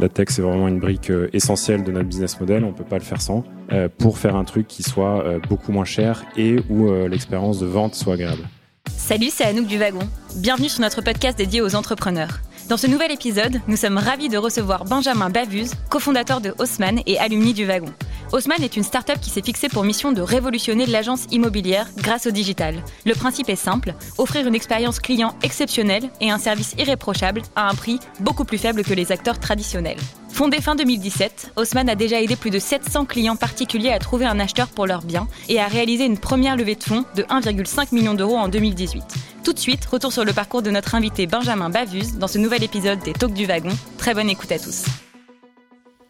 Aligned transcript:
La 0.00 0.08
tech, 0.08 0.28
c'est 0.30 0.40
vraiment 0.40 0.66
une 0.66 0.78
brique 0.78 1.10
euh, 1.10 1.28
essentielle 1.34 1.84
de 1.84 1.92
notre 1.92 2.08
business 2.08 2.40
model, 2.40 2.64
on 2.64 2.68
ne 2.68 2.72
peut 2.72 2.84
pas 2.84 2.96
le 2.96 3.04
faire 3.04 3.20
sans, 3.20 3.44
euh, 3.70 3.90
pour 3.98 4.16
faire 4.16 4.34
un 4.34 4.44
truc 4.44 4.66
qui 4.66 4.82
soit 4.82 5.22
euh, 5.26 5.38
beaucoup 5.46 5.72
moins 5.72 5.84
cher 5.84 6.24
et 6.38 6.56
où 6.70 6.90
l'expérience 7.06 7.60
de 7.60 7.66
vente 7.66 7.94
soit 7.94 8.14
agréable. 8.14 8.48
Salut, 8.90 9.28
c'est 9.30 9.44
Anouk 9.44 9.66
du 9.66 9.76
Wagon. 9.76 10.08
Bienvenue 10.36 10.70
sur 10.70 10.80
notre 10.80 11.02
podcast 11.02 11.36
dédié 11.36 11.60
aux 11.60 11.74
entrepreneurs. 11.74 12.40
Dans 12.70 12.78
ce 12.78 12.86
nouvel 12.86 13.12
épisode, 13.12 13.60
nous 13.68 13.76
sommes 13.76 13.98
ravis 13.98 14.30
de 14.30 14.38
recevoir 14.38 14.86
Benjamin 14.86 15.28
Bavuse, 15.28 15.74
cofondateur 15.90 16.40
de 16.40 16.54
Haussmann 16.58 17.00
et 17.04 17.18
alumni 17.18 17.52
du 17.52 17.66
Wagon. 17.66 17.92
Haussmann 18.32 18.62
est 18.62 18.76
une 18.76 18.84
start-up 18.84 19.18
qui 19.20 19.28
s'est 19.28 19.42
fixée 19.42 19.68
pour 19.68 19.82
mission 19.82 20.12
de 20.12 20.22
révolutionner 20.22 20.86
l'agence 20.86 21.26
immobilière 21.32 21.88
grâce 21.96 22.26
au 22.26 22.30
digital. 22.30 22.76
Le 23.04 23.14
principe 23.14 23.48
est 23.48 23.56
simple, 23.56 23.92
offrir 24.18 24.46
une 24.46 24.54
expérience 24.54 25.00
client 25.00 25.34
exceptionnelle 25.42 26.08
et 26.20 26.30
un 26.30 26.38
service 26.38 26.74
irréprochable 26.78 27.42
à 27.56 27.68
un 27.68 27.74
prix 27.74 27.98
beaucoup 28.20 28.44
plus 28.44 28.58
faible 28.58 28.84
que 28.84 28.94
les 28.94 29.10
acteurs 29.10 29.40
traditionnels. 29.40 29.98
Fondé 30.28 30.60
fin 30.60 30.76
2017, 30.76 31.54
Haussmann 31.56 31.88
a 31.88 31.96
déjà 31.96 32.22
aidé 32.22 32.36
plus 32.36 32.50
de 32.50 32.60
700 32.60 33.04
clients 33.04 33.36
particuliers 33.36 33.90
à 33.90 33.98
trouver 33.98 34.26
un 34.26 34.38
acheteur 34.38 34.68
pour 34.68 34.86
leurs 34.86 35.02
biens 35.02 35.26
et 35.48 35.60
a 35.60 35.66
réalisé 35.66 36.04
une 36.04 36.18
première 36.18 36.56
levée 36.56 36.76
de 36.76 36.84
fonds 36.84 37.04
de 37.16 37.24
1,5 37.24 37.92
million 37.92 38.14
d'euros 38.14 38.38
en 38.38 38.48
2018. 38.48 39.02
Tout 39.42 39.52
de 39.52 39.58
suite, 39.58 39.84
retour 39.86 40.12
sur 40.12 40.24
le 40.24 40.32
parcours 40.32 40.62
de 40.62 40.70
notre 40.70 40.94
invité 40.94 41.26
Benjamin 41.26 41.68
Bavuse 41.68 42.14
dans 42.14 42.28
ce 42.28 42.38
nouvel 42.38 42.62
épisode 42.62 43.00
des 43.00 43.12
Talks 43.12 43.34
du 43.34 43.46
Wagon. 43.46 43.76
Très 43.98 44.14
bonne 44.14 44.30
écoute 44.30 44.52
à 44.52 44.58
tous. 44.58 44.84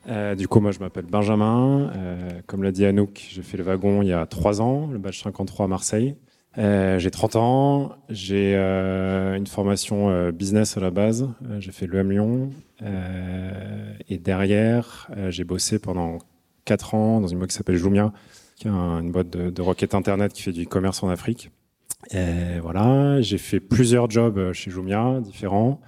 Euh, 0.08 0.34
du 0.34 0.48
coup, 0.48 0.60
moi, 0.60 0.72
je 0.72 0.78
m'appelle 0.78 1.06
Benjamin. 1.06 1.90
Euh, 1.94 2.40
comme 2.46 2.62
l'a 2.62 2.72
dit 2.72 2.84
Anouk, 2.84 3.28
j'ai 3.30 3.42
fait 3.42 3.56
le 3.56 3.64
wagon 3.64 4.02
il 4.02 4.08
y 4.08 4.12
a 4.12 4.26
trois 4.26 4.60
ans, 4.60 4.88
le 4.90 4.98
badge 4.98 5.22
53 5.22 5.66
à 5.66 5.68
Marseille. 5.68 6.16
Euh, 6.58 6.98
j'ai 6.98 7.10
30 7.10 7.36
ans, 7.36 7.92
j'ai 8.08 8.56
une 8.56 9.46
formation 9.46 10.30
business 10.30 10.76
à 10.76 10.80
la 10.80 10.90
base. 10.90 11.28
j'ai 11.58 11.72
fait 11.72 11.86
l'EM 11.86 12.10
Lyon. 12.10 12.50
et 14.08 14.18
derrière, 14.18 15.10
j'ai 15.28 15.44
bossé 15.44 15.78
pendant 15.78 16.18
quatre 16.64 16.94
ans 16.94 17.20
dans 17.20 17.28
une 17.28 17.38
boîte 17.38 17.50
qui 17.50 17.56
s'appelle 17.56 17.76
Jumia, 17.76 18.12
qui 18.56 18.66
est 18.66 18.70
une 18.70 19.12
boîte 19.12 19.30
de, 19.30 19.50
de 19.50 19.62
requête 19.62 19.94
internet 19.94 20.32
qui 20.32 20.42
fait 20.42 20.52
du 20.52 20.64
e-commerce 20.64 21.02
en 21.02 21.08
Afrique. 21.08 21.50
Et 22.10 22.58
voilà, 22.60 23.20
j'ai 23.20 23.38
fait 23.38 23.60
plusieurs 23.60 24.10
jobs 24.10 24.52
chez 24.52 24.70
Jumia, 24.70 25.20
différents. 25.20 25.80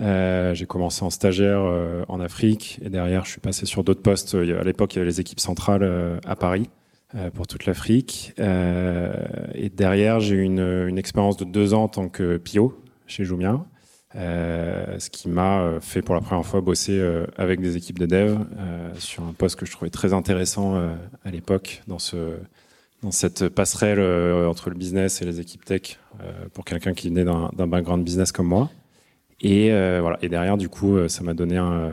Euh, 0.00 0.54
j'ai 0.54 0.64
commencé 0.64 1.04
en 1.04 1.10
stagiaire 1.10 1.60
euh, 1.60 2.04
en 2.08 2.20
Afrique 2.20 2.80
et 2.82 2.88
derrière, 2.88 3.24
je 3.24 3.32
suis 3.32 3.40
passé 3.40 3.66
sur 3.66 3.84
d'autres 3.84 4.00
postes. 4.02 4.34
À 4.34 4.64
l'époque, 4.64 4.94
il 4.94 4.98
y 4.98 5.00
avait 5.00 5.10
les 5.10 5.20
équipes 5.20 5.40
centrales 5.40 5.82
euh, 5.82 6.18
à 6.26 6.36
Paris 6.36 6.70
pour 7.34 7.46
toute 7.46 7.66
l'Afrique. 7.66 8.32
et 8.38 9.68
derrière, 9.68 10.18
j'ai 10.20 10.34
eu 10.34 10.40
une, 10.40 10.86
une, 10.88 10.96
expérience 10.96 11.36
de 11.36 11.44
deux 11.44 11.74
ans 11.74 11.82
en 11.82 11.88
tant 11.88 12.08
que 12.08 12.38
PIO 12.38 12.74
chez 13.06 13.26
Jumia. 13.26 13.62
ce 14.14 15.10
qui 15.10 15.28
m'a 15.28 15.72
fait 15.82 16.00
pour 16.00 16.14
la 16.14 16.22
première 16.22 16.46
fois 16.46 16.62
bosser 16.62 17.06
avec 17.36 17.60
des 17.60 17.76
équipes 17.76 17.98
de 17.98 18.06
dev 18.06 18.38
sur 18.94 19.24
un 19.24 19.34
poste 19.34 19.56
que 19.56 19.66
je 19.66 19.72
trouvais 19.72 19.90
très 19.90 20.14
intéressant 20.14 20.74
à 21.22 21.30
l'époque 21.30 21.82
dans 21.86 21.98
ce 21.98 22.38
dans 23.02 23.10
cette 23.10 23.50
passerelle 23.50 24.00
entre 24.46 24.70
le 24.70 24.76
business 24.76 25.20
et 25.20 25.26
les 25.26 25.38
équipes 25.38 25.66
tech 25.66 25.98
pour 26.54 26.64
quelqu'un 26.64 26.94
qui 26.94 27.10
venait 27.10 27.26
d'un 27.26 27.66
background 27.66 28.02
business 28.02 28.32
comme 28.32 28.46
moi. 28.46 28.70
Et 29.42 29.72
euh, 29.72 29.98
voilà. 30.00 30.18
Et 30.22 30.28
derrière, 30.28 30.56
du 30.56 30.68
coup, 30.68 30.96
euh, 30.96 31.08
ça 31.08 31.24
m'a 31.24 31.34
donné 31.34 31.58
euh, 31.58 31.90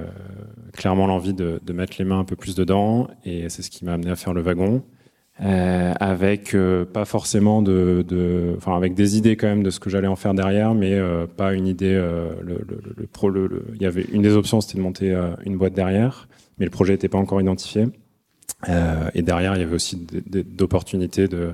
clairement 0.73 1.07
l'envie 1.07 1.33
de, 1.33 1.59
de, 1.63 1.73
mettre 1.73 1.95
les 1.97 2.05
mains 2.05 2.19
un 2.19 2.23
peu 2.23 2.35
plus 2.35 2.55
dedans. 2.55 3.07
Et 3.25 3.49
c'est 3.49 3.63
ce 3.63 3.71
qui 3.71 3.83
m'a 3.83 3.93
amené 3.93 4.11
à 4.11 4.15
faire 4.15 4.33
le 4.33 4.41
wagon. 4.41 4.83
Euh, 5.41 5.93
avec 6.01 6.53
pas 6.91 7.05
forcément 7.05 7.61
de, 7.61 8.03
de, 8.05 8.55
enfin 8.57 8.75
avec 8.75 8.93
des 8.93 9.15
idées 9.17 9.37
quand 9.37 9.47
même 9.47 9.63
de 9.63 9.69
ce 9.69 9.79
que 9.79 9.89
j'allais 9.89 10.07
en 10.07 10.17
faire 10.17 10.33
derrière, 10.33 10.73
mais 10.73 10.99
pas 11.37 11.53
une 11.53 11.65
idée. 11.65 11.93
le, 11.93 12.61
le, 12.67 12.81
le, 12.97 13.07
pro, 13.07 13.29
le, 13.29 13.63
il 13.73 13.81
y 13.81 13.85
avait 13.85 14.05
une 14.11 14.21
des 14.21 14.33
options, 14.33 14.59
c'était 14.59 14.77
de 14.77 14.83
monter 14.83 15.17
une 15.45 15.57
boîte 15.57 15.73
derrière, 15.73 16.27
mais 16.57 16.65
le 16.65 16.71
projet 16.71 16.91
n'était 16.91 17.07
pas 17.07 17.17
encore 17.17 17.39
identifié. 17.39 17.85
et 18.67 19.21
derrière, 19.21 19.55
il 19.55 19.61
y 19.61 19.63
avait 19.63 19.75
aussi 19.75 20.05
d'opportunités 20.25 21.29
de, 21.29 21.53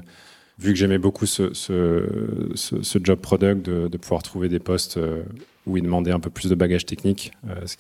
vu 0.58 0.74
que 0.74 0.80
j'aimais 0.80 0.98
beaucoup 0.98 1.26
ce, 1.26 1.52
job 3.04 3.20
product, 3.20 3.66
de, 3.66 3.98
pouvoir 3.98 4.24
trouver 4.24 4.50
des 4.50 4.60
postes 4.60 5.00
où 5.66 5.78
il 5.78 5.84
demandait 5.84 6.12
un 6.12 6.20
peu 6.20 6.30
plus 6.30 6.50
de 6.50 6.56
bagages 6.56 6.86
techniques, 6.86 7.32
euh, 7.50 7.66
ce, 7.66 7.76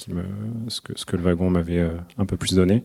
que, 1.06 1.16
le 1.16 1.24
wagon 1.24 1.50
m'avait 1.50 1.80
euh, 1.80 1.92
un 2.18 2.26
peu 2.26 2.38
plus 2.38 2.56
donné. 2.56 2.84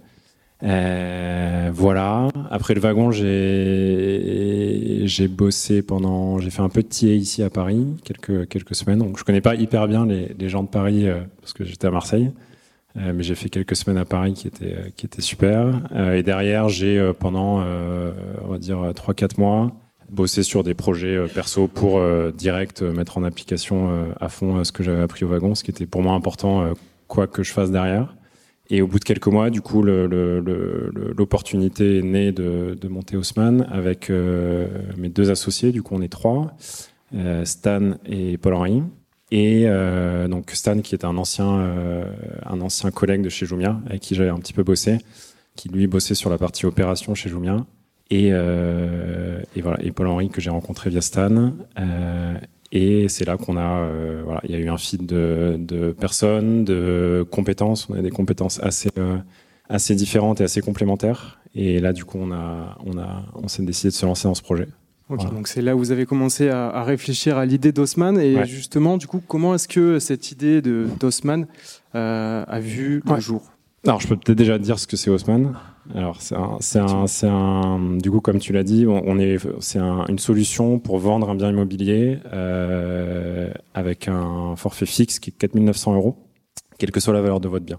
Euh, 0.62 1.70
voilà. 1.72 2.28
Après 2.50 2.74
le 2.74 2.80
wagon, 2.80 3.10
j'ai 3.10 5.28
bossé 5.28 5.80
pendant, 5.80 6.38
j'ai 6.38 6.50
fait 6.50 6.60
un 6.60 6.68
peu 6.68 6.82
de 6.82 6.88
TA 6.88 7.06
ici 7.06 7.42
à 7.42 7.48
Paris, 7.48 7.86
quelques 8.04 8.74
semaines. 8.74 8.98
Donc 8.98 9.18
je 9.18 9.24
connais 9.24 9.40
pas 9.40 9.54
hyper 9.54 9.88
bien 9.88 10.06
les, 10.06 10.48
gens 10.48 10.62
de 10.62 10.68
Paris 10.68 11.08
euh, 11.08 11.20
parce 11.40 11.54
que 11.54 11.64
j'étais 11.64 11.86
à 11.86 11.90
Marseille, 11.90 12.30
euh, 12.96 13.12
mais 13.14 13.22
j'ai 13.22 13.34
fait 13.34 13.48
quelques 13.48 13.76
semaines 13.76 13.98
à 13.98 14.04
Paris 14.04 14.34
qui 14.34 14.48
étaient 14.48 14.92
qui 14.96 15.06
étaient 15.06 15.22
super. 15.22 15.80
et 16.14 16.22
derrière, 16.22 16.68
j'ai 16.68 17.12
pendant 17.18 17.62
on 17.62 18.48
va 18.48 18.58
dire 18.58 18.92
trois 18.94 19.14
quatre 19.14 19.38
mois 19.38 19.72
bosser 20.10 20.42
sur 20.42 20.64
des 20.64 20.74
projets 20.74 21.16
euh, 21.16 21.26
perso 21.26 21.68
pour 21.68 21.98
euh, 21.98 22.32
direct 22.32 22.82
euh, 22.82 22.92
mettre 22.92 23.16
en 23.18 23.24
application 23.24 24.10
à 24.20 24.28
fond 24.28 24.62
ce 24.64 24.72
que 24.72 24.82
j'avais 24.82 25.02
appris 25.02 25.24
au 25.24 25.28
wagon, 25.28 25.54
ce 25.54 25.64
qui 25.64 25.70
était 25.70 25.86
pour 25.86 26.02
moi 26.02 26.14
important, 26.14 26.74
quoi 27.08 27.26
que 27.26 27.42
je 27.42 27.52
fasse 27.52 27.70
derrière. 27.70 28.14
Et 28.68 28.82
au 28.82 28.86
bout 28.86 28.98
de 28.98 29.04
quelques 29.04 29.26
mois, 29.26 29.48
du 29.50 29.62
coup, 29.62 29.82
l'opportunité 29.82 31.98
est 31.98 32.02
née 32.02 32.30
de, 32.30 32.76
de 32.80 32.88
monter 32.88 33.16
Haussmann 33.16 33.66
avec 33.70 34.10
mes 34.10 35.08
deux 35.08 35.30
associés. 35.30 35.72
Du 35.72 35.82
coup, 35.82 35.94
on 35.96 36.02
est 36.02 36.08
trois, 36.08 36.52
Stan 37.44 37.94
et 38.06 38.38
Paul-Henri. 38.38 38.84
Et 39.30 39.66
donc 40.28 40.50
Stan, 40.50 40.80
qui 40.80 40.94
est 40.94 41.04
un 41.04 41.16
ancien, 41.16 41.72
un 42.44 42.60
ancien 42.60 42.90
collègue 42.90 43.22
de 43.22 43.28
chez 43.28 43.46
Jumia, 43.46 43.80
avec 43.86 44.00
qui 44.00 44.14
j'avais 44.14 44.30
un 44.30 44.38
petit 44.38 44.52
peu 44.52 44.64
bossé, 44.64 44.98
qui 45.54 45.68
lui 45.68 45.86
bossait 45.86 46.14
sur 46.14 46.30
la 46.30 46.38
partie 46.38 46.66
opération 46.66 47.14
chez 47.14 47.28
Jumia. 47.28 47.64
Et, 48.10 48.30
euh, 48.32 49.40
et, 49.54 49.62
voilà, 49.62 49.82
et 49.82 49.92
Paul-Henri 49.92 50.30
que 50.30 50.40
j'ai 50.40 50.50
rencontré 50.50 50.90
via 50.90 51.00
Stan. 51.00 51.52
Euh, 51.78 52.34
et 52.72 53.08
c'est 53.08 53.24
là 53.24 53.36
qu'on 53.36 53.56
a, 53.56 53.80
euh, 53.82 54.22
voilà, 54.24 54.40
il 54.44 54.50
y 54.50 54.54
a 54.54 54.58
eu 54.58 54.68
un 54.68 54.78
feed 54.78 55.06
de, 55.06 55.56
de, 55.58 55.92
personnes, 55.92 56.64
de 56.64 57.24
compétences. 57.30 57.88
On 57.88 57.94
a 57.94 58.02
des 58.02 58.10
compétences 58.10 58.60
assez, 58.62 58.90
euh, 58.98 59.18
assez 59.68 59.94
différentes 59.94 60.40
et 60.40 60.44
assez 60.44 60.60
complémentaires. 60.60 61.40
Et 61.54 61.80
là, 61.80 61.92
du 61.92 62.04
coup, 62.04 62.18
on 62.20 62.32
a, 62.32 62.78
on 62.84 62.98
a, 62.98 63.22
on 63.34 63.48
s'est 63.48 63.62
décidé 63.62 63.90
de 63.90 63.94
se 63.94 64.06
lancer 64.06 64.28
dans 64.28 64.34
ce 64.34 64.42
projet. 64.42 64.68
Voilà. 65.10 65.30
donc 65.30 65.48
c'est 65.48 65.60
là 65.62 65.74
où 65.74 65.78
vous 65.78 65.90
avez 65.92 66.06
commencé 66.06 66.48
à, 66.48 66.68
à 66.68 66.84
réfléchir 66.84 67.36
à 67.36 67.44
l'idée 67.44 67.72
d'Osman. 67.72 68.18
Et 68.18 68.36
ouais. 68.36 68.46
justement, 68.46 68.96
du 68.96 69.06
coup, 69.06 69.20
comment 69.26 69.54
est-ce 69.54 69.68
que 69.68 69.98
cette 69.98 70.30
idée 70.30 70.62
de 70.62 70.86
d'Osman 70.98 71.46
euh, 71.94 72.44
a 72.46 72.60
vu 72.60 73.02
le 73.06 73.20
jour? 73.20 73.42
Alors, 73.86 74.00
je 74.00 74.08
peux 74.08 74.16
peut-être 74.16 74.36
déjà 74.36 74.58
dire 74.58 74.78
ce 74.78 74.86
que 74.86 74.96
c'est 74.96 75.10
Haussmann. 75.10 75.54
Alors 75.94 76.20
c'est 76.20 76.36
un, 76.36 76.58
c'est 76.60 76.78
un, 76.78 77.06
c'est 77.06 77.26
un, 77.26 77.96
du 77.96 78.10
coup 78.10 78.20
comme 78.20 78.38
tu 78.38 78.52
l'as 78.52 78.62
dit, 78.62 78.86
on, 78.86 79.18
est, 79.18 79.38
c'est 79.60 79.78
un, 79.78 80.04
une 80.08 80.18
solution 80.18 80.78
pour 80.78 80.98
vendre 80.98 81.30
un 81.30 81.34
bien 81.34 81.48
immobilier 81.50 82.18
euh, 82.32 83.50
avec 83.74 84.06
un 84.06 84.54
forfait 84.56 84.86
fixe 84.86 85.18
qui 85.18 85.30
est 85.30 85.32
4900 85.32 85.94
euros, 85.94 86.16
quelle 86.78 86.90
que 86.92 87.00
soit 87.00 87.14
la 87.14 87.22
valeur 87.22 87.40
de 87.40 87.48
votre 87.48 87.64
bien. 87.64 87.78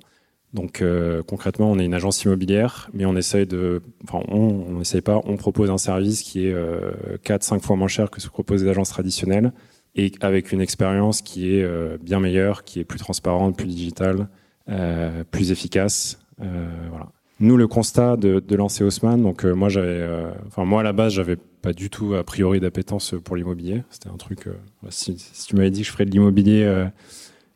Donc 0.54 0.82
euh, 0.82 1.24
concrètement, 1.24 1.72
on 1.72 1.80
est 1.80 1.86
une 1.86 1.94
agence 1.94 2.24
immobilière, 2.24 2.90
mais 2.94 3.06
on 3.06 3.16
essaye 3.16 3.46
de, 3.46 3.82
enfin 4.04 4.20
on, 4.28 4.66
on 4.70 4.82
essaye 4.82 5.02
pas, 5.02 5.22
on 5.24 5.38
propose 5.38 5.70
un 5.70 5.78
service 5.78 6.22
qui 6.24 6.46
est 6.46 6.54
euh, 6.54 6.92
4-5 7.24 7.62
fois 7.62 7.78
moins 7.78 7.88
cher 7.88 8.12
que 8.12 8.20
ce 8.20 8.28
que 8.28 8.34
proposent 8.34 8.64
les 8.64 8.70
agences 8.70 8.90
traditionnelles 8.90 9.54
et 9.96 10.12
avec 10.20 10.52
une 10.52 10.60
expérience 10.60 11.22
qui 11.22 11.56
est 11.56 11.64
euh, 11.64 11.98
bien 12.02 12.20
meilleure, 12.20 12.64
qui 12.66 12.80
est 12.80 12.84
plus 12.84 13.00
transparente, 13.00 13.56
plus 13.56 13.68
digitale, 13.68 14.28
euh, 14.70 15.24
plus 15.30 15.52
efficace. 15.52 16.20
Voilà. 16.38 17.08
Nous, 17.40 17.56
le 17.56 17.68
constat 17.68 18.18
de, 18.18 18.56
lancer 18.56 18.84
Haussmann, 18.84 19.22
donc 19.22 19.46
moi, 19.46 19.70
j'avais, 19.70 20.08
enfin 20.48 20.66
moi 20.66 20.82
à 20.82 20.84
la 20.84 20.92
base, 20.92 21.14
j'avais 21.14 21.36
pas 21.36 21.72
du 21.72 21.90
tout 21.90 22.16
a 22.16 22.24
priori 22.24 22.60
d'appétence 22.60 23.16
pour 23.24 23.36
l'immobilier. 23.36 23.84
C'était 23.90 24.10
un 24.10 24.18
truc. 24.18 24.48
Si, 24.90 25.16
tu 25.48 25.56
m'avais 25.56 25.70
dit 25.70 25.82
que 25.82 25.88
je 25.88 25.92
ferais 25.92 26.06
de 26.06 26.12
l'immobilier 26.12 26.86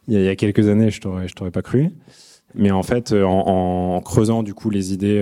il, 0.08 0.20
y, 0.20 0.24
y, 0.24 0.28
a 0.28 0.36
quelques 0.36 0.68
années, 0.68 0.92
je 0.92 1.02
t'aurais, 1.02 1.28
je 1.28 1.34
t'aurais 1.34 1.52
pas 1.52 1.64
cru. 1.64 1.92
Mais 2.56 2.72
en 2.72 2.84
fait, 2.84 3.12
en, 3.12 3.96
en 3.96 4.02
creusant 4.02 4.44
du 4.44 4.53
coup 4.53 4.70
les 4.70 4.94
idées, 4.94 5.22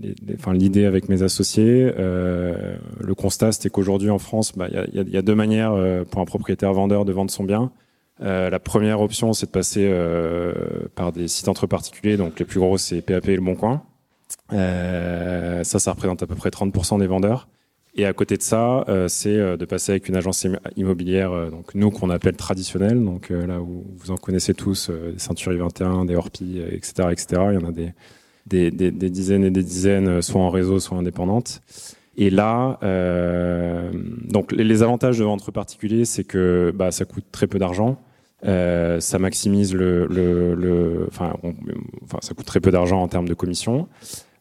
les, 0.00 0.14
enfin 0.34 0.52
l'idée 0.52 0.84
avec 0.84 1.08
mes 1.08 1.22
associés, 1.22 1.90
le 1.96 3.14
constat 3.16 3.52
c'était 3.52 3.70
qu'aujourd'hui 3.70 4.10
en 4.10 4.18
France, 4.18 4.52
bah, 4.54 4.66
il 4.68 4.94
y, 4.94 5.00
a, 5.00 5.02
y, 5.02 5.16
a, 5.16 5.22
deux 5.22 5.34
manières 5.34 5.74
pour 6.10 6.20
un 6.20 6.26
propriétaire 6.26 6.72
vendeur 6.74 7.04
de 7.04 7.12
vendre 7.12 7.30
son 7.30 7.44
bien. 7.44 7.70
Euh, 8.20 8.50
la 8.50 8.58
première 8.58 9.00
option, 9.00 9.32
c'est 9.32 9.46
de 9.46 9.50
passer 9.50 9.88
euh, 9.88 10.52
par 10.94 11.12
des 11.12 11.28
sites 11.28 11.48
entre 11.48 11.66
particuliers. 11.66 12.16
Donc 12.16 12.38
les 12.38 12.44
plus 12.44 12.60
gros, 12.60 12.78
c'est 12.78 13.00
PAP 13.00 13.28
et 13.28 13.36
Le 13.36 13.42
Bon 13.42 13.54
Coin. 13.54 13.82
Euh, 14.52 15.64
ça, 15.64 15.78
ça 15.78 15.92
représente 15.92 16.22
à 16.22 16.26
peu 16.26 16.34
près 16.34 16.50
30% 16.50 16.98
des 16.98 17.06
vendeurs. 17.06 17.48
Et 17.98 18.06
à 18.06 18.12
côté 18.12 18.36
de 18.36 18.42
ça, 18.42 18.84
euh, 18.88 19.08
c'est 19.08 19.36
euh, 19.36 19.56
de 19.56 19.64
passer 19.64 19.90
avec 19.90 20.08
une 20.08 20.14
agence 20.14 20.46
immobilière, 20.76 21.32
euh, 21.32 21.50
donc 21.50 21.74
nous 21.74 21.90
qu'on 21.90 22.10
appelle 22.10 22.36
traditionnelle, 22.36 23.04
donc 23.04 23.30
là 23.30 23.60
où 23.60 23.84
vous 23.96 24.12
en 24.12 24.16
connaissez 24.16 24.54
tous, 24.54 24.88
des 24.88 25.18
Ceintures 25.18 25.52
21, 25.52 26.04
des 26.04 26.14
Orpi, 26.14 26.60
etc., 26.70 27.08
etc. 27.10 27.42
Il 27.50 27.60
y 27.60 27.64
en 27.64 27.68
a 27.68 27.72
des, 28.46 29.10
dizaines 29.10 29.44
et 29.44 29.50
des 29.50 29.64
dizaines, 29.64 30.22
soit 30.22 30.40
en 30.40 30.48
réseau, 30.48 30.78
soit 30.78 30.96
indépendantes. 30.96 31.60
Et 32.16 32.30
là, 32.30 32.78
donc 34.28 34.52
les, 34.52 34.82
avantages 34.82 35.18
de 35.18 35.24
vendre 35.24 35.50
particulier, 35.50 36.04
c'est 36.04 36.24
que 36.24 36.72
bah, 36.74 36.92
ça 36.92 37.04
coûte 37.04 37.24
très 37.32 37.48
peu 37.48 37.58
d'argent. 37.58 38.00
ça 38.44 39.18
maximise 39.18 39.74
le, 39.74 41.08
ça 42.20 42.34
coûte 42.34 42.46
très 42.46 42.60
peu 42.60 42.70
d'argent 42.70 43.02
en 43.02 43.08
termes 43.08 43.28
de 43.28 43.34
commission. 43.34 43.88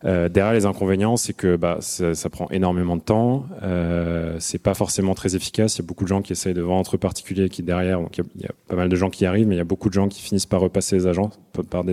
Euh, 0.07 0.29
derrière 0.29 0.53
les 0.53 0.65
inconvénients, 0.65 1.17
c'est 1.17 1.33
que 1.33 1.57
bah, 1.57 1.79
ça, 1.81 2.29
prend 2.29 2.49
énormément 2.49 2.95
de 2.95 3.01
temps. 3.01 3.45
Euh, 3.61 4.37
c'est 4.39 4.61
pas 4.61 4.73
forcément 4.73 5.13
très 5.13 5.35
efficace. 5.35 5.75
Il 5.75 5.81
y 5.81 5.85
a 5.85 5.87
beaucoup 5.87 6.05
de 6.05 6.09
gens 6.09 6.21
qui 6.21 6.31
essayent 6.31 6.53
de 6.53 6.61
vendre 6.61 6.79
entre 6.79 6.97
particuliers, 6.97 7.49
qui 7.49 7.61
derrière, 7.61 7.99
donc 7.99 8.17
il 8.17 8.41
y, 8.41 8.45
a 8.45 8.51
pas 8.67 8.75
mal 8.75 8.87
de 8.87 8.95
gens 8.95 9.09
qui 9.09 9.25
arrivent, 9.25 9.47
mais 9.47 9.55
il 9.55 9.59
y 9.59 9.61
a 9.61 9.65
beaucoup 9.65 9.89
de 9.89 9.93
gens 9.93 10.07
qui 10.07 10.21
finissent 10.21 10.45
par 10.45 10.61
repasser 10.61 10.95
les 10.95 11.07
agents 11.07 11.31
par 11.69 11.83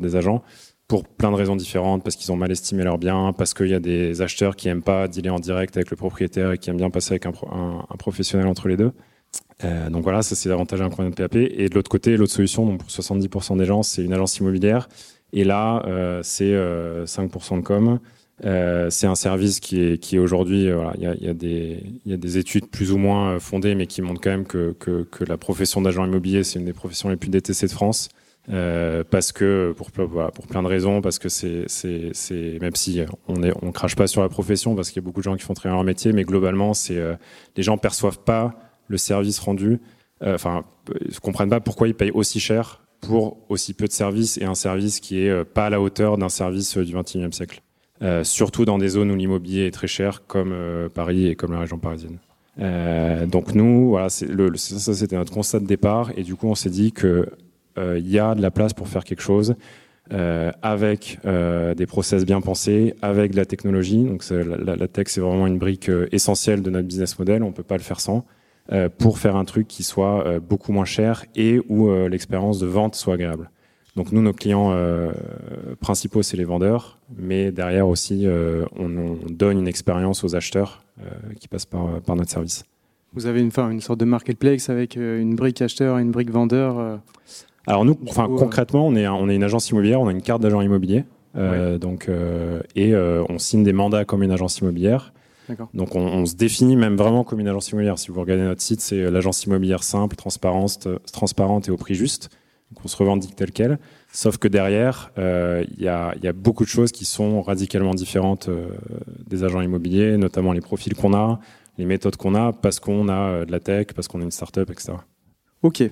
des 0.00 0.16
agents 0.16 0.42
pour 0.88 1.04
plein 1.04 1.30
de 1.30 1.36
raisons 1.36 1.56
différentes, 1.56 2.04
parce 2.04 2.14
qu'ils 2.14 2.30
ont 2.30 2.36
mal 2.36 2.50
estimé 2.50 2.84
leurs 2.84 2.98
biens, 2.98 3.32
parce 3.36 3.54
qu'il 3.54 3.68
y 3.68 3.74
a 3.74 3.80
des 3.80 4.22
acheteurs 4.22 4.54
qui 4.54 4.68
aiment 4.68 4.82
pas 4.82 5.08
dealer 5.08 5.30
en 5.30 5.40
direct 5.40 5.76
avec 5.76 5.90
le 5.90 5.96
propriétaire 5.96 6.52
et 6.52 6.58
qui 6.58 6.70
aiment 6.70 6.76
bien 6.76 6.90
passer 6.90 7.12
avec 7.12 7.26
un, 7.26 7.32
professionnel 7.98 8.46
entre 8.46 8.68
les 8.68 8.76
deux. 8.76 8.92
Euh, 9.64 9.90
donc 9.90 10.04
voilà, 10.04 10.22
ça 10.22 10.34
c'est 10.34 10.48
l'avantage 10.48 10.80
d'un 10.80 10.88
de 10.88 11.14
PAP. 11.14 11.36
Et 11.36 11.68
de 11.68 11.74
l'autre 11.74 11.90
côté, 11.90 12.16
l'autre 12.16 12.32
solution, 12.32 12.66
donc 12.66 12.80
pour 12.80 12.88
70% 12.88 13.56
des 13.58 13.64
gens, 13.64 13.82
c'est 13.82 14.04
une 14.04 14.12
agence 14.12 14.38
immobilière 14.38 14.88
et 15.36 15.44
là, 15.44 15.82
euh, 15.86 16.20
c'est 16.22 16.50
5% 16.50 16.54
euh, 16.54 17.56
de 17.58 17.60
com. 17.60 18.00
Euh, 18.44 18.88
c'est 18.88 19.06
un 19.06 19.14
service 19.14 19.60
qui 19.60 19.82
est, 19.82 20.18
aujourd'hui, 20.18 20.70
il 20.94 21.02
y 21.20 21.28
a, 21.28 21.34
des, 21.34 22.38
études 22.38 22.68
plus 22.68 22.90
ou 22.90 22.96
moins 22.96 23.38
fondées, 23.38 23.74
mais 23.74 23.86
qui 23.86 24.00
montrent 24.00 24.22
quand 24.22 24.30
même 24.30 24.46
que, 24.46 24.74
la 25.28 25.36
profession 25.36 25.82
d'agent 25.82 26.06
immobilier, 26.06 26.42
c'est 26.42 26.58
une 26.58 26.64
des 26.64 26.72
professions 26.72 27.10
les 27.10 27.16
plus 27.16 27.28
détestées 27.28 27.66
de 27.66 27.72
France. 27.72 28.08
Euh, 28.48 29.04
parce 29.10 29.32
que 29.32 29.74
pour, 29.76 29.90
plein 29.90 30.62
de 30.62 30.68
raisons, 30.68 31.02
parce 31.02 31.18
que 31.18 31.28
c'est, 31.28 31.66
même 32.62 32.74
si 32.74 33.02
on 33.28 33.42
est, 33.42 33.52
on 33.60 33.72
crache 33.72 33.94
pas 33.94 34.06
sur 34.06 34.22
la 34.22 34.30
profession, 34.30 34.74
parce 34.74 34.88
qu'il 34.88 35.02
y 35.02 35.04
a 35.04 35.06
beaucoup 35.06 35.20
de 35.20 35.24
gens 35.24 35.36
qui 35.36 35.42
font 35.42 35.52
très 35.52 35.68
bien 35.68 35.74
leur 35.74 35.84
métier, 35.84 36.14
mais 36.14 36.24
globalement, 36.24 36.72
c'est 36.72 36.98
les 37.56 37.62
gens 37.62 37.76
perçoivent 37.76 38.20
pas 38.20 38.54
le 38.88 38.96
service 38.96 39.38
rendu, 39.38 39.80
enfin, 40.24 40.64
ils 41.06 41.20
comprennent 41.20 41.50
pas 41.50 41.60
pourquoi 41.60 41.88
ils 41.88 41.94
payent 41.94 42.12
aussi 42.12 42.40
cher 42.40 42.85
pour 43.00 43.38
aussi 43.48 43.74
peu 43.74 43.86
de 43.86 43.92
services 43.92 44.38
et 44.38 44.44
un 44.44 44.54
service 44.54 45.00
qui 45.00 45.20
est 45.20 45.30
euh, 45.30 45.44
pas 45.44 45.66
à 45.66 45.70
la 45.70 45.80
hauteur 45.80 46.18
d'un 46.18 46.28
service 46.28 46.76
euh, 46.76 46.84
du 46.84 46.94
XXIe 46.94 47.32
siècle. 47.32 47.62
Euh, 48.02 48.24
surtout 48.24 48.64
dans 48.64 48.78
des 48.78 48.88
zones 48.88 49.10
où 49.10 49.16
l'immobilier 49.16 49.66
est 49.66 49.70
très 49.70 49.86
cher, 49.86 50.26
comme 50.26 50.54
Paris 50.92 51.28
et 51.28 51.34
comme 51.34 51.52
la 51.52 51.60
région 51.60 51.78
parisienne. 51.78 52.18
Donc 53.28 53.54
nous, 53.54 53.88
voilà, 53.90 54.08
ça 54.10 54.94
c'était 54.94 55.16
notre 55.16 55.32
constat 55.32 55.60
de 55.60 55.66
départ, 55.66 56.10
et 56.16 56.22
du 56.22 56.34
coup 56.34 56.46
on 56.46 56.54
s'est 56.54 56.70
dit 56.70 56.92
que 56.92 57.26
il 57.78 58.06
y 58.06 58.18
a 58.18 58.34
de 58.34 58.42
la 58.42 58.50
place 58.50 58.74
pour 58.74 58.88
faire 58.88 59.04
quelque 59.04 59.22
chose 59.22 59.54
avec 60.10 61.18
des 61.24 61.86
process 61.86 62.26
bien 62.26 62.42
pensés, 62.42 62.94
avec 63.00 63.32
de 63.32 63.36
la 63.36 63.46
technologie. 63.46 64.04
Donc 64.04 64.22
la, 64.30 64.76
la, 64.76 64.88
tech 64.88 65.06
c'est 65.08 65.22
vraiment 65.22 65.46
une 65.46 65.58
brique 65.58 65.90
essentielle 66.12 66.60
de 66.60 66.68
notre 66.68 66.86
business 66.86 67.18
model, 67.18 67.42
on 67.42 67.52
peut 67.52 67.62
pas 67.62 67.78
le 67.78 67.82
faire 67.82 68.00
sans. 68.00 68.26
Euh, 68.72 68.88
pour 68.88 69.20
faire 69.20 69.36
un 69.36 69.44
truc 69.44 69.68
qui 69.68 69.84
soit 69.84 70.26
euh, 70.26 70.40
beaucoup 70.40 70.72
moins 70.72 70.84
cher 70.84 71.24
et 71.36 71.60
où 71.68 71.88
euh, 71.88 72.08
l'expérience 72.08 72.58
de 72.58 72.66
vente 72.66 72.96
soit 72.96 73.14
agréable. 73.14 73.48
Donc 73.94 74.10
nous, 74.10 74.20
nos 74.20 74.32
clients 74.34 74.76
principaux, 75.80 76.22
c'est 76.22 76.36
les 76.36 76.44
vendeurs, 76.44 76.98
mais 77.16 77.50
derrière 77.50 77.88
aussi, 77.88 78.26
on, 78.78 79.16
donne 79.30 79.58
une 79.58 79.68
expérience 79.68 80.22
aux 80.22 80.36
acheteurs 80.36 80.82
qui 81.40 81.48
passent 81.48 81.64
par, 81.64 82.02
par 82.02 82.14
notre 82.14 82.30
service. 82.30 82.64
Vous 83.14 83.24
avez 83.24 83.40
une, 83.40 83.50
une 83.56 83.80
sorte 83.80 83.98
de 83.98 84.04
marketplace 84.04 84.68
avec 84.68 84.96
une 84.96 85.34
brique 85.34 85.62
acheteur 85.62 85.98
et 85.98 86.02
une 86.02 86.10
brique 86.10 86.30
vendeur 86.30 87.00
Alors 87.66 87.86
nous, 87.86 87.96
enfin, 88.06 88.28
concrètement, 88.28 88.86
on 88.86 88.94
est, 88.96 89.08
on 89.08 89.30
est 89.30 89.34
une 89.34 89.44
agence 89.44 89.70
immobilière, 89.70 90.02
on 90.02 90.08
a 90.08 90.12
une 90.12 90.20
carte 90.20 90.42
d'agent 90.42 90.60
immobilier. 90.60 91.04
donc, 91.80 92.10
et 92.74 92.94
on 92.94 93.38
signe 93.38 93.64
des 93.64 93.72
mandats 93.72 94.04
comme 94.04 94.22
une 94.22 94.30
agence 94.30 94.58
immobilière. 94.58 95.14
Donc 95.74 95.94
on, 95.94 96.26
se 96.26 96.34
définit 96.34 96.76
même 96.76 96.96
vraiment 96.96 97.24
comme 97.24 97.40
une 97.40 97.48
agence 97.48 97.70
immobilière. 97.70 97.98
Si 97.98 98.10
vous 98.10 98.20
regardez 98.20 98.42
notre 98.42 98.62
site, 98.62 98.80
c'est 98.80 99.02
euh, 99.02 99.10
l'agence 99.10 99.44
immobilière 99.44 99.82
simple, 99.82 100.16
transparente, 100.16 100.86
euh, 100.86 100.98
transparente 101.12 101.68
et 101.68 101.70
au 101.70 101.76
prix 101.76 101.94
juste. 101.94 102.30
Donc 102.72 102.84
on 102.84 102.88
se 102.88 102.96
revendique 102.96 103.36
tel 103.36 103.52
quel. 103.52 103.78
Sauf 104.12 104.38
que 104.38 104.48
derrière, 104.48 105.12
euh, 105.18 105.64
il 105.76 105.84
y, 105.84 105.88
a, 105.88 106.14
y, 106.22 106.26
a, 106.26 106.32
beaucoup 106.32 106.64
de 106.64 106.68
choses 106.68 106.90
qui 106.90 107.04
sont 107.04 107.42
radicalement 107.42 107.94
différentes 107.94 108.50
des 109.26 109.44
agents 109.44 109.60
immobiliers, 109.60 110.16
notamment 110.16 110.52
les 110.52 110.60
profils 110.60 110.94
qu'on 110.94 111.14
a, 111.14 111.38
les 111.78 111.84
méthodes 111.84 112.16
qu'on 112.16 112.34
a, 112.34 112.52
parce 112.52 112.80
qu'on 112.80 113.08
a 113.08 113.44
de 113.44 113.52
la 113.52 113.60
tech, 113.60 113.88
parce 113.94 114.08
qu'on 114.08 114.20
est 114.20 114.24
une 114.24 114.32
start-up, 114.32 114.70
etc. 114.70 114.94
Ok. 115.62 115.84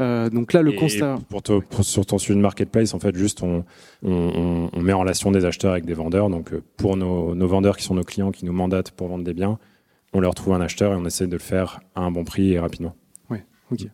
Euh, 0.00 0.30
donc 0.30 0.52
là, 0.52 0.62
le 0.62 0.72
constat. 0.72 1.18
Pour, 1.28 1.84
sur 1.84 2.06
ton 2.06 2.18
sujet 2.18 2.34
de 2.34 2.40
marketplace, 2.40 2.94
en 2.94 2.98
fait, 2.98 3.16
juste 3.16 3.42
on, 3.42 3.64
on, 4.02 4.70
on, 4.72 4.80
met 4.80 4.92
en 4.92 5.00
relation 5.00 5.30
des 5.30 5.44
acheteurs 5.44 5.72
avec 5.72 5.84
des 5.84 5.94
vendeurs. 5.94 6.30
Donc 6.30 6.52
euh, 6.52 6.62
pour 6.76 6.96
nos, 6.96 7.34
nos, 7.34 7.46
vendeurs 7.46 7.76
qui 7.76 7.84
sont 7.84 7.94
nos 7.94 8.02
clients, 8.02 8.32
qui 8.32 8.44
nous 8.44 8.52
mandatent 8.52 8.90
pour 8.92 9.08
vendre 9.08 9.24
des 9.24 9.34
biens, 9.34 9.58
on 10.12 10.20
leur 10.20 10.34
trouve 10.34 10.54
un 10.54 10.60
acheteur 10.60 10.92
et 10.92 10.96
on 10.96 11.04
essaie 11.04 11.26
de 11.26 11.32
le 11.32 11.38
faire 11.38 11.80
à 11.94 12.02
un 12.02 12.10
bon 12.10 12.24
prix 12.24 12.52
et 12.52 12.58
rapidement. 12.58 12.94
Oui, 13.30 13.38
ok. 13.70 13.86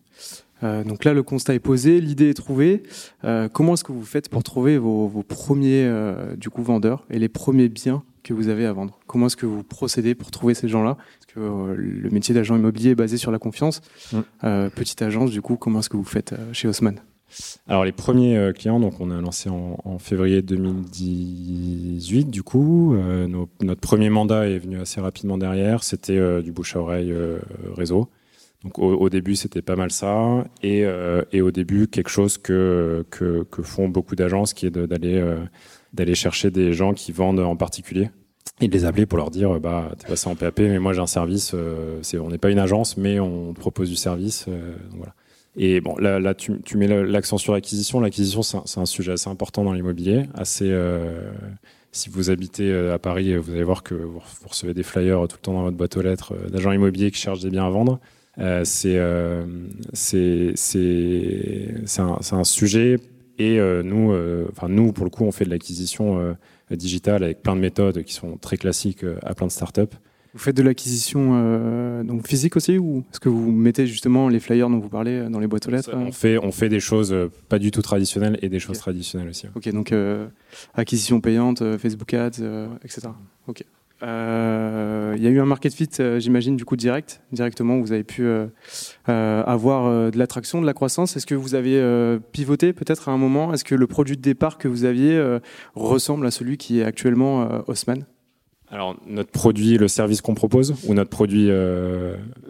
Euh, 0.65 0.83
donc 0.83 1.05
là, 1.05 1.15
le 1.15 1.23
constat 1.23 1.55
est 1.55 1.61
posé, 1.61 2.01
l'idée 2.01 2.31
est 2.31 2.35
trouvée. 2.35 2.83
Euh, 3.25 3.49
comment 3.49 3.75
est-ce 3.75 3.85
que 3.85 3.93
vous 3.93 4.05
faites 4.05 4.29
pour 4.29 4.43
trouver 4.43 4.77
vos, 4.77 5.07
vos 5.07 5.23
premiers 5.23 5.89
du 6.37 6.51
coup 6.51 6.63
vendeurs 6.63 7.07
et 7.11 7.19
les 7.19 7.29
premiers 7.29 7.69
biens 7.69 8.03
que 8.25 8.35
vous 8.35 8.49
avez 8.49 8.67
à 8.67 8.73
vendre? 8.73 8.99
Comment 9.07 9.27
est-ce 9.27 9.37
que 9.37 9.47
vous 9.47 9.63
procédez 9.63 10.15
pour 10.15 10.31
trouver 10.31 10.55
ces 10.55 10.69
gens-là? 10.69 10.97
Que 11.29 11.41
euh, 11.41 11.75
le 11.77 12.11
métier 12.11 12.35
d'agent 12.35 12.57
immobilier 12.57 12.91
est 12.91 12.95
basé 12.95 13.17
sur 13.17 13.31
la 13.31 13.39
confiance. 13.39 13.81
Mm. 14.13 14.69
petite 14.75 15.03
agence, 15.03 15.31
du 15.31 15.43
coup, 15.43 15.57
comment 15.57 15.81
est-ce 15.81 15.89
que 15.89 15.97
vous 15.97 16.05
faites 16.05 16.35
chez 16.53 16.69
Haussmann? 16.69 17.01
Alors 17.69 17.85
les 17.85 17.93
premiers 17.93 18.53
clients, 18.55 18.81
donc 18.81 19.01
on 19.01 19.11
a 19.11 19.21
lancé 19.21 19.51
en, 19.51 19.77
en 19.85 19.99
février 19.99 20.41
2018 20.41 22.31
du 22.31 22.43
coup. 22.43 22.97
notre 23.61 23.81
premier 23.83 24.09
mandat 24.09 24.49
est 24.49 24.59
venu 24.59 24.81
assez 24.81 24.99
rapidement 24.99 25.37
derrière. 25.37 25.85
C'était 25.85 26.43
du 26.43 26.53
bouche 26.53 26.75
à 26.75 26.81
oreille 26.81 27.13
réseau. 27.77 28.09
Donc 28.65 28.79
au, 28.79 28.95
au 28.95 29.09
début 29.09 29.37
c'était 29.37 29.63
pas 29.63 29.77
mal 29.77 29.91
ça 29.91 30.45
et, 30.63 30.85
euh, 30.85 31.23
et, 31.33 31.43
au 31.43 31.51
début 31.51 31.87
quelque 31.87 32.11
chose 32.11 32.39
que, 32.39 33.05
que, 33.11 33.45
que 33.45 33.63
font 33.63 33.89
beaucoup 33.89 34.17
d'agences 34.17 34.53
qui 34.53 34.67
est 34.67 34.71
d'aller 34.71 35.15
euh, 35.15 35.39
d'aller 35.93 36.17
chercher 36.17 36.51
des 36.51 36.73
gens 36.73 36.93
qui 36.93 37.13
vendent 37.13 37.41
en 37.41 37.57
particulier 37.57 38.11
et 38.61 38.69
de 38.69 38.73
les 38.73 38.85
appeler 38.85 39.07
pour 39.07 39.19
leur 39.19 39.31
dire 39.31 39.61
bah 39.61 39.93
t'es 39.99 40.07
passé 40.09 40.29
en 40.29 40.35
PAP 40.35 40.61
mais 40.61 40.79
moi 40.79 40.93
j'ai 40.93 41.01
un 41.01 41.07
service 41.07 41.53
euh, 41.55 42.01
on 42.15 42.29
n'est 42.29 42.39
pas 42.39 42.51
une 42.51 42.59
agence 42.59 42.97
mais 42.97 43.21
on 43.21 43.55
propose 43.55 43.89
du 43.89 43.97
service 43.97 44.47
euh. 44.49 44.75
Et 45.61 45.81
bon 45.81 45.97
là, 45.97 46.35
tu, 46.35 46.53
mets 46.77 46.87
l'accent 46.87 47.37
sur 47.37 47.53
l'acquisition 47.53 48.01
l'acquisition 48.01 48.43
c'est 48.43 48.79
un, 48.79 48.87
sujet 48.87 49.13
assez 49.13 49.29
important 49.29 49.65
dans 49.65 49.73
l'immobilier 49.73 50.27
assez 50.35 50.73
si 51.91 52.11
vous 52.11 52.31
habitez 52.31 52.73
à 52.93 52.99
Paris, 52.99 53.35
vous 53.37 53.53
allez 53.53 53.65
voir 53.65 53.83
que 53.83 53.95
vous 53.95 54.21
recevez 54.47 54.75
des 54.75 54.83
flyers 54.83 55.27
tout 55.27 55.37
le 55.37 55.43
temps 55.43 55.55
dans 55.55 55.63
votre 55.63 55.77
boîte 55.77 55.97
aux 55.97 56.03
lettres 56.03 56.35
d'agents 56.49 56.71
immobiliers 56.71 57.11
qui 57.11 57.19
cherchent 57.19 57.41
des 57.41 57.51
biens 57.51 57.67
à 57.67 57.71
vendre. 57.71 57.99
Euh, 58.41 58.65
euh, 58.85 59.47
c'est 59.93 60.55
un, 61.99 62.19
un, 62.33 62.45
sujet 62.45 62.97
et 63.39 63.59
euh, 63.59 63.83
nous, 63.83 64.15
enfin 64.51 64.69
nous 64.69 64.93
pour 64.93 65.05
le 65.05 65.11
coup, 65.11 65.25
on 65.25 65.33
fait 65.33 65.45
de 65.45 65.51
l'acquisition 65.51 66.37
digitale 66.71 67.23
avec 67.25 67.43
plein 67.43 67.57
de 67.57 67.61
méthodes 67.61 68.03
qui 68.03 68.13
sont 68.13 68.37
très 68.37 68.57
classiques 68.57 69.05
à 69.23 69.35
plein 69.35 69.47
de 69.47 69.53
startups. 69.53 69.97
Vous 70.35 70.39
faites 70.41 70.57
de 70.57 70.63
l'acquisition 70.63 71.31
euh, 71.35 72.05
donc 72.05 72.27
physique 72.27 72.57
aussi 72.57 72.77
ou 72.77 73.03
est-ce 73.11 73.19
que 73.19 73.31
vous 73.31 73.51
mettez 73.51 73.87
justement 73.87 74.29
les 74.29 74.41
flyers 74.41 74.69
dont 74.69 74.79
vous 74.79 74.91
parlez 74.91 75.29
dans 75.31 75.41
les 75.41 75.47
boîtes 75.47 75.67
aux 75.67 75.71
lettres 75.71 75.91
On 75.95 76.13
fait 76.13 76.39
on 76.39 76.53
fait 76.53 76.69
des 76.69 76.81
choses 76.81 77.17
pas 77.49 77.59
du 77.59 77.71
tout 77.71 77.83
traditionnelles 77.83 78.39
et 78.43 78.49
des 78.49 78.61
choses 78.61 78.79
traditionnelles 78.79 79.31
aussi. 79.31 79.47
Ok 79.55 79.69
donc 79.71 79.91
euh, 79.93 80.29
acquisition 80.75 81.21
payante, 81.21 81.63
Facebook 81.79 82.13
Ads, 82.13 82.43
etc. 82.85 83.09
Ok. 83.47 83.65
Euh, 84.03 85.15
il 85.17 85.23
y 85.23 85.27
a 85.27 85.31
eu 85.31 85.41
un 85.41 85.45
market 85.45 85.75
fit, 85.75 85.89
euh, 85.99 86.21
j'imagine, 86.21 86.57
du 86.57 86.65
coup 86.65 86.77
direct, 86.77 87.21
directement. 87.33 87.81
Vous 87.81 87.93
avez 87.93 88.05
pu 88.05 88.23
euh, 88.23 88.47
avoir 89.07 90.11
de 90.11 90.19
l'attraction, 90.19 90.61
de 90.61 90.67
la 90.67 90.75
croissance. 90.75 91.17
Est-ce 91.17 91.27
que 91.27 91.35
vous 91.35 91.55
avez 91.55 92.19
pivoté 92.33 92.73
peut-être 92.73 93.09
à 93.09 93.13
un 93.13 93.19
moment? 93.19 93.53
Est-ce 93.53 93.65
que 93.65 93.75
le 93.75 93.87
produit 93.87 94.17
de 94.17 94.23
départ 94.23 94.59
que 94.59 94.69
vous 94.69 94.85
aviez 94.85 95.21
ressemble 95.75 96.27
à 96.27 96.31
celui 96.31 96.57
qui 96.57 96.81
est 96.81 96.85
actuellement 96.85 97.63
Haussmann? 97.67 98.05
Alors 98.71 98.97
notre 99.07 99.31
produit, 99.31 99.79
le 99.79 99.89
service 99.89 100.21
qu'on 100.21 100.35
propose 100.35 100.75
ou 100.87 100.93
notre 100.93 101.09
produit, 101.09 101.47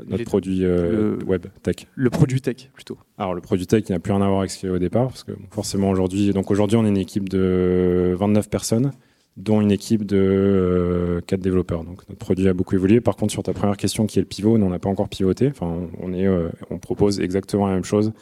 notre 0.09 0.25
produit 0.25 0.67
web 0.67 1.47
tech? 1.63 1.87
Le 1.95 2.11
produit 2.11 2.41
tech 2.41 2.71
plutôt. 2.75 2.99
Alors 3.19 3.35
le 3.35 3.41
produit 3.41 3.67
tech, 3.67 3.85
il 3.89 3.93
n'a 3.93 4.01
plus 4.01 4.13
rien 4.13 4.23
à 4.23 4.27
voir 4.27 4.41
avec 4.41 4.51
ce 4.51 4.59
qu'il 4.59 4.67
y 4.67 4.71
avait 4.71 4.77
au 4.77 4.81
départ 4.81 5.09
parce 5.09 5.23
que 5.23 5.33
forcément 5.51 5.91
aujourd'hui, 5.91 6.31
donc 6.33 6.51
aujourd'hui 6.51 6.77
on 6.77 6.85
est 6.85 6.89
une 6.89 6.97
équipe 6.97 7.29
de 7.29 8.17
29 8.19 8.51
personnes 8.51 8.93
dont 9.39 9.61
une 9.61 9.71
équipe 9.71 10.05
de 10.05 10.17
euh, 10.19 11.21
quatre 11.21 11.41
développeurs. 11.41 11.85
Donc 11.85 12.07
notre 12.09 12.19
produit 12.19 12.49
a 12.49 12.53
beaucoup 12.53 12.75
évolué. 12.75 13.01
Par 13.01 13.17
contre, 13.17 13.33
sur 13.33 13.43
ta 13.43 13.53
première 13.53 13.77
question, 13.77 14.07
qui 14.07 14.19
est 14.19 14.23
le 14.23 14.29
pivot, 14.29 14.59
nous, 14.59 14.67
on 14.67 14.71
n'a 14.71 14.81
pas 14.81 14.89
encore 14.89 15.09
pivoté. 15.09 15.49
Enfin, 15.49 15.89
on, 16.01 16.13
est, 16.13 16.27
euh, 16.27 16.49
on 16.71 16.79
propose 16.79 17.21
exactement 17.21 17.69
la 17.69 17.75
même 17.75 17.85
chose 17.85 18.13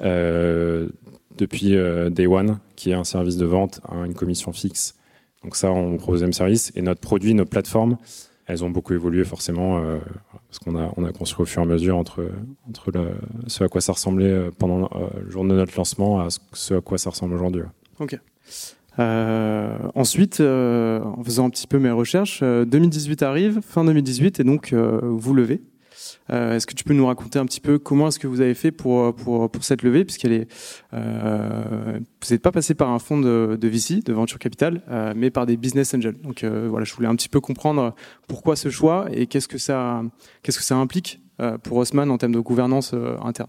euh, 0.00 0.88
depuis 1.36 1.76
Day 2.10 2.26
One, 2.26 2.60
qui 2.76 2.90
est 2.90 2.94
un 2.94 3.04
service 3.04 3.36
de 3.36 3.46
vente 3.46 3.80
à 3.88 3.96
une 4.06 4.14
commission 4.14 4.52
fixe. 4.52 4.94
Donc 5.42 5.56
ça, 5.56 5.72
on 5.72 5.96
propose 5.96 6.20
le 6.20 6.26
même 6.26 6.32
service. 6.32 6.70
Et 6.76 6.82
notre 6.82 7.00
produit, 7.00 7.34
nos 7.34 7.46
plateformes, 7.46 7.96
elles 8.46 8.62
ont 8.62 8.70
beaucoup 8.70 8.92
évolué 8.92 9.24
forcément 9.24 9.82
parce 10.48 10.58
qu'on 10.58 10.76
a, 10.76 10.92
on 10.96 11.04
a 11.04 11.12
construit 11.12 11.44
au 11.44 11.46
fur 11.46 11.62
et 11.62 11.64
à 11.64 11.68
mesure 11.68 11.96
entre, 11.96 12.28
entre 12.68 12.92
ce 13.46 13.64
à 13.64 13.68
quoi 13.68 13.80
ça 13.80 13.92
ressemblait 13.92 14.50
pendant 14.58 14.90
le 15.24 15.30
jour 15.30 15.44
de 15.44 15.54
notre 15.54 15.74
lancement 15.76 16.20
à 16.20 16.28
ce 16.52 16.74
à 16.74 16.80
quoi 16.80 16.98
ça 16.98 17.10
ressemble 17.10 17.34
aujourd'hui. 17.34 17.62
Ok. 18.00 18.18
Euh, 19.00 19.78
ensuite, 19.94 20.40
euh, 20.40 21.00
en 21.02 21.24
faisant 21.24 21.46
un 21.46 21.50
petit 21.50 21.66
peu 21.66 21.78
mes 21.78 21.90
recherches, 21.90 22.42
2018 22.42 23.22
euh, 23.22 23.26
arrive, 23.26 23.60
fin 23.62 23.84
2018, 23.84 24.40
et 24.40 24.44
donc 24.44 24.74
vous 24.74 25.34
levez. 25.34 25.62
est-ce 26.28 26.66
que 26.66 26.74
tu 26.74 26.84
peux 26.84 26.92
nous 26.92 27.06
raconter 27.06 27.38
un 27.38 27.46
petit 27.46 27.60
peu 27.60 27.78
comment 27.78 28.08
est-ce 28.08 28.18
que 28.18 28.26
vous 28.26 28.40
avez 28.40 28.54
fait 28.54 28.72
pour, 28.72 29.14
pour, 29.14 29.50
pour 29.50 29.64
cette 29.64 29.82
levée, 29.82 30.04
puisqu'elle 30.04 30.32
est, 30.32 30.48
vous 30.92 32.30
n'êtes 32.30 32.42
pas 32.42 32.52
passé 32.52 32.74
par 32.74 32.90
un 32.90 32.98
fonds 32.98 33.20
de, 33.20 33.56
de 33.58 33.68
VC, 33.68 34.02
de 34.04 34.12
venture 34.12 34.38
capital, 34.38 34.82
mais 35.16 35.30
par 35.30 35.46
des 35.46 35.56
business 35.56 35.94
angels. 35.94 36.20
Donc 36.22 36.44
voilà, 36.44 36.84
je 36.84 36.94
voulais 36.94 37.08
un 37.08 37.16
petit 37.16 37.28
peu 37.28 37.40
comprendre 37.40 37.94
pourquoi 38.28 38.56
ce 38.56 38.68
choix 38.68 39.06
et 39.12 39.26
qu'est-ce 39.26 39.48
que 39.48 39.58
ça, 39.58 40.02
qu'est-ce 40.42 40.58
que 40.58 40.64
ça 40.64 40.76
implique 40.76 41.20
pour 41.62 41.78
Haussmann 41.78 42.10
en 42.10 42.18
termes 42.18 42.34
de 42.34 42.40
gouvernance 42.40 42.94
interne. 43.22 43.48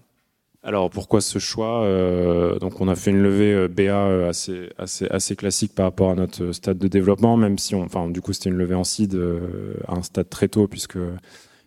Alors 0.64 0.90
pourquoi 0.90 1.20
ce 1.20 1.40
choix 1.40 1.82
euh, 1.82 2.58
Donc 2.60 2.80
on 2.80 2.86
a 2.86 2.94
fait 2.94 3.10
une 3.10 3.22
levée 3.22 3.52
euh, 3.52 3.68
BA 3.68 3.82
euh, 3.82 4.28
assez, 4.28 4.70
assez, 4.78 5.06
assez 5.08 5.34
classique 5.34 5.74
par 5.74 5.86
rapport 5.86 6.10
à 6.10 6.14
notre 6.14 6.52
stade 6.52 6.78
de 6.78 6.86
développement, 6.86 7.36
même 7.36 7.58
si 7.58 7.74
on, 7.74 7.82
enfin 7.82 8.08
du 8.08 8.20
coup 8.20 8.32
c'était 8.32 8.50
une 8.50 8.56
levée 8.56 8.76
en 8.76 8.84
seed 8.84 9.18
à 9.88 9.94
un 9.94 10.02
stade 10.02 10.28
très 10.28 10.48
tôt 10.48 10.68
puisque 10.68 10.98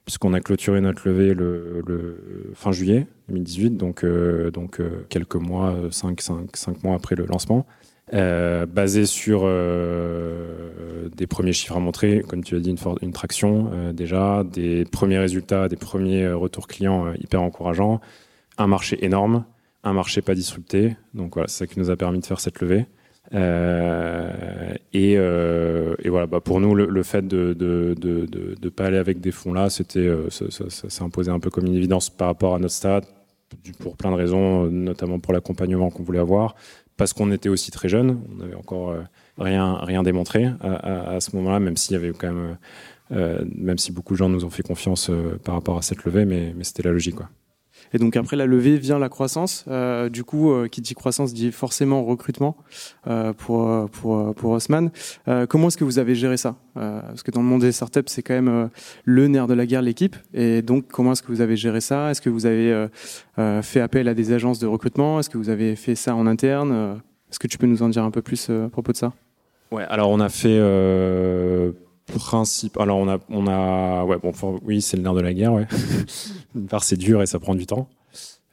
puisqu'on 0.05 0.33
a 0.33 0.39
clôturé 0.39 0.79
notre 0.81 1.07
levée 1.09 1.33
le, 1.33 1.83
le 1.85 2.51
fin 2.53 2.71
juillet 2.71 3.07
2018, 3.29 3.71
donc 3.71 4.05
donc 4.53 4.79
quelques 5.09 5.35
mois, 5.35 5.75
5, 5.89 6.21
5, 6.21 6.55
5 6.55 6.83
mois 6.83 6.95
après 6.95 7.15
le 7.15 7.25
lancement. 7.25 7.65
Euh, 8.13 8.67
basé 8.67 9.07
sur 9.07 9.41
euh, 9.45 11.09
des 11.15 11.25
premiers 11.25 11.53
chiffres 11.53 11.75
à 11.75 11.79
montrer, 11.79 12.23
comme 12.27 12.43
tu 12.43 12.55
as 12.55 12.59
dit, 12.59 12.69
une, 12.69 12.77
une 13.01 13.13
traction 13.13 13.71
euh, 13.73 13.93
déjà, 13.93 14.43
des 14.43 14.85
premiers 14.85 15.17
résultats, 15.17 15.67
des 15.69 15.75
premiers 15.75 16.29
retours 16.29 16.67
clients 16.67 17.11
hyper 17.13 17.41
encourageants, 17.41 18.01
un 18.57 18.67
marché 18.67 19.03
énorme, 19.03 19.45
un 19.83 19.93
marché 19.93 20.21
pas 20.21 20.35
disrupté. 20.35 20.95
Donc 21.13 21.35
voilà, 21.35 21.47
c'est 21.47 21.59
ça 21.59 21.67
qui 21.67 21.79
nous 21.79 21.89
a 21.89 21.95
permis 21.95 22.19
de 22.19 22.25
faire 22.25 22.39
cette 22.39 22.61
levée. 22.61 22.85
Euh, 23.33 24.73
et, 24.93 25.15
euh, 25.17 25.95
et, 26.03 26.09
voilà, 26.09 26.27
bah 26.27 26.41
pour 26.41 26.59
nous, 26.59 26.75
le, 26.75 27.03
fait 27.03 27.27
de 27.27 27.53
de, 27.53 28.69
pas 28.69 28.85
aller 28.85 28.97
avec 28.97 29.19
des 29.19 29.31
fonds 29.31 29.53
là, 29.53 29.69
c'était, 29.69 29.99
euh, 29.99 30.29
ça, 30.29 30.45
ça, 30.51 30.89
s'est 30.89 31.03
imposé 31.03 31.31
un 31.31 31.39
peu 31.39 31.49
comme 31.49 31.65
une 31.65 31.75
évidence 31.75 32.09
par 32.09 32.27
rapport 32.27 32.55
à 32.55 32.59
notre 32.59 32.73
stade, 32.73 33.05
pour 33.79 33.95
plein 33.95 34.11
de 34.11 34.15
raisons, 34.15 34.65
notamment 34.65 35.19
pour 35.19 35.33
l'accompagnement 35.33 35.89
qu'on 35.89 36.03
voulait 36.03 36.19
avoir, 36.19 36.55
parce 36.97 37.13
qu'on 37.13 37.31
était 37.31 37.49
aussi 37.49 37.71
très 37.71 37.89
jeunes, 37.89 38.21
on 38.31 38.35
n'avait 38.35 38.55
encore 38.55 38.95
rien 39.37 40.03
démontré 40.03 40.49
à, 40.61 41.19
ce 41.19 41.35
moment-là, 41.35 41.59
même 41.59 41.77
si 41.77 41.97
beaucoup 43.91 44.13
de 44.13 44.17
gens 44.17 44.29
nous 44.29 44.45
ont 44.45 44.49
fait 44.49 44.63
confiance 44.63 45.11
par 45.43 45.55
rapport 45.55 45.77
à 45.77 45.81
cette 45.81 46.03
levée, 46.03 46.25
mais, 46.25 46.53
mais 46.55 46.63
c'était 46.63 46.83
la 46.83 46.91
logique, 46.91 47.15
quoi. 47.15 47.29
Et 47.95 47.97
donc 47.97 48.17
après 48.17 48.35
la 48.35 48.45
levée 48.45 48.77
vient 48.77 48.99
la 48.99 49.07
croissance. 49.07 49.63
Euh, 49.69 50.09
du 50.09 50.25
coup, 50.25 50.51
euh, 50.51 50.67
qui 50.67 50.81
dit 50.81 50.95
croissance 50.95 51.33
dit 51.33 51.53
forcément 51.53 52.03
recrutement 52.03 52.57
euh, 53.07 53.31
pour 53.31 53.89
pour 53.89 54.35
pour 54.35 54.51
Haussmann. 54.51 54.91
Comment 55.47 55.69
est-ce 55.69 55.77
que 55.77 55.85
vous 55.85 55.97
avez 55.97 56.13
géré 56.13 56.35
ça 56.35 56.57
Parce 56.73 57.23
que 57.23 57.31
dans 57.31 57.41
le 57.41 57.47
monde 57.47 57.61
des 57.61 57.71
startups, 57.71 58.01
c'est 58.07 58.21
quand 58.21 58.33
même 58.33 58.69
le 59.05 59.27
nerf 59.29 59.47
de 59.47 59.53
la 59.53 59.65
guerre, 59.65 59.81
l'équipe. 59.81 60.17
Et 60.33 60.61
donc, 60.61 60.87
comment 60.91 61.13
est-ce 61.13 61.23
que 61.23 61.29
vous 61.29 61.39
avez 61.39 61.55
géré 61.55 61.79
ça? 61.79 62.11
Est-ce 62.11 62.21
que 62.21 62.29
vous 62.29 62.45
avez 62.45 62.87
fait 63.61 63.79
appel 63.79 64.09
à 64.09 64.13
des 64.13 64.33
agences 64.33 64.59
de 64.59 64.67
recrutement? 64.67 65.19
Est-ce 65.21 65.29
que 65.29 65.37
vous 65.37 65.49
avez 65.49 65.77
fait 65.77 65.95
ça 65.95 66.15
en 66.15 66.27
interne? 66.27 66.99
Est-ce 67.31 67.39
que 67.39 67.47
tu 67.47 67.57
peux 67.57 67.67
nous 67.67 67.81
en 67.81 67.87
dire 67.87 68.03
un 68.03 68.11
peu 68.11 68.21
plus 68.21 68.49
à 68.49 68.67
propos 68.67 68.91
de 68.91 68.97
ça? 68.97 69.13
Ouais, 69.71 69.85
alors 69.89 70.09
on 70.09 70.19
a 70.19 70.29
fait 70.29 70.59
principe. 72.13 72.77
Alors 72.77 72.97
on 72.97 73.07
a, 73.07 73.19
on 73.29 73.47
a, 73.47 74.03
ouais, 74.05 74.17
bon, 74.17 74.31
oui, 74.63 74.81
c'est 74.81 74.97
le 74.97 75.03
nerf 75.03 75.13
de 75.13 75.21
la 75.21 75.33
guerre, 75.33 75.53
ouais. 75.53 75.67
D'une 76.55 76.67
part, 76.67 76.83
c'est 76.83 76.97
dur 76.97 77.21
et 77.21 77.25
ça 77.25 77.39
prend 77.39 77.55
du 77.55 77.65
temps. 77.65 77.89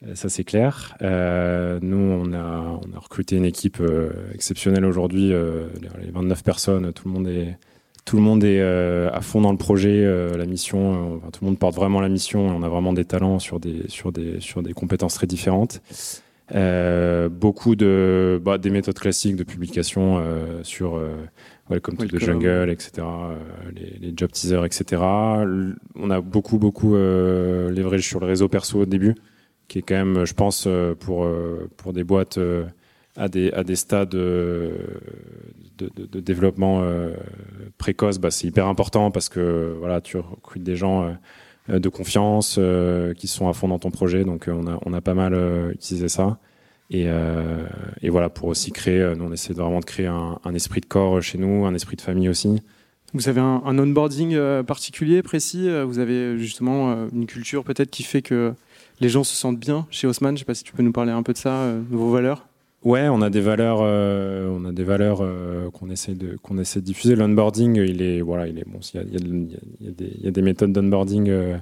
Euh, 0.06 0.14
ça 0.14 0.28
c'est 0.28 0.44
clair. 0.44 0.96
Euh, 1.02 1.78
nous, 1.82 1.96
on 1.96 2.32
a, 2.32 2.80
on 2.84 2.96
a 2.96 2.98
recruté 2.98 3.36
une 3.36 3.44
équipe 3.44 3.80
euh, 3.80 4.10
exceptionnelle 4.34 4.84
aujourd'hui. 4.84 5.32
Euh, 5.32 5.68
les 6.02 6.10
29 6.10 6.42
personnes, 6.42 6.92
tout 6.92 7.08
le 7.08 7.14
monde 7.14 7.28
est, 7.28 7.56
tout 8.04 8.16
le 8.16 8.22
monde 8.22 8.42
est 8.42 8.60
à 8.60 9.20
fond 9.20 9.40
dans 9.40 9.52
le 9.52 9.58
projet, 9.58 10.04
la 10.36 10.44
mission. 10.44 11.18
Enfin, 11.18 11.30
tout 11.30 11.44
le 11.44 11.46
monde 11.46 11.58
porte 11.58 11.76
vraiment 11.76 12.00
la 12.00 12.08
mission. 12.08 12.44
on 12.48 12.64
a 12.64 12.68
vraiment 12.68 12.92
des 12.92 13.04
talents 13.04 13.38
sur 13.38 13.60
des, 13.60 13.84
sur 13.88 14.10
des, 14.10 14.40
sur 14.40 14.60
des 14.62 14.72
compétences 14.72 15.14
très 15.14 15.28
différentes. 15.28 15.80
beaucoup 16.50 17.76
de, 17.76 18.42
bah, 18.44 18.58
des 18.58 18.70
méthodes 18.70 18.98
classiques 18.98 19.36
de 19.36 19.44
publication 19.44 20.20
sur 20.64 21.00
Welcome 21.72 21.96
to 21.96 22.06
the 22.06 22.20
Jungle, 22.20 22.68
etc. 22.68 22.90
Euh, 22.98 23.36
les, 23.74 23.98
les, 23.98 24.12
job 24.14 24.30
teasers, 24.30 24.66
etc. 24.66 25.00
On 25.00 26.10
a 26.10 26.20
beaucoup, 26.20 26.58
beaucoup 26.58 26.94
euh, 26.94 27.70
leverage 27.70 28.06
sur 28.06 28.20
le 28.20 28.26
réseau 28.26 28.46
perso 28.48 28.80
au 28.80 28.84
début, 28.84 29.14
qui 29.68 29.78
est 29.78 29.82
quand 29.82 29.94
même, 29.94 30.26
je 30.26 30.34
pense, 30.34 30.66
euh, 30.66 30.94
pour, 30.94 31.24
euh, 31.24 31.70
pour 31.78 31.94
des 31.94 32.04
boîtes 32.04 32.36
euh, 32.36 32.66
à, 33.16 33.28
des, 33.28 33.50
à 33.52 33.64
des 33.64 33.76
stades 33.76 34.10
de, 34.10 34.72
de, 35.78 35.90
de 36.04 36.20
développement 36.20 36.84
précoce, 37.78 38.18
bah, 38.18 38.30
c'est 38.30 38.48
hyper 38.48 38.66
important 38.66 39.10
parce 39.10 39.30
que 39.30 39.74
voilà, 39.78 40.02
tu 40.02 40.18
recrutes 40.18 40.62
des 40.62 40.76
gens 40.76 41.16
de 41.68 41.88
confiance 41.88 42.60
qui 43.16 43.28
sont 43.28 43.48
à 43.48 43.54
fond 43.54 43.68
dans 43.68 43.78
ton 43.78 43.90
projet. 43.90 44.24
Donc 44.24 44.48
on 44.48 44.66
a, 44.66 44.78
on 44.84 44.92
a 44.92 45.00
pas 45.00 45.14
mal 45.14 45.34
utilisé 45.72 46.08
ça. 46.08 46.38
Et, 46.92 47.06
euh, 47.08 47.64
et, 48.02 48.10
voilà, 48.10 48.28
pour 48.28 48.48
aussi 48.48 48.70
créer, 48.70 49.00
euh, 49.00 49.14
nous 49.14 49.24
on 49.24 49.32
essaie 49.32 49.52
vraiment 49.54 49.80
de 49.80 49.84
créer 49.84 50.06
un, 50.06 50.38
un, 50.44 50.54
esprit 50.54 50.80
de 50.80 50.86
corps 50.86 51.20
chez 51.22 51.38
nous, 51.38 51.64
un 51.64 51.74
esprit 51.74 51.96
de 51.96 52.02
famille 52.02 52.28
aussi. 52.28 52.62
Vous 53.14 53.28
avez 53.28 53.40
un, 53.40 53.62
un 53.64 53.78
onboarding 53.78 54.34
euh, 54.34 54.62
particulier, 54.62 55.22
précis 55.22 55.68
Vous 55.84 55.98
avez 55.98 56.38
justement 56.38 57.08
une 57.12 57.26
culture 57.26 57.64
peut-être 57.64 57.90
qui 57.90 58.02
fait 58.02 58.22
que 58.22 58.52
les 59.00 59.08
gens 59.08 59.24
se 59.24 59.34
sentent 59.34 59.58
bien 59.58 59.86
chez 59.90 60.06
Haussmann? 60.06 60.30
Je 60.30 60.34
ne 60.34 60.38
sais 60.40 60.44
pas 60.44 60.54
si 60.54 60.64
tu 60.64 60.72
peux 60.72 60.82
nous 60.82 60.92
parler 60.92 61.12
un 61.12 61.22
peu 61.22 61.32
de 61.32 61.38
ça, 61.38 61.72
de 61.72 61.96
vos 61.96 62.10
valeurs 62.10 62.46
Ouais, 62.84 63.08
on 63.08 63.22
a 63.22 63.30
des 63.30 63.40
valeurs, 63.40 63.78
euh, 63.82 64.48
on 64.50 64.64
a 64.64 64.72
des 64.72 64.82
valeurs 64.82 65.18
euh, 65.20 65.70
qu'on 65.70 65.88
essaie 65.88 66.14
de 66.14 66.36
qu'on 66.42 66.58
essaie 66.58 66.80
de 66.80 66.84
diffuser. 66.84 67.14
L'onboarding, 67.14 67.76
il 67.76 68.02
est 68.02 68.20
voilà, 68.20 68.48
il 68.48 68.58
est 68.58 68.68
bon. 68.68 68.80
Il 68.92 68.96
y 68.96 69.00
a, 69.00 69.02
il 69.04 69.12
y 69.12 69.16
a, 69.16 69.20
il 69.80 69.86
y 69.86 69.88
a, 69.88 69.92
des, 69.92 70.12
il 70.18 70.24
y 70.24 70.28
a 70.28 70.30
des 70.32 70.42
méthodes 70.42 70.72
d'onboarding 70.72 71.28
euh, 71.28 71.56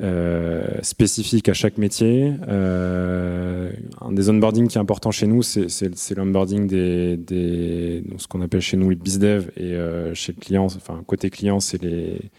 euh, 0.00 0.66
spécifique 0.82 1.48
à 1.48 1.54
chaque 1.54 1.78
métier. 1.78 2.32
Euh, 2.48 3.70
un 4.00 4.12
des 4.12 4.30
onboarding 4.30 4.68
qui 4.68 4.78
est 4.78 4.80
important 4.80 5.10
chez 5.10 5.26
nous, 5.26 5.42
c'est 5.42 6.14
l'onboarding 6.16 6.66
des, 6.66 7.16
des 7.16 8.02
ce 8.18 8.26
qu'on 8.26 8.40
appelle 8.40 8.60
chez 8.60 8.76
nous 8.76 8.90
les 8.90 8.96
bizdev 8.96 9.50
et 9.56 9.74
euh, 9.74 10.14
chez 10.14 10.32
le 10.32 10.40
client, 10.40 10.64
enfin 10.64 11.02
côté 11.06 11.30
client, 11.30 11.60
c'est 11.60 11.82
les, 11.82 12.30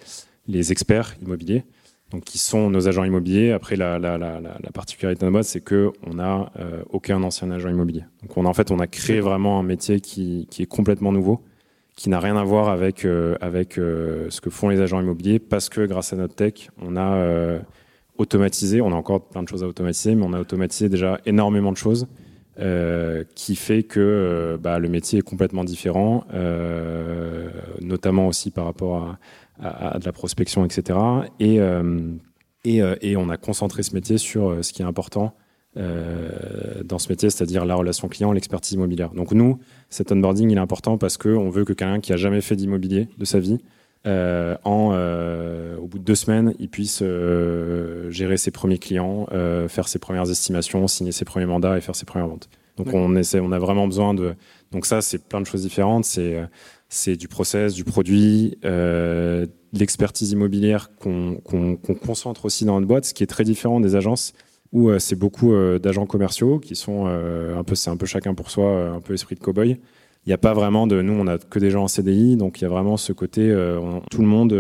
les 0.48 0.72
experts 0.72 1.16
immobiliers, 1.22 1.64
donc 2.12 2.24
qui 2.24 2.38
sont 2.38 2.70
nos 2.70 2.88
agents 2.88 3.04
immobiliers. 3.04 3.52
Après, 3.52 3.76
la, 3.76 4.00
la, 4.00 4.18
la, 4.18 4.40
la 4.42 4.72
particularité 4.74 5.26
de 5.26 5.30
notre 5.30 5.48
c'est 5.48 5.62
que 5.62 5.92
on 6.06 6.20
a 6.20 6.52
euh, 6.60 6.84
aucun 6.90 7.22
ancien 7.24 7.52
agent 7.52 7.70
immobilier. 7.70 8.04
Donc 8.22 8.36
on 8.36 8.46
a, 8.46 8.50
en 8.50 8.54
fait, 8.54 8.72
on 8.72 8.80
a 8.80 8.88
créé 8.88 9.20
vraiment 9.20 9.60
un 9.60 9.64
métier 9.64 10.00
qui, 10.02 10.48
qui 10.50 10.64
est 10.64 10.68
complètement 10.68 11.12
nouveau 11.12 11.42
qui 11.96 12.10
n'a 12.10 12.20
rien 12.20 12.36
à 12.38 12.44
voir 12.44 12.70
avec, 12.70 13.06
euh, 13.06 13.36
avec 13.40 13.78
euh, 13.78 14.28
ce 14.30 14.42
que 14.42 14.50
font 14.50 14.70
les 14.70 14.82
agents 14.82 15.00
immobiliers, 15.00 15.40
parce 15.40 15.70
que 15.70 15.86
grâce 15.86 16.14
à 16.14 16.16
notre 16.16 16.36
tech, 16.36 16.70
on 16.82 16.96
a 16.96 17.16
euh, 17.16 17.60
automatisé, 18.18 18.82
on 18.82 18.92
a 18.92 18.96
encore 18.96 19.28
plein 19.28 19.44
de 19.44 19.48
choses 19.48 19.64
à 19.64 19.68
automatiser, 19.68 20.16
mais 20.16 20.26
on 20.26 20.34
a 20.34 20.40
automatisé 20.40 20.90
déjà 20.90 21.20
énormément 21.26 21.72
de 21.72 21.78
choses, 21.78 22.08
qui 23.34 23.56
fait 23.56 23.82
que 23.82 24.60
bah, 24.62 24.78
le 24.78 24.88
métier 24.88 25.20
est 25.20 25.24
complètement 25.24 25.64
différent, 25.64 26.24
notamment 27.82 28.28
aussi 28.28 28.52
par 28.52 28.66
rapport 28.66 28.98
à, 28.98 29.20
à, 29.60 29.96
à, 29.96 30.00
de 30.00 30.06
la 30.06 30.12
prospection, 30.12 30.64
etc. 30.64 31.00
Et, 31.40 31.58
et, 32.64 32.82
et 33.02 33.18
on 33.18 33.30
a 33.30 33.38
concentré 33.38 33.82
ce 33.82 33.96
métier 33.96 34.20
sur 34.20 34.64
ce 34.64 34.72
qui 34.72 34.84
est 34.84 34.86
important 34.86 35.34
euh, 35.77 36.84
dans 36.84 37.00
ce 37.00 37.10
métier, 37.10 37.30
c'est-à-dire 37.30 37.65
la 37.65 37.75
relation 37.75 38.08
client, 38.08 38.32
l'expertise 38.32 38.74
immobilière. 38.74 39.12
Donc 39.12 39.32
nous, 39.32 39.60
cet 39.89 40.12
onboarding, 40.12 40.50
il 40.51 40.58
est 40.58 40.62
important 40.62 40.98
parce 40.98 41.18
qu'on 41.18 41.50
veut 41.50 41.65
que 41.65 41.74
quelqu'un 41.74 42.00
qui 42.00 42.13
a 42.13 42.18
jamais 42.18 42.42
fait 42.42 42.56
d'immobilier 42.56 43.08
de 43.18 43.25
sa 43.25 43.39
vie, 43.39 43.60
euh, 44.06 44.56
en, 44.65 44.92
euh, 44.94 45.77
au 45.77 45.88
bout 45.88 45.98
de 45.98 46.03
deux 46.03 46.15
semaines, 46.15 46.53
il 46.60 46.70
puisse 46.70 47.03
gérer 48.10 48.38
ses 48.38 48.51
premiers 48.51 48.80
clients, 48.80 49.27
faire 49.68 49.88
ses 49.88 50.00
premières 50.00 50.30
estimations, 50.30 50.88
signer 50.88 51.12
ses 51.12 51.25
premiers 51.25 51.46
mandats 51.46 51.77
et 51.77 51.82
faire 51.82 51.96
ses 51.96 52.06
premières 52.06 52.27
ventes. 52.27 52.50
Donc 52.77 52.92
on 52.94 53.15
essaie, 53.15 53.39
on 53.39 53.51
a 53.51 53.60
vraiment 53.60 53.88
besoin 53.88 54.13
de. 54.15 54.34
Donc 54.72 54.88
ça, 54.88 55.01
c'est 55.01 55.24
plein 55.24 55.39
de 55.39 55.46
choses 55.46 55.62
différentes. 55.62 56.06
C'est 56.06 56.42
c'est 56.94 57.15
du 57.15 57.27
process, 57.27 57.74
du 57.74 57.84
produit, 57.84 58.58
euh, 58.63 59.48
l'expertise 59.74 60.32
immobilière 60.32 60.92
qu'on 61.00 61.38
qu'on 61.44 61.75
qu'on 61.75 61.96
concentre 61.96 62.46
aussi 62.46 62.65
dans 62.65 62.75
notre 62.75 62.88
boîte, 62.88 63.06
ce 63.06 63.13
qui 63.15 63.24
est 63.24 63.27
très 63.27 63.44
différent 63.44 63.80
des 63.80 63.96
agences 63.96 64.34
où 64.74 64.89
euh, 64.89 65.00
c'est 65.00 65.15
beaucoup 65.15 65.53
euh, 65.53 65.80
d'agents 65.80 66.08
commerciaux 66.08 66.60
qui 66.60 66.75
sont 66.75 67.06
euh, 67.08 67.58
un 67.58 67.63
peu, 67.63 67.75
c'est 67.75 67.92
un 67.92 67.96
peu 67.96 68.08
chacun 68.08 68.34
pour 68.34 68.50
soi, 68.50 68.89
un 68.89 69.00
peu 69.00 69.13
esprit 69.13 69.36
de 69.36 69.39
cow-boy. 69.39 69.80
Il 70.25 70.30
n'y 70.30 70.34
a 70.34 70.38
pas 70.38 70.53
vraiment 70.53 70.88
de, 70.88 71.01
nous 71.01 71.13
on 71.13 71.27
a 71.27 71.38
que 71.38 71.60
des 71.60 71.70
gens 71.70 71.84
en 71.84 71.88
CDI, 71.88 72.38
donc 72.38 72.60
il 72.60 72.63
y 72.63 72.65
a 72.65 72.70
vraiment 72.70 72.96
ce 72.96 73.12
côté, 73.12 73.53
on, 73.53 74.00
tout 74.10 74.22
le 74.22 74.27
monde, 74.27 74.53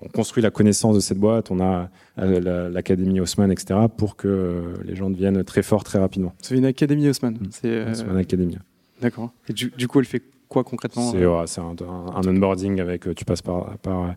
on 0.00 0.08
construit 0.08 0.40
la 0.40 0.52
connaissance 0.52 0.94
de 0.94 1.00
cette 1.00 1.18
boîte, 1.18 1.50
on 1.50 1.58
a 1.58 1.90
l'académie 2.16 3.18
Haussmann, 3.18 3.50
etc., 3.50 3.80
pour 3.96 4.14
que 4.14 4.74
les 4.84 4.94
gens 4.94 5.10
deviennent 5.10 5.42
très 5.42 5.64
forts 5.64 5.82
très 5.82 5.98
rapidement. 5.98 6.32
C'est 6.40 6.56
une 6.56 6.64
académie 6.64 7.08
Haussmann. 7.08 7.34
Mmh. 7.34 7.46
C'est 7.50 7.90
Haussmann 7.90 8.18
Academy. 8.18 8.56
D'accord. 9.02 9.32
Et 9.48 9.52
du, 9.52 9.72
du, 9.76 9.88
coup, 9.88 9.98
elle 9.98 10.06
fait 10.06 10.22
quoi 10.48 10.62
concrètement 10.62 11.10
C'est 11.10 11.26
ouais, 11.26 11.44
un, 11.58 11.84
un, 11.84 12.14
un, 12.14 12.28
onboarding 12.28 12.80
avec, 12.80 13.12
tu 13.16 13.24
passes 13.24 13.42
par, 13.42 13.76
par, 13.78 14.14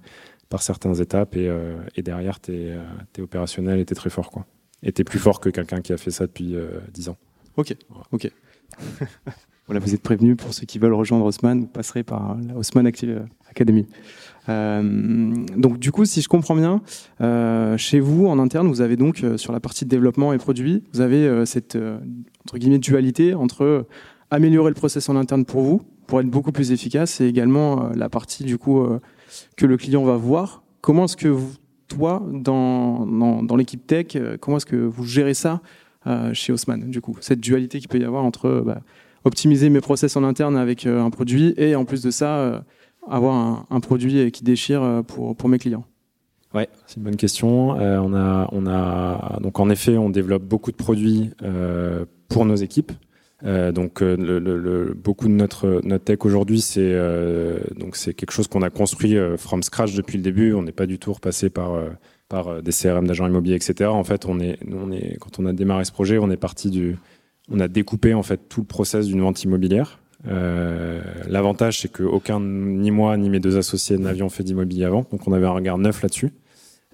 par 0.47 0.61
certaines 0.61 1.01
étapes 1.01 1.37
et, 1.37 1.51
et 1.95 2.03
derrière, 2.03 2.39
tu 2.39 2.51
es, 2.51 2.77
es, 3.17 3.21
opérationnel 3.21 3.79
et 3.79 3.85
tu 3.85 3.93
es 3.93 3.95
très 3.95 4.11
fort. 4.11 4.29
Quoi 4.29 4.45
était 4.83 5.03
plus 5.03 5.19
fort 5.19 5.39
que 5.39 5.49
quelqu'un 5.49 5.81
qui 5.81 5.93
a 5.93 5.97
fait 5.97 6.11
ça 6.11 6.25
depuis 6.25 6.55
euh, 6.55 6.79
10 6.93 7.09
ans. 7.09 7.17
Ok, 7.57 7.75
voilà. 7.89 8.05
ok. 8.11 8.31
Voilà, 9.69 9.81
vous 9.81 9.93
êtes 9.93 10.01
prévenus 10.01 10.35
pour 10.35 10.51
ceux 10.51 10.65
qui 10.65 10.79
veulent 10.79 10.95
rejoindre 10.95 11.25
Haussmann, 11.25 11.59
vous 11.59 11.67
passerez 11.67 12.01
par 12.01 12.35
la 12.47 12.55
Haussmann 12.55 12.87
Active 12.87 13.27
Academy. 13.51 13.85
Euh, 14.49 15.31
donc 15.57 15.77
du 15.77 15.91
coup, 15.91 16.05
si 16.05 16.21
je 16.21 16.27
comprends 16.27 16.55
bien, 16.55 16.81
euh, 17.21 17.77
chez 17.77 17.99
vous 17.99 18.25
en 18.25 18.39
interne, 18.39 18.67
vous 18.67 18.81
avez 18.81 18.95
donc 18.95 19.23
euh, 19.23 19.37
sur 19.37 19.53
la 19.53 19.59
partie 19.59 19.85
de 19.85 19.89
développement 19.91 20.33
et 20.33 20.39
produit, 20.39 20.83
vous 20.91 21.01
avez 21.01 21.45
cette 21.45 21.77
entre 22.45 22.57
guillemets 22.57 22.79
dualité 22.79 23.35
entre 23.35 23.85
améliorer 24.31 24.71
le 24.71 24.75
process 24.75 25.07
en 25.07 25.15
interne 25.15 25.45
pour 25.45 25.61
vous, 25.61 25.83
pour 26.07 26.19
être 26.19 26.27
beaucoup 26.27 26.51
plus 26.51 26.71
efficace, 26.71 27.21
et 27.21 27.27
également 27.27 27.91
la 27.93 28.09
partie 28.09 28.43
du 28.43 28.57
coup 28.57 28.83
que 29.55 29.67
le 29.67 29.77
client 29.77 30.03
va 30.03 30.15
voir. 30.15 30.63
Comment 30.81 31.05
est-ce 31.05 31.15
que 31.17 31.27
vous, 31.27 31.53
toi, 31.89 32.23
dans, 32.31 33.05
dans, 33.43 33.55
l'équipe 33.57 33.85
tech, 33.85 34.17
comment 34.39 34.57
est-ce 34.57 34.65
que 34.65 34.77
vous 34.77 35.03
gérez 35.03 35.33
ça 35.33 35.61
chez 36.33 36.53
Haussmann, 36.53 36.89
du 36.89 37.01
coup, 37.01 37.17
cette 37.19 37.41
dualité 37.41 37.79
qu'il 37.79 37.89
peut 37.89 37.99
y 37.99 38.05
avoir 38.05 38.23
entre 38.23 38.63
bah, 38.65 38.81
optimiser 39.23 39.69
mes 39.69 39.81
process 39.81 40.15
en 40.15 40.23
interne 40.23 40.57
avec 40.57 40.85
euh, 40.85 41.01
un 41.01 41.09
produit 41.09 41.53
et 41.57 41.75
en 41.75 41.85
plus 41.85 42.01
de 42.01 42.11
ça, 42.11 42.37
euh, 42.37 42.59
avoir 43.07 43.65
un, 43.69 43.79
produit 43.79 44.31
qui 44.31 44.43
déchire 44.43 44.83
euh, 44.83 45.01
pour, 45.01 45.35
pour 45.35 45.49
mes 45.49 45.57
clients? 45.57 45.85
Ouais, 46.53 46.67
c'est 46.87 46.97
une 46.97 47.03
bonne 47.03 47.15
question. 47.15 47.69
on 47.69 48.13
a, 48.15 48.49
on 48.51 48.65
a, 48.65 49.39
donc 49.39 49.59
en 49.59 49.69
effet, 49.69 49.97
on 49.97 50.09
développe 50.09 50.43
beaucoup 50.43 50.71
de 50.71 50.75
produits 50.75 51.29
pour 52.27 52.43
nos 52.43 52.55
équipes. 52.55 52.91
Donc 53.43 54.01
le, 54.01 54.93
beaucoup 54.93 55.27
de 55.27 55.33
notre 55.33 55.81
tech 55.97 56.19
aujourd'hui, 56.23 56.61
c'est 56.61 56.93
donc 57.77 57.95
c'est 57.95 58.13
quelque 58.13 58.31
chose 58.31 58.47
qu'on 58.47 58.61
a 58.61 58.69
construit 58.69 59.15
from 59.37 59.63
scratch 59.63 59.95
depuis 59.95 60.17
le 60.17 60.23
début. 60.23 60.53
On 60.53 60.63
n'est 60.63 60.71
pas 60.71 60.85
du 60.85 60.99
tout 60.99 61.13
repassé 61.13 61.49
par 61.49 61.77
par 62.27 62.61
des 62.61 62.71
CRM 62.71 63.07
d'agents 63.07 63.27
immobiliers, 63.27 63.55
etc. 63.55 63.89
En 63.89 64.03
fait, 64.03 64.25
on 64.25 64.39
est, 64.39 64.59
quand 65.19 65.39
on 65.39 65.45
a 65.45 65.53
démarré 65.53 65.85
ce 65.85 65.91
projet, 65.91 66.17
on 66.17 66.29
est 66.29 66.37
parti 66.37 66.69
du 66.69 66.97
on 67.51 67.59
a 67.59 67.67
découpé 67.67 68.13
en 68.13 68.23
fait 68.23 68.47
tout 68.49 68.61
le 68.61 68.67
process 68.67 69.07
d'une 69.07 69.21
vente 69.21 69.43
immobilière. 69.43 69.99
Euh, 70.27 71.01
L'avantage, 71.27 71.79
c'est 71.81 71.91
qu'aucun, 71.91 72.39
ni 72.39 72.91
moi, 72.91 73.17
ni 73.17 73.29
mes 73.29 73.39
deux 73.39 73.57
associés 73.57 73.97
n'avions 73.97 74.29
fait 74.29 74.43
d'immobilier 74.43 74.85
avant, 74.85 75.05
donc 75.11 75.27
on 75.27 75.33
avait 75.33 75.45
un 75.45 75.51
regard 75.51 75.77
neuf 75.77 76.01
là-dessus. 76.01 76.31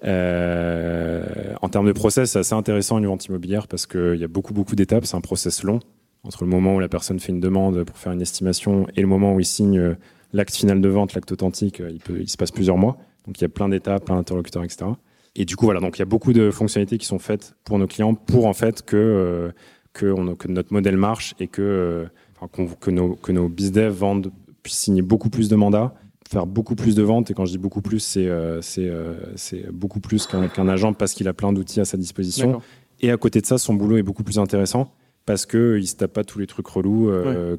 Euh, 0.04 1.24
en 1.62 1.68
termes 1.68 1.86
de 1.86 1.92
process, 1.92 2.32
c'est 2.32 2.38
assez 2.38 2.54
intéressant 2.54 2.98
une 2.98 3.06
vente 3.06 3.26
immobilière 3.26 3.66
parce 3.66 3.86
qu'il 3.86 4.16
y 4.16 4.24
a 4.24 4.28
beaucoup, 4.28 4.52
beaucoup 4.52 4.76
d'étapes. 4.76 5.06
C'est 5.06 5.16
un 5.16 5.22
process 5.22 5.62
long 5.62 5.80
entre 6.26 6.44
le 6.44 6.50
moment 6.50 6.76
où 6.76 6.80
la 6.80 6.88
personne 6.88 7.20
fait 7.20 7.32
une 7.32 7.40
demande 7.40 7.84
pour 7.84 7.96
faire 7.96 8.12
une 8.12 8.22
estimation 8.22 8.86
et 8.96 9.00
le 9.00 9.06
moment 9.06 9.34
où 9.34 9.40
il 9.40 9.46
signe 9.46 9.78
euh, 9.78 9.94
l'acte 10.32 10.54
final 10.54 10.80
de 10.80 10.88
vente, 10.88 11.14
l'acte 11.14 11.32
authentique. 11.32 11.82
Il, 11.88 11.98
peut, 11.98 12.18
il 12.20 12.28
se 12.28 12.36
passe 12.36 12.50
plusieurs 12.50 12.76
mois. 12.76 12.96
Donc 13.26 13.38
il 13.38 13.42
y 13.42 13.44
a 13.44 13.48
plein 13.48 13.68
d'étapes, 13.68 14.04
plein 14.04 14.16
d'interlocuteurs, 14.16 14.64
etc. 14.64 14.86
Et 15.34 15.44
du 15.44 15.56
coup, 15.56 15.66
voilà, 15.66 15.80
donc 15.80 15.96
il 15.96 16.00
y 16.00 16.02
a 16.02 16.06
beaucoup 16.06 16.32
de 16.32 16.50
fonctionnalités 16.50 16.98
qui 16.98 17.06
sont 17.06 17.18
faites 17.18 17.56
pour 17.64 17.78
nos 17.78 17.86
clients 17.86 18.14
pour 18.14 18.46
en 18.46 18.54
fait 18.54 18.82
que 18.82 18.96
euh, 18.96 19.50
que, 19.96 20.48
notre 20.48 20.72
modèle 20.72 20.96
marche 20.96 21.34
et 21.40 21.48
que, 21.48 21.62
euh, 21.62 22.66
que, 22.80 22.90
nos, 22.90 23.14
que 23.14 23.32
nos 23.32 23.48
bizdev 23.48 23.92
vendent, 23.92 24.30
puissent 24.62 24.78
signer 24.78 25.02
beaucoup 25.02 25.30
plus 25.30 25.48
de 25.48 25.56
mandats, 25.56 25.94
faire 26.28 26.46
beaucoup 26.46 26.74
plus 26.74 26.94
de 26.94 27.02
ventes. 27.02 27.30
Et 27.30 27.34
quand 27.34 27.46
je 27.46 27.52
dis 27.52 27.58
beaucoup 27.58 27.82
plus, 27.82 28.00
c'est 28.00 28.26
euh, 28.26 28.60
euh, 28.78 29.14
c'est 29.36 29.70
beaucoup 29.72 30.00
plus 30.00 30.26
qu'un 30.26 30.68
agent 30.68 30.92
parce 30.92 31.14
qu'il 31.14 31.28
a 31.28 31.32
plein 31.32 31.52
d'outils 31.52 31.80
à 31.80 31.84
sa 31.84 31.96
disposition. 31.96 32.60
Et 33.00 33.10
à 33.10 33.16
côté 33.16 33.40
de 33.40 33.46
ça, 33.46 33.58
son 33.58 33.74
boulot 33.74 33.98
est 33.98 34.02
beaucoup 34.02 34.24
plus 34.24 34.38
intéressant 34.38 34.92
parce 35.26 35.44
qu'il 35.44 35.58
ne 35.74 35.80
se 35.82 35.96
tape 35.96 36.12
pas 36.12 36.24
tous 36.24 36.38
les 36.38 36.46
trucs 36.46 36.66
relous 36.66 37.10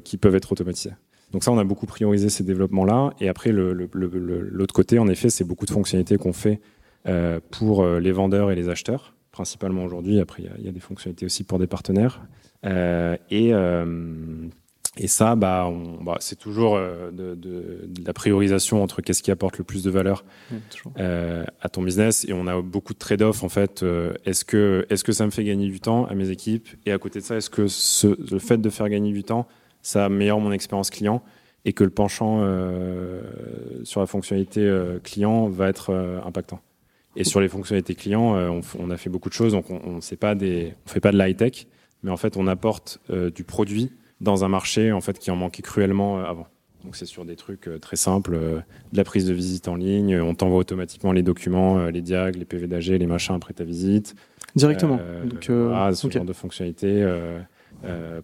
qui 0.02 0.16
peuvent 0.16 0.34
être 0.34 0.52
automatisés. 0.52 0.94
Donc 1.32 1.44
ça, 1.44 1.52
on 1.52 1.58
a 1.58 1.64
beaucoup 1.64 1.86
priorisé 1.86 2.30
ces 2.30 2.42
développements-là. 2.42 3.12
Et 3.20 3.28
après, 3.28 3.52
l'autre 3.52 4.74
côté, 4.74 4.98
en 4.98 5.08
effet, 5.08 5.30
c'est 5.30 5.44
beaucoup 5.44 5.66
de 5.66 5.70
fonctionnalités 5.70 6.16
qu'on 6.16 6.32
fait 6.32 6.60
pour 7.50 7.86
les 7.86 8.12
vendeurs 8.12 8.50
et 8.50 8.54
les 8.54 8.68
acheteurs 8.68 9.14
principalement 9.38 9.84
aujourd'hui. 9.84 10.18
Après, 10.18 10.42
il 10.58 10.64
y, 10.64 10.68
a 10.68 10.72
des 10.72 10.80
fonctionnalités 10.80 11.24
aussi 11.24 11.44
pour 11.44 11.60
des 11.60 11.68
partenaires. 11.68 12.22
Euh, 12.66 13.16
et, 13.30 13.54
euh, 13.54 14.48
et 14.98 15.06
ça, 15.06 15.36
bah, 15.36 15.72
bah 16.02 16.16
c'est 16.20 16.38
toujours 16.38 16.76
euh, 16.76 17.10
de, 17.10 17.88
la 18.04 18.12
priorisation 18.12 18.82
entre 18.82 19.00
qu'est-ce 19.00 19.22
qui 19.22 19.30
apporte 19.30 19.58
le 19.58 19.64
plus 19.64 19.82
de 19.82 19.90
valeur 19.90 20.24
à 20.96 21.68
ton 21.68 21.82
business. 21.82 22.24
Et 22.28 22.32
on 22.32 22.46
a 22.46 22.60
beaucoup 22.60 22.92
de 22.92 22.98
trade-off 22.98 23.42
en 23.42 23.48
fait. 23.48 23.84
est-ce 24.24 24.44
que, 24.44 24.86
est-ce 24.90 25.04
que 25.04 25.12
ça 25.12 25.24
me 25.24 25.30
fait 25.30 25.44
gagner 25.44 25.68
du 25.68 25.80
temps 25.80 26.06
à 26.06 26.14
mes 26.14 26.30
équipes? 26.30 26.68
Et 26.86 26.92
à 26.92 26.98
côté 26.98 27.20
de 27.20 27.24
ça, 27.24 27.36
est-ce 27.36 27.50
que 27.50 27.68
ce, 27.68 28.08
le 28.30 28.38
fait 28.38 28.58
de 28.58 28.70
faire 28.70 28.88
gagner 28.88 29.12
du 29.12 29.24
temps, 29.24 29.46
ça 29.82 30.04
améliore 30.04 30.40
mon 30.40 30.52
expérience 30.52 30.90
client? 30.90 31.22
Et 31.64 31.72
que 31.72 31.84
le 31.84 31.90
penchant 31.90 32.38
sur 33.84 34.00
la 34.00 34.06
fonctionnalité 34.06 34.70
client 35.02 35.48
va 35.48 35.68
être 35.68 35.92
impactant 36.24 36.60
et 37.18 37.24
sur 37.24 37.40
les 37.40 37.48
fonctionnalités 37.48 37.96
clients, 37.96 38.36
euh, 38.36 38.60
on, 38.78 38.90
a 38.90 38.96
fait 38.96 39.10
beaucoup 39.10 39.28
de 39.28 39.34
choses. 39.34 39.52
Donc, 39.52 39.70
on 39.70 39.96
ne 39.96 40.00
fait 40.00 40.16
pas 40.16 40.36
de 40.36 40.72
la 41.10 41.28
high-tech, 41.28 41.66
mais 42.04 42.12
en 42.12 42.16
fait, 42.16 42.36
on 42.36 42.46
apporte 42.46 43.00
euh, 43.10 43.28
du 43.30 43.42
produit 43.42 43.90
dans 44.20 44.44
un 44.44 44.48
marché 44.48 44.92
en 44.92 45.00
fait 45.00 45.18
qui 45.18 45.30
en 45.30 45.36
manquait 45.36 45.62
cruellement 45.62 46.18
euh, 46.18 46.24
avant. 46.24 46.46
Donc, 46.84 46.94
c'est 46.94 47.06
sur 47.06 47.24
des 47.24 47.34
trucs 47.34 47.68
très 47.80 47.96
simples, 47.96 48.38
de 48.38 48.96
la 48.96 49.02
prise 49.02 49.26
de 49.26 49.32
visite 49.32 49.66
en 49.66 49.74
ligne. 49.74 50.20
On 50.20 50.36
t'envoie 50.36 50.58
automatiquement 50.58 51.10
les 51.10 51.24
documents, 51.24 51.86
les 51.86 52.00
diag, 52.02 52.36
les 52.36 52.44
PV 52.44 52.68
d'AG, 52.68 52.84
les 52.84 53.06
machins 53.06 53.34
après 53.34 53.52
ta 53.52 53.64
visite. 53.64 54.14
Directement. 54.54 54.96
Donc, 55.24 55.42
ce 55.42 56.08
genre 56.08 56.24
de 56.24 56.32
fonctionnalité. 56.32 57.04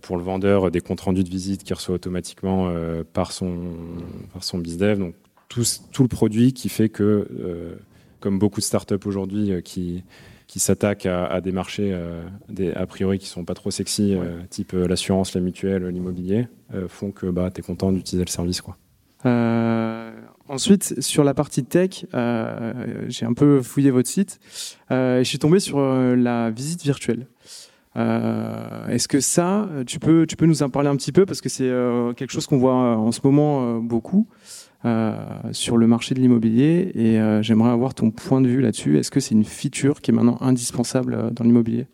pour 0.02 0.16
le 0.16 0.22
vendeur, 0.22 0.70
des 0.70 0.80
comptes 0.80 1.00
rendus 1.00 1.24
de 1.24 1.28
visite 1.28 1.64
qui 1.64 1.74
reçoit 1.74 1.96
automatiquement 1.96 2.72
par 3.12 3.32
son 3.32 3.74
par 4.32 4.44
son 4.44 4.58
bizdev. 4.58 5.00
Donc 5.00 5.16
tout, 5.48 5.64
tout 5.90 6.02
le 6.02 6.08
produit 6.08 6.52
qui 6.52 6.68
fait 6.68 6.88
que 6.88 7.76
comme 8.24 8.38
beaucoup 8.38 8.60
de 8.60 8.64
startups 8.64 9.04
aujourd'hui 9.04 9.52
euh, 9.52 9.60
qui, 9.60 10.02
qui 10.46 10.60
s'attaquent 10.60 11.06
à, 11.06 11.40
des 11.40 11.52
marchés 11.52 11.90
euh, 11.92 12.22
des, 12.48 12.72
a 12.72 12.86
priori 12.86 13.18
qui 13.18 13.26
sont 13.26 13.44
pas 13.44 13.54
trop 13.54 13.70
sexy, 13.70 14.14
euh, 14.14 14.40
type 14.50 14.72
l'assurance, 14.72 15.34
la 15.34 15.40
mutuelle, 15.40 15.86
l'immobilier, 15.86 16.48
font 16.88 17.12
que 17.12 17.26
bah, 17.26 17.50
tu 17.52 17.60
es 17.60 17.62
content 17.62 17.92
d'utiliser 17.92 18.24
le 18.24 18.30
service. 18.30 18.60
Quoi. 18.60 18.76
ensuite, 20.48 21.00
sur 21.00 21.24
la 21.24 21.34
partie 21.34 21.64
tech, 21.64 22.06
j'ai 23.08 23.26
un 23.26 23.34
peu 23.34 23.62
fouillé 23.62 23.90
votre 23.90 24.08
site 24.08 24.40
et 24.90 25.20
je 25.20 25.24
suis 25.24 25.38
tombé 25.38 25.60
sur 25.60 25.80
la 25.80 26.50
visite 26.50 26.82
virtuelle. 26.82 27.26
Est-ce 27.94 29.06
que 29.06 29.20
ça, 29.20 29.68
tu 29.86 30.00
peux, 30.00 30.26
tu 30.26 30.36
peux 30.36 30.46
nous 30.46 30.62
en 30.62 30.70
parler 30.70 30.88
un 30.88 30.96
petit 30.96 31.12
peu? 31.12 31.26
Parce 31.26 31.40
que 31.40 31.48
c'est 31.48 31.70
quelque 32.16 32.32
chose 32.32 32.46
qu'on 32.46 32.58
voit 32.58 32.74
en 32.74 33.12
ce 33.12 33.20
moment 33.22 33.78
beaucoup. 33.78 34.26
Euh, 34.84 35.14
sur 35.52 35.78
le 35.78 35.86
marché 35.86 36.14
de 36.14 36.20
l'immobilier 36.20 36.92
et 36.94 37.18
euh, 37.18 37.40
j'aimerais 37.40 37.70
avoir 37.70 37.94
ton 37.94 38.10
point 38.10 38.42
de 38.42 38.48
vue 38.48 38.60
là-dessus. 38.60 38.98
Est-ce 38.98 39.10
que 39.10 39.18
c'est 39.18 39.34
une 39.34 39.44
feature 39.44 40.02
qui 40.02 40.10
est 40.10 40.14
maintenant 40.14 40.36
indispensable 40.42 41.14
euh, 41.14 41.30
dans 41.30 41.42
l'immobilier? 41.42 41.86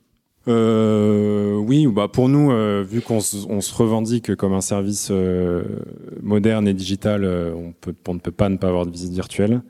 Oui, 0.48 1.86
bah 1.86 2.08
pour 2.12 2.28
nous, 2.28 2.50
vu 2.82 3.00
qu'on 3.02 3.18
on 3.48 3.60
se 3.60 3.74
revendique 3.74 4.34
comme 4.34 4.52
un 4.52 4.60
service 4.60 5.12
moderne 6.20 6.66
et 6.66 6.74
digital, 6.74 7.24
on, 7.24 7.72
on 8.08 8.14
ne 8.14 8.18
peut 8.18 8.32
pas 8.32 8.48
ne 8.48 8.56
pas 8.56 8.66
avoir 8.66 8.84
de 8.84 8.90
visite 8.90 9.12
virtuelle. 9.12 9.62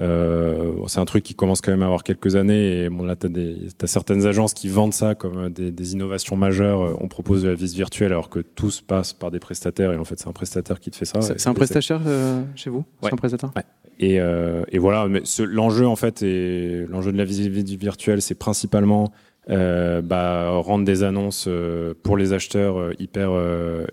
Euh, 0.00 0.72
c'est 0.86 1.00
un 1.00 1.04
truc 1.04 1.22
qui 1.22 1.34
commence 1.34 1.60
quand 1.60 1.70
même 1.70 1.82
à 1.82 1.86
avoir 1.86 2.02
quelques 2.02 2.36
années. 2.36 2.84
Et 2.84 2.88
bon, 2.88 3.04
là, 3.04 3.16
tu 3.16 3.26
as, 3.26 3.86
certaines 3.86 4.26
agences 4.26 4.54
qui 4.54 4.68
vendent 4.68 4.94
ça 4.94 5.14
comme 5.14 5.50
des, 5.50 5.70
des, 5.70 5.92
innovations 5.92 6.36
majeures. 6.36 6.96
On 7.02 7.08
propose 7.08 7.42
de 7.42 7.48
la 7.48 7.54
visite 7.54 7.76
virtuelle 7.76 8.12
alors 8.12 8.30
que 8.30 8.40
tout 8.40 8.70
se 8.70 8.82
passe 8.82 9.12
par 9.12 9.30
des 9.30 9.38
prestataires. 9.38 9.92
Et 9.92 9.96
en 9.96 10.04
fait, 10.04 10.18
c'est 10.18 10.28
un 10.28 10.32
prestataire 10.32 10.80
qui 10.80 10.90
te 10.90 10.96
fait 10.96 11.04
ça. 11.04 11.20
C'est 11.20 11.48
un 11.48 11.54
prestataire 11.54 12.00
euh, 12.06 12.42
chez 12.54 12.70
vous? 12.70 12.84
C'est 13.02 13.12
un 13.12 13.16
prestataire? 13.16 13.52
Ouais. 13.54 13.64
et, 13.98 14.20
euh, 14.20 14.62
et, 14.68 14.78
voilà, 14.78 15.06
mais 15.08 15.22
l'enjeu 15.40 15.86
en 15.86 15.96
fait, 15.96 16.22
et 16.22 16.86
l'enjeu 16.88 17.12
de 17.12 17.18
la 17.18 17.24
visite 17.24 17.50
virtuelle, 17.52 18.22
c'est 18.22 18.34
principalement 18.34 19.12
euh, 19.48 20.02
bah, 20.02 20.50
rendre 20.50 20.84
des 20.84 21.02
annonces 21.02 21.46
euh, 21.48 21.94
pour 22.02 22.18
les 22.18 22.34
acheteurs 22.34 22.78
euh, 22.78 22.92
hyper 22.98 23.30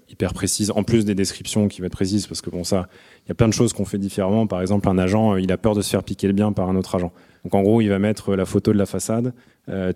hyper 0.10 0.34
précises, 0.34 0.72
en 0.72 0.84
plus 0.84 1.06
des 1.06 1.16
descriptions 1.16 1.68
qui 1.70 1.80
vont 1.80 1.88
être 1.88 1.94
précises, 1.94 2.28
parce 2.28 2.42
que 2.42 2.50
bon 2.50 2.64
ça, 2.64 2.90
il 3.26 3.30
y 3.30 3.32
a 3.32 3.36
plein 3.36 3.48
de 3.48 3.54
choses 3.54 3.72
qu'on 3.72 3.86
fait 3.86 3.98
différemment. 3.98 4.46
Par 4.46 4.62
exemple, 4.62 4.90
un 4.90 4.98
agent, 4.98 5.38
il 5.38 5.52
a 5.52 5.58
peur 5.58 5.74
de 5.74 5.82
se 5.82 5.90
faire 5.90 6.04
piquer 6.04 6.28
le 6.28 6.34
bien 6.34 6.52
par 6.52 6.70
un 6.70 6.76
autre 6.76 6.96
agent. 6.96 7.14
Donc 7.44 7.56
en 7.56 7.62
gros, 7.62 7.80
il 7.80 7.88
va 7.88 7.98
mettre 7.98 8.36
la 8.36 8.46
photo 8.46 8.74
de 8.74 8.78
la 8.78 8.86
façade, 8.86 9.34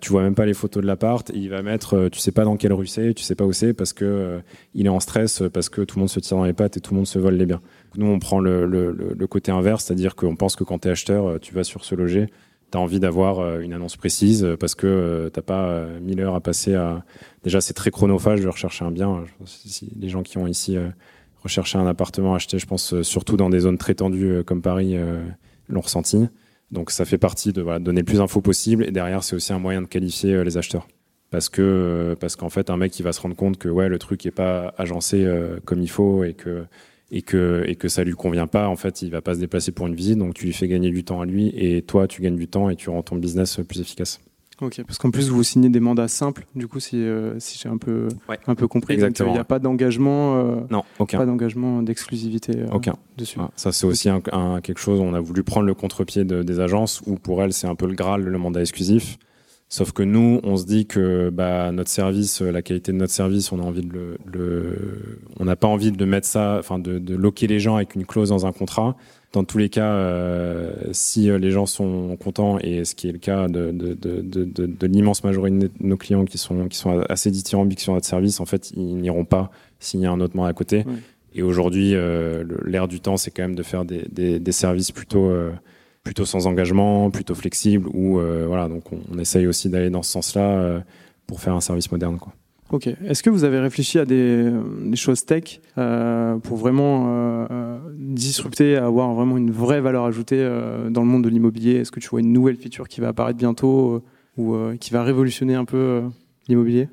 tu 0.00 0.10
vois 0.10 0.22
même 0.22 0.34
pas 0.34 0.46
les 0.46 0.54
photos 0.54 0.82
de 0.82 0.86
l'appart, 0.86 1.30
il 1.34 1.50
va 1.50 1.60
mettre, 1.60 2.08
tu 2.10 2.18
sais 2.18 2.32
pas 2.32 2.44
dans 2.44 2.56
quelle 2.56 2.72
rue 2.72 2.86
c'est, 2.86 3.12
tu 3.12 3.22
sais 3.22 3.34
pas 3.34 3.44
où 3.44 3.52
c'est, 3.52 3.74
parce 3.74 3.92
que 3.92 4.40
il 4.74 4.86
est 4.86 4.90
en 4.90 5.00
stress, 5.00 5.42
parce 5.52 5.68
que 5.68 5.82
tout 5.82 5.96
le 5.96 6.00
monde 6.00 6.08
se 6.08 6.20
tire 6.20 6.38
dans 6.38 6.44
les 6.44 6.54
pattes 6.54 6.78
et 6.78 6.80
tout 6.80 6.94
le 6.94 6.96
monde 6.96 7.06
se 7.06 7.18
vole 7.18 7.34
les 7.34 7.44
biens. 7.44 7.60
Nous, 7.96 8.06
on 8.06 8.18
prend 8.18 8.40
le, 8.40 8.64
le, 8.64 8.92
le 8.92 9.26
côté 9.26 9.52
inverse, 9.52 9.84
c'est-à-dire 9.84 10.14
qu'on 10.14 10.34
pense 10.34 10.56
que 10.56 10.64
quand 10.64 10.78
tu 10.78 10.88
es 10.88 10.90
acheteur, 10.90 11.38
tu 11.40 11.52
vas 11.52 11.64
sur 11.64 11.84
ce 11.84 11.94
loger 11.94 12.28
tu 12.72 12.78
as 12.78 12.80
envie 12.80 12.98
d'avoir 13.00 13.38
euh, 13.38 13.60
une 13.60 13.72
annonce 13.72 13.96
précise 13.96 14.44
euh, 14.44 14.56
parce 14.56 14.74
que 14.74 14.86
euh, 14.86 15.30
t'as 15.30 15.42
pas 15.42 15.86
mille 16.00 16.20
heures 16.20 16.34
à 16.34 16.40
passer 16.40 16.74
à. 16.74 17.04
Déjà, 17.44 17.60
c'est 17.60 17.74
très 17.74 17.90
chronophage 17.90 18.40
de 18.40 18.48
rechercher 18.48 18.84
un 18.84 18.90
bien. 18.90 19.24
Si 19.44 19.92
les 19.98 20.08
gens 20.08 20.22
qui 20.22 20.38
ont 20.38 20.46
ici 20.46 20.76
recherché 21.42 21.76
un 21.76 21.86
appartement 21.86 22.34
acheté, 22.34 22.58
je 22.58 22.66
pense 22.66 23.02
surtout 23.02 23.36
dans 23.36 23.50
des 23.50 23.60
zones 23.60 23.78
très 23.78 23.94
tendues 23.94 24.44
comme 24.44 24.62
Paris, 24.62 24.96
l'ont 25.68 25.80
ressenti. 25.80 26.28
Donc, 26.70 26.92
ça 26.92 27.04
fait 27.04 27.18
partie 27.18 27.52
de 27.52 27.62
donner 27.78 28.02
le 28.02 28.04
plus 28.04 28.18
d'infos 28.18 28.40
possible. 28.40 28.84
Et 28.84 28.92
derrière, 28.92 29.24
c'est 29.24 29.34
aussi 29.34 29.52
un 29.52 29.58
moyen 29.58 29.82
de 29.82 29.88
qualifier 29.88 30.44
les 30.44 30.56
acheteurs 30.56 30.86
parce 31.30 31.50
parce 32.20 32.36
qu'en 32.36 32.50
fait 32.50 32.70
un 32.70 32.76
mec 32.76 32.96
il 32.98 33.02
va 33.02 33.12
se 33.12 33.20
rendre 33.20 33.34
compte 33.34 33.56
que 33.56 33.68
ouais 33.68 33.88
le 33.88 33.98
truc 33.98 34.24
est 34.26 34.30
pas 34.30 34.74
agencé 34.76 35.26
comme 35.64 35.80
il 35.80 35.90
faut 35.90 36.22
et 36.22 36.34
que 36.34 36.64
et 37.12 37.22
que, 37.22 37.62
et 37.66 37.76
que 37.76 37.88
ça 37.88 38.02
lui 38.04 38.14
convient 38.14 38.46
pas, 38.48 38.66
en 38.68 38.76
fait, 38.76 39.02
il 39.02 39.10
va 39.10 39.20
pas 39.20 39.34
se 39.34 39.38
déplacer 39.40 39.70
pour 39.70 39.86
une 39.86 39.94
visite, 39.94 40.18
donc 40.18 40.34
tu 40.34 40.46
lui 40.46 40.52
fais 40.52 40.66
gagner 40.66 40.90
du 40.90 41.04
temps 41.04 41.20
à 41.20 41.26
lui, 41.26 41.48
et 41.54 41.82
toi, 41.82 42.08
tu 42.08 42.22
gagnes 42.22 42.36
du 42.36 42.48
temps 42.48 42.70
et 42.70 42.74
tu 42.76 42.88
rends 42.90 43.02
ton 43.02 43.16
business 43.16 43.60
plus 43.68 43.80
efficace. 43.80 44.20
Ok, 44.60 44.80
parce 44.86 44.96
qu'en 44.98 45.10
plus 45.10 45.28
vous 45.28 45.42
signez 45.42 45.70
des 45.70 45.80
mandats 45.80 46.06
simples, 46.06 46.46
du 46.54 46.68
coup 46.68 46.78
si, 46.78 46.96
euh, 46.96 47.34
si 47.40 47.58
j'ai 47.58 47.68
un 47.68 47.78
peu 47.78 48.06
Ouais. 48.28 48.38
un 48.46 48.54
peu 48.54 48.68
compris, 48.68 48.94
Exactement, 48.94 49.30
il 49.30 49.32
n'y 49.32 49.38
a 49.38 49.40
ouais. 49.40 49.44
pas 49.44 49.58
d'engagement, 49.58 50.36
euh, 50.36 50.60
Non, 50.70 50.84
aucun. 51.00 51.18
pas 51.18 51.26
d'engagement 51.26 51.82
d'exclusivité 51.82 52.52
euh, 52.58 52.66
Aucun. 52.72 52.94
dessus. 53.18 53.40
Ouais, 53.40 53.46
ça, 53.56 53.72
c'est 53.72 53.86
aussi 53.86 54.08
un, 54.08 54.20
un- 54.30 54.60
quelque 54.60 54.78
chose, 54.78 55.00
on 55.00 55.14
a 55.14 55.20
voulu 55.20 55.42
prendre 55.42 55.66
le 55.66 55.74
contre-pied 55.74 56.24
de- 56.24 56.42
des 56.44 56.60
agences, 56.60 57.02
où 57.06 57.16
pour 57.16 57.42
elles, 57.42 57.52
c'est 57.52 57.66
un 57.66 57.74
peu 57.74 57.86
le 57.86 57.94
Graal, 57.94 58.22
le 58.22 58.38
mandat 58.38 58.60
exclusif. 58.60 59.18
Sauf 59.74 59.92
que 59.92 60.02
nous, 60.02 60.38
on 60.42 60.58
se 60.58 60.66
dit 60.66 60.84
que 60.84 61.30
bah, 61.30 61.72
notre 61.72 61.88
service, 61.88 62.42
euh, 62.42 62.50
la 62.50 62.60
qualité 62.60 62.92
de 62.92 62.98
notre 62.98 63.14
service, 63.14 63.52
on 63.52 63.58
a 63.58 63.62
envie 63.62 63.80
de 63.80 63.90
le, 63.90 64.18
le- 64.30 65.18
on 65.40 65.46
n'a 65.46 65.56
pas 65.56 65.66
envie 65.66 65.90
de 65.92 66.04
mettre 66.04 66.26
ça, 66.26 66.56
enfin 66.58 66.78
de, 66.78 66.98
de 66.98 67.14
loquer 67.14 67.46
les 67.46 67.58
gens 67.58 67.76
avec 67.76 67.94
une 67.94 68.04
clause 68.04 68.28
dans 68.28 68.44
un 68.44 68.52
contrat. 68.52 68.96
Dans 69.32 69.44
tous 69.44 69.56
les 69.56 69.70
cas, 69.70 69.94
euh, 69.94 70.74
si 70.92 71.30
euh, 71.30 71.38
les 71.38 71.50
gens 71.50 71.64
sont 71.64 72.18
contents, 72.22 72.58
et 72.58 72.84
ce 72.84 72.94
qui 72.94 73.08
est 73.08 73.12
le 73.12 73.18
cas 73.18 73.48
de, 73.48 73.74
l'immense 74.86 75.24
majorité 75.24 75.56
de 75.58 75.70
nos 75.80 75.96
clients 75.96 76.26
qui 76.26 76.36
sont, 76.36 76.68
qui 76.68 76.76
sont 76.76 77.00
assez 77.08 77.30
dithyrambiques 77.30 77.80
sur 77.80 77.94
notre 77.94 78.04
service, 78.06 78.40
en 78.40 78.44
fait, 78.44 78.72
ils 78.76 78.96
n'iront 78.98 79.24
pas 79.24 79.50
s'il 79.80 80.00
y 80.00 80.06
a 80.06 80.10
un 80.10 80.20
autre 80.20 80.36
mandat 80.36 80.50
à 80.50 80.52
côté. 80.52 80.84
Et 81.34 81.40
aujourd'hui, 81.42 81.94
euh, 81.94 82.44
l'ère 82.66 82.88
du 82.88 83.00
temps, 83.00 83.16
c'est 83.16 83.30
quand 83.30 83.40
même 83.40 83.54
de 83.54 83.62
faire 83.62 83.86
des, 83.86 84.04
des, 84.12 84.38
des 84.38 84.52
services 84.52 84.92
plutôt, 84.92 85.30
euh, 85.30 85.50
plutôt 86.04 86.24
sans 86.24 86.46
engagement, 86.46 87.10
plutôt 87.10 87.34
flexibles, 87.34 87.88
où 87.94 88.18
euh, 88.18 88.44
voilà, 88.46 88.68
donc 88.68 88.92
on, 88.92 88.98
on 89.12 89.18
essaye 89.18 89.46
aussi 89.46 89.68
d'aller 89.68 89.90
dans 89.90 90.02
ce 90.02 90.10
sens-là 90.12 90.42
euh, 90.58 90.80
pour 91.26 91.40
faire 91.40 91.54
un 91.54 91.60
service 91.60 91.90
moderne. 91.92 92.18
Quoi. 92.18 92.32
Ok. 92.70 92.88
Est-ce 93.04 93.22
que 93.22 93.30
vous 93.30 93.44
avez 93.44 93.58
réfléchi 93.60 93.98
à 93.98 94.04
des, 94.04 94.50
des 94.84 94.96
choses 94.96 95.24
tech 95.24 95.60
euh, 95.78 96.38
pour 96.38 96.56
vraiment 96.56 97.06
euh, 97.50 97.78
disrupter, 97.96 98.76
avoir 98.76 99.12
vraiment 99.14 99.36
une 99.36 99.50
vraie 99.50 99.80
valeur 99.80 100.04
ajoutée 100.04 100.38
euh, 100.40 100.90
dans 100.90 101.02
le 101.02 101.06
monde 101.08 101.22
de 101.24 101.28
l'immobilier? 101.28 101.74
Est-ce 101.76 101.92
que 101.92 102.00
tu 102.00 102.08
vois 102.08 102.20
une 102.20 102.32
nouvelle 102.32 102.56
feature 102.56 102.88
qui 102.88 103.00
va 103.00 103.08
apparaître 103.08 103.38
bientôt 103.38 104.02
ou 104.38 104.56
qui 104.80 104.92
va 104.92 105.02
révolutionner 105.04 105.54
un 105.54 105.66
peu 105.66 106.02
l'immobilier? 106.48 106.88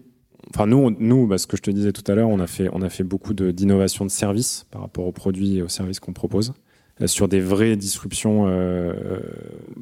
Enfin, 0.53 0.65
nous, 0.67 0.77
on- 0.77 0.95
nous 0.99 1.27
bah, 1.27 1.37
ce 1.37 1.47
que 1.47 1.55
je 1.57 1.61
te 1.61 1.71
disais 1.71 1.91
tout 1.93 2.09
à 2.11 2.15
l'heure, 2.15 2.29
on 2.29 2.39
a 2.39 2.47
fait, 2.47 2.69
on 2.73 2.81
a 2.81 2.89
fait 2.89 3.03
beaucoup 3.03 3.33
de- 3.33 3.51
d'innovation 3.51 4.03
de, 4.05 4.09
services 4.11 4.65
par 4.71 4.81
rapport 4.81 5.05
aux 5.05 5.11
produits 5.11 5.57
et 5.57 5.61
aux 5.61 5.67
services 5.67 5.99
qu'on 5.99 6.13
propose. 6.13 6.53
Euh, 7.01 7.07
sur 7.07 7.27
des 7.27 7.39
vraies 7.39 7.75
disruptions. 7.75 8.47
euh, 8.47 8.93
euh, 8.93 9.19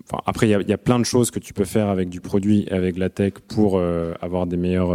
enfin, 0.06 0.22
après, 0.26 0.48
il 0.48 0.70
y 0.70 0.74
a, 0.74 0.78
plein 0.78 1.00
de 1.00 1.06
choses 1.06 1.32
que 1.32 1.40
tu 1.40 1.54
peux 1.54 1.66
faire 1.66 1.88
avec 1.88 2.10
du 2.10 2.22
produit 2.22 2.68
avec 2.70 2.98
la 2.98 3.10
tech 3.10 3.34
pour 3.48 3.78
euh, 3.78 4.14
avoir 4.22 4.48
des 4.48 4.58
meilleurs, 4.58 4.92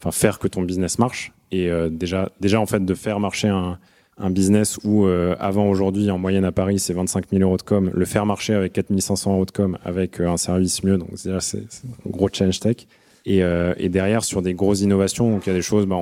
enfin 0.00 0.10
faire 0.10 0.38
que 0.38 0.48
ton 0.48 0.62
business 0.62 0.98
marche. 0.98 1.32
Et 1.52 1.70
déjà, 1.90 2.30
déjà 2.40 2.60
en 2.60 2.66
fait, 2.66 2.84
de 2.84 2.94
faire 2.94 3.20
marcher 3.20 3.48
un, 3.48 3.78
un 4.18 4.30
business 4.30 4.78
où 4.84 5.06
avant 5.06 5.68
aujourd'hui 5.68 6.10
en 6.10 6.18
moyenne 6.18 6.44
à 6.44 6.50
Paris 6.50 6.80
c'est 6.80 6.92
25 6.92 7.26
000 7.30 7.42
euros 7.42 7.56
de 7.56 7.62
com, 7.62 7.90
le 7.94 8.04
faire 8.04 8.26
marcher 8.26 8.54
avec 8.54 8.72
4 8.72 8.98
500 8.98 9.32
euros 9.34 9.44
de 9.44 9.52
com 9.52 9.78
avec 9.84 10.20
un 10.20 10.36
service 10.36 10.82
mieux, 10.82 10.98
donc 10.98 11.10
c'est 11.14 11.30
un 11.30 12.10
gros 12.10 12.28
change 12.32 12.58
tech. 12.58 12.86
Et, 13.26 13.42
euh, 13.42 13.74
et 13.76 13.88
derrière 13.88 14.22
sur 14.22 14.40
des 14.40 14.54
grosses 14.54 14.82
innovations, 14.82 15.30
donc 15.30 15.46
il 15.46 15.50
y 15.50 15.52
a 15.52 15.56
des 15.56 15.62
choses, 15.62 15.84
bah, 15.84 16.00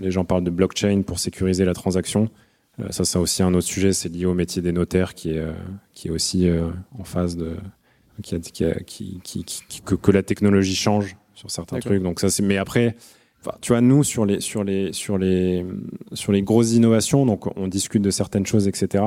les 0.00 0.10
gens 0.10 0.24
parlent 0.24 0.42
de 0.42 0.50
blockchain 0.50 1.02
pour 1.06 1.20
sécuriser 1.20 1.64
la 1.64 1.74
transaction. 1.74 2.28
Euh, 2.80 2.86
ça, 2.90 3.04
c'est 3.04 3.18
aussi 3.18 3.42
un 3.42 3.52
autre 3.54 3.66
sujet, 3.66 3.92
c'est 3.92 4.08
lié 4.08 4.26
au 4.26 4.34
métier 4.34 4.62
des 4.62 4.72
notaires 4.72 5.14
qui 5.14 5.30
est, 5.32 5.38
euh, 5.38 5.52
qui 5.92 6.08
est 6.08 6.10
aussi 6.10 6.48
euh, 6.48 6.68
en 6.98 7.04
phase 7.04 7.36
de. 7.36 7.56
Qui 8.22 8.34
a- 8.34 8.38
qui 8.38 8.64
a- 8.64 8.74
qui- 8.80 9.20
qui- 9.24 9.44
qui- 9.44 9.80
que, 9.80 9.94
que 9.94 10.10
la 10.10 10.22
technologie 10.22 10.74
change 10.74 11.16
sur 11.34 11.50
certains 11.50 11.78
trucs. 11.78 12.02
Donc, 12.02 12.20
ça, 12.20 12.28
c'est. 12.28 12.42
Mais 12.42 12.58
après, 12.58 12.96
tu 13.62 13.72
vois, 13.72 13.80
nous, 13.80 14.04
sur 14.04 14.26
les, 14.26 14.40
sur, 14.40 14.62
les, 14.62 14.92
sur, 14.92 15.16
les, 15.16 15.64
sur 16.12 16.30
les 16.32 16.42
grosses 16.42 16.72
innovations, 16.74 17.24
donc 17.24 17.46
on 17.56 17.66
discute 17.66 18.02
de 18.02 18.10
certaines 18.10 18.44
choses, 18.44 18.68
etc. 18.68 19.04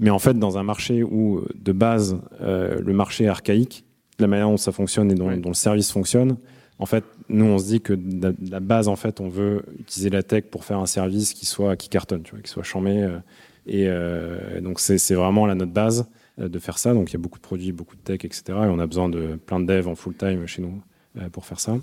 Mais 0.00 0.08
en 0.08 0.18
fait, 0.18 0.38
dans 0.38 0.56
un 0.56 0.62
marché 0.62 1.02
où, 1.02 1.42
de 1.54 1.72
base, 1.72 2.18
euh, 2.40 2.80
le 2.80 2.92
marché 2.94 3.24
est 3.24 3.28
archaïque, 3.28 3.84
la 4.18 4.26
manière 4.28 4.48
dont 4.48 4.56
ça 4.56 4.72
fonctionne 4.72 5.10
et 5.12 5.14
dont, 5.14 5.26
Ouais. 5.28 5.36
dont 5.36 5.50
le 5.50 5.54
service 5.54 5.92
fonctionne, 5.92 6.36
en 6.78 6.86
fait, 6.86 7.04
nous, 7.28 7.44
on 7.44 7.58
se 7.58 7.66
dit 7.66 7.80
que 7.80 7.92
la, 7.92 8.32
la 8.50 8.60
base, 8.60 8.88
en 8.88 8.96
fait, 8.96 9.20
on 9.20 9.28
veut 9.28 9.64
utiliser 9.78 10.10
la 10.10 10.22
tech 10.22 10.44
pour 10.50 10.64
faire 10.64 10.78
un 10.78 10.86
service 10.86 11.32
qui 11.32 11.46
soit 11.46 11.76
qui 11.76 11.88
cartonne, 11.88 12.22
tu 12.22 12.32
vois, 12.32 12.40
qui 12.40 12.50
soit 12.50 12.64
chambé. 12.64 13.02
euh, 13.02 13.18
et 13.66 13.86
euh, 13.88 14.60
donc, 14.60 14.80
c'est 14.80 15.14
vraiment 15.14 15.46
là 15.46 15.54
notre 15.54 15.72
base 15.72 16.08
euh, 16.40 16.48
de 16.48 16.58
faire 16.58 16.78
ça. 16.78 16.92
Donc, 16.92 17.10
il 17.10 17.12
y 17.14 17.16
a 17.16 17.20
beaucoup 17.20 17.38
de 17.38 17.44
produits, 17.44 17.72
beaucoup 17.72 17.96
de 17.96 18.00
tech, 18.00 18.24
etc. 18.24 18.42
Et 18.48 18.52
on 18.54 18.78
a 18.78 18.86
besoin 18.86 19.08
de 19.08 19.36
plein 19.36 19.60
de 19.60 19.66
devs 19.66 19.88
en 19.88 19.94
full 19.94 20.14
time 20.14 20.46
chez 20.46 20.62
nous 20.62 20.82
pour 21.30 21.46
faire 21.46 21.60
ça. 21.60 21.76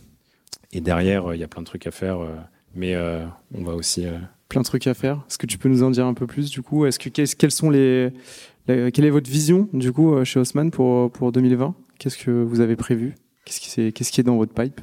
Et 0.73 0.81
derrière, 0.81 1.33
il 1.33 1.39
y 1.39 1.43
a 1.43 1.47
plein 1.47 1.61
de 1.61 1.67
trucs 1.67 1.87
à 1.87 1.91
faire, 1.91 2.17
mais 2.75 2.97
on 3.55 3.63
va 3.63 3.73
aussi. 3.75 4.05
plein 4.49 4.59
de 4.59 4.65
trucs 4.65 4.87
à 4.87 4.93
faire. 4.93 5.23
Est-ce 5.29 5.37
que 5.37 5.45
tu 5.47 5.57
peux 5.57 5.69
nous 5.69 5.83
en 5.83 5.89
dire 5.89 6.05
un 6.05 6.13
peu 6.13 6.27
plus 6.27 6.49
du 6.51 6.61
coup? 6.61 6.85
Est-ce 6.85 6.99
que 6.99 7.07
quelles 7.09 7.51
sont 7.51 7.69
les, 7.69 8.11
quelle 8.67 9.05
est 9.05 9.09
votre 9.09 9.31
vision 9.31 9.69
du 9.71 9.93
coup 9.93 10.21
chez 10.25 10.41
Haussmann 10.41 10.69
pour 10.69 11.09
pour 11.11 11.31
2020 11.31 11.73
Qu'est-ce 11.97 12.17
que 12.17 12.29
vous 12.29 12.59
avez 12.59 12.75
prévu? 12.75 13.15
Qu'est-ce 13.45 13.59
qui 13.59 13.69
c'est 13.69 13.91
qu'est-ce 13.91 14.11
qui 14.11 14.21
est 14.21 14.23
dans 14.23 14.37
votre 14.37 14.53
pipe? 14.53 14.79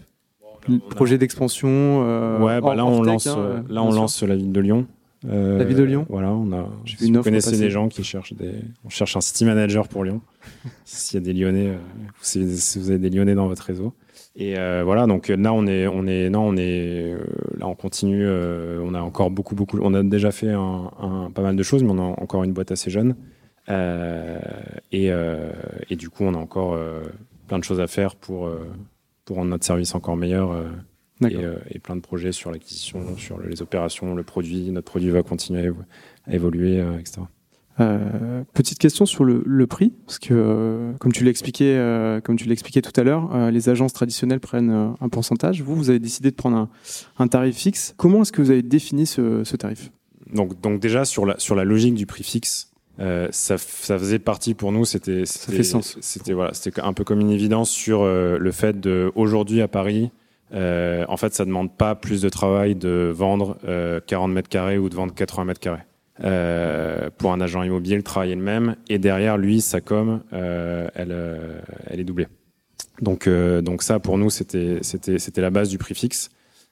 Le 0.68 0.79
Projet 0.79 1.16
d'expansion 1.18 1.68
euh, 1.71 2.40
ouais, 2.40 2.61
bah 2.61 2.75
là 2.75 2.85
on 2.85 3.03
lance, 3.03 3.27
hein, 3.27 3.37
euh, 3.38 3.61
là 3.71 3.83
on 3.83 3.90
lance 3.92 4.23
la 4.23 4.37
ville 4.37 4.53
de 4.53 4.61
Lyon. 4.61 4.87
Euh, 5.29 5.59
La 5.59 5.64
ville 5.64 5.77
de 5.79 5.83
Lyon? 5.83 6.07
Voilà, 6.09 6.31
on 6.33 6.53
a. 6.53 6.68
Si 6.87 7.07
une 7.07 7.14
vous 7.14 7.18
offre 7.21 7.25
connaissez 7.25 7.57
des 7.59 7.71
gens 7.71 7.88
qui 7.88 8.05
cherchent 8.05 8.35
des, 8.35 8.53
on 8.85 8.88
cherche 8.88 9.16
un 9.16 9.21
city 9.21 9.44
manager 9.44 9.88
pour 9.88 10.05
Lyon. 10.05 10.21
S'il 10.85 11.18
y 11.18 11.23
a 11.23 11.25
des 11.25 11.33
Lyonnais, 11.33 11.68
euh, 11.71 11.77
si, 12.21 12.57
si 12.59 12.79
vous 12.79 12.90
avez 12.90 12.99
des 13.01 13.11
Lyonnais 13.11 13.35
dans 13.35 13.49
votre 13.49 13.62
réseau. 13.62 13.94
Et 14.37 14.59
euh, 14.59 14.83
voilà, 14.85 15.07
donc 15.07 15.31
euh, 15.31 15.37
là 15.37 15.53
on 15.53 15.66
est, 15.66 15.87
on 15.88 16.07
est, 16.07 16.29
non, 16.31 16.42
on 16.42 16.57
est, 16.57 17.12
euh, 17.14 17.18
là 17.59 17.66
on 17.66 17.75
continue. 17.75 18.25
euh, 18.27 18.81
on 18.85 18.94
a 18.94 19.01
encore 19.01 19.31
beaucoup, 19.31 19.55
beaucoup. 19.57 19.79
On 19.83 19.94
a 19.94 20.03
déjà 20.05 20.31
fait 20.31 20.51
un, 20.53 20.90
un- 21.01 21.31
pas 21.35 21.42
mal 21.42 21.57
de 21.57 21.62
choses, 21.62 21.83
mais 21.83 21.90
on 21.90 21.99
a 21.99 22.03
encore 22.21 22.44
une 22.44 22.53
boîte 22.53 22.71
assez 22.71 22.90
jeune. 22.90 23.16
Euh, 23.71 24.38
et, 24.92 25.11
euh, 25.11 25.51
et 25.90 25.97
du 25.97 26.11
coup, 26.11 26.25
on 26.25 26.35
a 26.35 26.38
encore 26.38 26.75
euh, 26.75 27.01
plein 27.49 27.59
de 27.59 27.65
choses 27.65 27.81
à 27.81 27.89
faire 27.89 28.15
pour 28.15 28.47
euh, 28.47 28.61
pour 29.25 29.37
rendre 29.37 29.51
notre 29.51 29.65
service 29.67 29.95
encore 29.97 30.17
meilleur. 30.17 30.53
euh, 30.53 30.65
et, 31.21 31.35
euh, 31.35 31.57
et 31.71 31.81
plein 31.81 31.97
de 31.97 32.01
projets 32.01 32.31
sur 32.31 32.53
l'acquisition, 32.53 33.17
sur 33.17 33.41
les 33.41 33.61
opérations, 33.61 34.15
le 34.15 34.23
produit. 34.23 34.71
Notre 34.71 34.87
produit 34.89 35.11
va 35.11 35.25
continuer 35.25 35.63
à, 35.63 35.65
évo- 35.69 35.85
à 36.29 36.35
évoluer, 36.35 36.79
etc. 37.01 37.23
Euh, 37.81 38.43
petite 38.55 38.79
question 38.79 39.05
sur 39.07 39.25
le, 39.25 39.43
le 39.45 39.67
prix, 39.67 39.93
parce 40.07 40.21
que 40.21 40.33
euh, 40.33 40.93
comme 40.99 41.13
tu 41.13 41.25
l'expliquais, 41.25 41.75
euh, 41.77 42.21
comme 42.21 42.37
tu 42.37 42.47
l'expliquais 42.49 42.83
tout 42.83 42.93
à 43.01 43.03
l'heure, 43.03 43.51
les 43.51 43.69
agences 43.69 43.93
traditionnelles 43.93 44.39
prennent 44.41 44.71
un 45.01 45.09
pourcentage. 45.09 45.61
Vous, 45.63 45.75
vous 45.75 45.91
avez 45.91 45.99
décidé 45.99 46.31
de 46.31 46.37
prendre 46.37 46.57
un, 46.57 46.69
un 47.19 47.27
tarif 47.29 47.57
fixe. 47.57 47.95
Comment 47.97 48.23
est-ce 48.23 48.31
que 48.33 48.41
vous 48.43 48.51
avez 48.53 48.63
défini 48.63 49.05
ce, 49.07 49.43
ce 49.43 49.57
tarif? 49.57 49.91
Donc, 50.33 50.61
donc 50.61 50.79
déjà 50.81 51.05
sur 51.05 51.27
la 51.27 51.39
sur 51.41 51.55
la 51.57 51.65
logique 51.65 51.95
du 51.95 52.07
prix 52.07 52.23
fixe, 52.23 52.71
euh, 53.01 53.29
ça, 53.31 53.59
ça 53.59 53.99
faisait 53.99 54.19
partie 54.19 54.55
pour 54.55 54.73
nous. 54.73 54.85
C'était 54.85 55.25
c'était- 55.27 55.57
fait 55.59 55.63
sens. 55.63 55.97
C'était 56.01 56.33
voilà, 56.33 56.53
c'était 56.55 56.81
un 56.81 56.93
peu 56.93 57.05
comme 57.05 57.21
une 57.21 57.31
évidence 57.31 57.71
sur 57.71 58.03
euh, 58.03 58.39
le 58.39 58.51
fait 58.53 58.81
de 58.81 59.13
aujourd'hui 59.15 59.61
à 59.63 59.69
Paris. 59.69 60.11
euh, 60.55 61.05
en 61.09 61.17
fait, 61.17 61.35
ça 61.35 61.45
demande 61.45 61.77
pas 61.77 61.95
plus 61.95 62.23
de 62.23 62.29
travail 62.29 62.75
de 62.75 63.13
vendre 63.15 63.59
euh, 63.69 64.01
40 64.07 64.33
mètres 64.33 64.49
carrés 64.49 64.79
ou 64.79 64.89
de 64.89 64.95
vendre 64.95 65.15
80 65.15 65.45
mètres 65.45 65.61
carrés. 65.61 65.83
Euh, 66.25 67.11
pour 67.17 67.33
un 67.33 67.41
agent 67.41 67.63
immobilier, 67.63 67.97
le 67.97 68.03
travail 68.03 68.33
est 68.33 68.37
le 68.37 68.43
même, 68.43 68.75
et 68.89 68.99
derrière 68.99 69.37
lui, 69.39 69.61
sa 69.61 69.81
com, 69.81 70.21
euh, 70.33 70.89
elle, 70.95 71.13
euh, 71.13 71.61
elle 71.87 72.01
est 72.01 72.05
doublée. 72.05 72.27
Donc, 73.01 73.29
euh, 73.29 73.61
donc 73.61 73.83
ça, 73.85 74.01
pour 74.01 74.19
nous, 74.19 74.29
c'était 74.31 74.79
c'était 74.83 75.19
c'était 75.21 75.41
la 75.41 75.51
base 75.51 75.69
du 75.69 75.79
prix 75.79 75.95
fixe. 75.95 76.31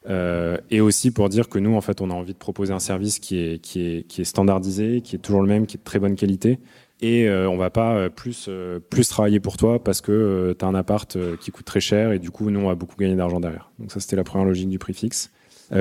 Euh, 0.08 0.56
et 0.70 0.80
aussi 0.80 1.10
pour 1.10 1.28
dire 1.28 1.48
que 1.48 1.58
nous, 1.58 1.74
en 1.74 1.80
fait, 1.80 2.00
on 2.00 2.10
a 2.10 2.14
envie 2.14 2.32
de 2.32 2.38
proposer 2.38 2.72
un 2.72 2.78
service 2.78 3.18
qui 3.18 3.38
est, 3.38 3.58
qui 3.60 3.80
est, 3.80 4.06
qui 4.06 4.20
est 4.20 4.24
standardisé, 4.24 5.00
qui 5.00 5.16
est 5.16 5.18
toujours 5.18 5.42
le 5.42 5.48
même, 5.48 5.66
qui 5.66 5.76
est 5.76 5.80
de 5.80 5.84
très 5.84 5.98
bonne 5.98 6.14
qualité. 6.14 6.58
Et 7.02 7.28
euh, 7.28 7.48
on 7.48 7.56
va 7.56 7.68
pas 7.68 7.94
euh, 7.94 8.08
plus, 8.08 8.46
euh, 8.48 8.78
plus 8.78 9.08
travailler 9.08 9.38
pour 9.38 9.58
toi 9.58 9.82
parce 9.82 10.00
que 10.00 10.56
tu 10.58 10.64
as 10.64 10.68
un 10.68 10.74
appart 10.74 11.16
qui 11.38 11.50
coûte 11.50 11.66
très 11.66 11.80
cher 11.80 12.12
et 12.12 12.18
du 12.18 12.30
coup, 12.30 12.50
nous, 12.50 12.60
on 12.60 12.68
va 12.68 12.74
beaucoup 12.74 12.96
gagner 12.96 13.16
d'argent 13.16 13.40
derrière. 13.40 13.70
Donc 13.78 13.92
ça, 13.92 14.00
c'était 14.00 14.16
la 14.16 14.24
première 14.24 14.46
logique 14.46 14.68
du 14.68 14.78
prix 14.78 14.94
fixe. 14.94 15.30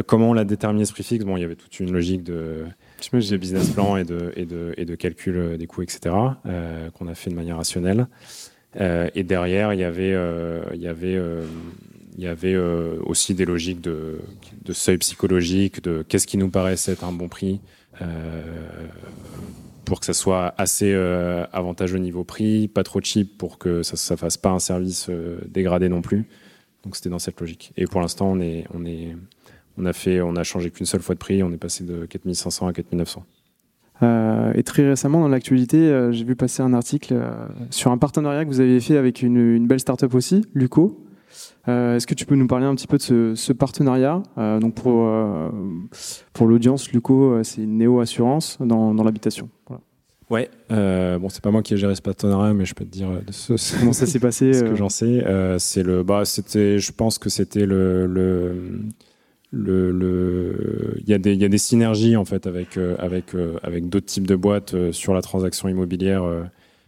Comment 0.08 0.32
on 0.32 0.34
l'a 0.34 0.46
déterminé 0.46 0.84
ce 0.86 0.94
prix 0.94 1.04
fixe 1.04 1.24
Bon, 1.24 1.38
il 1.38 1.42
y 1.42 1.44
avait 1.44 1.56
toute 1.56 1.80
une 1.80 1.92
logique 1.92 2.24
de, 2.24 2.66
de 3.12 3.38
business 3.38 3.70
plan 3.70 3.98
et 3.98 4.04
de, 4.04 4.34
et 4.36 4.46
de, 4.46 4.74
et 4.78 4.86
de 4.86 4.96
calcul 4.96 5.58
des 5.60 5.68
coûts, 5.68 5.84
etc., 5.84 6.16
qu'on 6.96 7.08
a 7.08 7.14
fait 7.14 7.30
de 7.30 7.36
manière 7.36 7.58
rationnelle. 7.58 8.08
Et 8.80 9.24
derrière, 9.24 9.74
il 9.74 9.80
y 9.80 9.84
avait, 9.84 10.18
il 10.74 10.82
y 10.82 10.88
avait, 10.88 11.22
il 12.18 12.24
y 12.24 12.28
avait 12.28 12.54
euh, 12.54 12.98
aussi 13.06 13.34
des 13.34 13.46
logiques 13.46 13.82
de, 13.82 14.20
seuil 14.72 14.98
psychologique, 14.98 15.84
de 15.84 16.04
qu'est-ce 16.08 16.28
qui 16.28 16.38
nous 16.38 16.50
paraissait 16.50 16.94
être 16.94 17.04
un 17.04 17.12
bon 17.12 17.28
prix, 17.28 17.60
euh, 18.02 18.42
pour 19.86 20.00
que 20.00 20.06
ça 20.06 20.14
soit 20.14 20.54
assez 20.58 20.92
euh, 20.94 21.46
avantageux 21.54 22.00
niveau 22.00 22.24
prix, 22.24 22.68
pas 22.68 22.84
trop 22.84 23.00
cheap 23.02 23.38
pour 23.38 23.58
que 23.58 23.84
ça 23.84 24.14
ne 24.14 24.18
fasse 24.18 24.38
pas 24.38 24.50
un 24.50 24.60
service 24.60 25.08
euh, 25.10 25.40
dégradé 25.48 25.88
non 25.88 26.02
plus. 26.02 26.26
Donc 26.84 26.96
c'était 26.96 27.10
dans 27.10 27.20
cette 27.20 27.40
logique. 27.40 27.72
Et 27.78 27.86
pour 27.86 28.02
l'instant, 28.02 28.30
on 28.32 28.40
est, 28.42 28.66
on 28.74 28.86
est, 28.86 29.16
on 29.78 29.86
on 29.86 30.36
a 30.36 30.44
changé 30.44 30.72
qu'une 30.72 30.86
seule 30.86 31.02
fois 31.02 31.16
de 31.16 31.20
prix. 31.20 31.42
On 31.44 31.52
est 31.52 31.58
passé 31.58 31.84
de 31.84 32.06
4500 32.06 32.68
à 32.68 32.74
4900. 32.74 33.26
Euh, 34.04 34.52
et 34.56 34.64
très 34.64 34.88
récemment, 34.88 35.22
dans 35.22 35.30
l'actualité, 35.30 36.10
j'ai 36.12 36.24
vu 36.26 36.36
passer 36.36 36.62
un 36.62 36.74
article 36.74 37.18
sur 37.70 37.92
un 37.92 37.98
partenariat 37.98 38.44
que 38.44 38.50
vous 38.50 38.60
avez 38.60 38.80
fait 38.80 38.98
avec 38.98 39.22
une, 39.22 39.38
une 39.38 39.68
belle 39.68 39.80
start-up 39.80 40.14
aussi, 40.14 40.46
Luco. 40.54 41.05
Euh, 41.68 41.96
Est-ce 41.96 42.06
que 42.08 42.14
tu 42.14 42.26
peux 42.26 42.36
nous 42.36 42.48
parler 42.48 42.66
un 42.66 42.76
petit 42.76 42.88
peu 42.88 42.98
de 42.98 43.02
ce, 43.02 43.36
ce 43.36 43.54
partenariat? 43.54 44.22
Euh, 44.38 44.60
Donc 44.60 44.76
pour, 44.76 45.08
euh, 45.08 45.50
pour 46.34 46.48
l'audience, 46.48 46.92
Luco, 46.92 47.42
c'est 47.44 47.64
une 47.64 47.78
néo-assurance 47.78 48.58
dans, 48.60 48.94
dans 48.94 49.04
l'habitation. 49.04 49.50
Voilà. 49.68 49.82
Ouais, 50.32 50.50
bon, 51.20 51.30
c'est 51.30 51.42
pas 51.44 51.52
moi 51.52 51.62
qui 51.62 51.74
ai 51.76 51.78
géré 51.78 51.94
ce 51.96 52.02
partenariat, 52.02 52.54
mais 52.54 52.66
je 52.66 52.74
peux 52.74 52.86
te 52.86 52.90
dire 52.92 53.10
de 53.26 53.32
ce, 53.32 53.58
ce- 53.58 53.80
Comment 53.80 53.94
ça 53.94 54.06
s'est 54.08 54.20
passé 54.20 54.54
ce 54.54 54.64
que 54.64 54.76
j'en 54.76 54.90
sais. 54.90 55.24
C'est 55.60 55.84
le, 55.84 56.04
bah, 56.04 56.26
c'était, 56.26 56.80
je 56.80 56.92
pense 56.92 57.18
que 57.20 57.30
c'était 57.30 57.66
le, 57.68 58.06
le, 58.08 58.82
le, 59.52 59.92
le- 59.92 60.96
il 61.02 61.08
y 61.10 61.14
a 61.14 61.18
des, 61.20 61.34
il 61.34 61.42
y 61.42 61.46
a 61.46 61.50
des 61.50 61.58
synergies 61.60 62.16
en 62.18 62.26
fait 62.26 62.48
avec, 62.48 62.78
avec, 63.00 63.26
avec 63.64 63.88
d'autres 63.90 64.08
types 64.08 64.28
de 64.28 64.36
boîtes 64.36 64.92
sur 64.92 65.14
la 65.14 65.22
transaction 65.22 65.68
immobilière. 65.70 66.24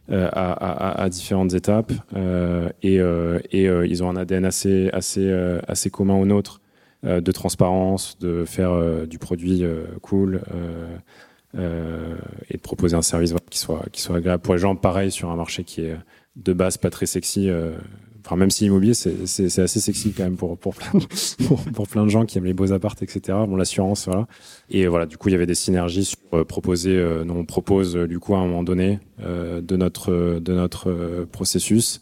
Euh, 0.10 0.30
à, 0.32 1.10
différentes 1.10 1.54
étapes 1.54 1.92
euh, 2.16 2.70
et, 2.82 2.98
euh, 3.02 3.40
ils 3.52 4.04
ont 4.06 4.10
un 4.10 4.16
ADN 4.16 4.46
assez, 4.46 4.90
assez, 4.94 5.30
assez 5.68 5.90
commun 5.90 6.16
au 6.16 6.26
nôtre 6.26 6.62
de 7.04 7.32
transparence, 7.32 8.18
de 8.20 8.46
faire 8.46 9.06
du 9.06 9.20
produit 9.20 9.64
cool 10.02 10.42
et 11.56 11.58
de 11.58 12.62
proposer 12.62 12.96
un 12.96 13.02
service 13.02 13.34
qui, 13.50 13.60
soit, 13.60 13.86
qui 13.92 14.02
soit 14.02 14.18
agréable 14.18 14.42
pour 14.42 14.54
les 14.54 14.60
gens. 14.60 14.76
Pareil 14.76 15.12
sur 15.12 15.30
un 15.30 15.36
marché 15.36 15.64
qui 15.64 15.82
est 15.82 15.96
de 16.38 16.54
base 16.54 16.78
pas 16.78 16.90
très 16.90 17.06
sexy. 17.06 17.50
Euh, 18.28 18.30
Enfin, 18.30 18.36
même 18.36 18.52
si 18.52 18.66
immobilier, 18.66 18.94
c'est 18.94 19.60
assez 19.60 19.80
sexy 19.80 20.12
quand 20.12 20.24
même 20.24 20.36
pour, 20.36 20.58
pour, 20.58 20.76
plein 20.76 21.00
de, 21.00 21.46
pour, 21.46 21.62
pour 21.64 21.88
plein 21.88 22.04
de 22.04 22.10
gens 22.10 22.26
qui 22.26 22.38
aiment 22.38 22.46
les 22.46 22.54
beaux 22.54 22.74
apparts, 22.74 22.96
etc. 23.02 23.20
Bon, 23.48 23.56
l'assurance, 23.56 24.06
voilà. 24.06 24.28
Et 24.70 24.86
voilà, 24.88 25.06
du 25.06 25.18
coup, 25.18 25.30
il 25.30 25.32
y 25.32 25.36
avait 25.36 25.46
des 25.46 25.56
synergies 25.56 26.06
sur 26.06 26.18
euh, 26.34 26.44
proposer. 26.44 26.92
euh, 26.98 27.24
nous, 27.24 27.34
on 27.36 27.46
propose 27.46 27.96
euh, 27.96 28.08
du 28.08 28.20
coup 28.20 28.36
à 28.36 28.40
un 28.40 28.48
moment 28.48 28.64
donné 28.64 29.00
euh, 29.22 29.62
de 29.62 29.78
notre 29.78 30.40
de 30.40 30.54
notre 30.54 30.90
euh, 30.90 31.26
processus 31.32 32.02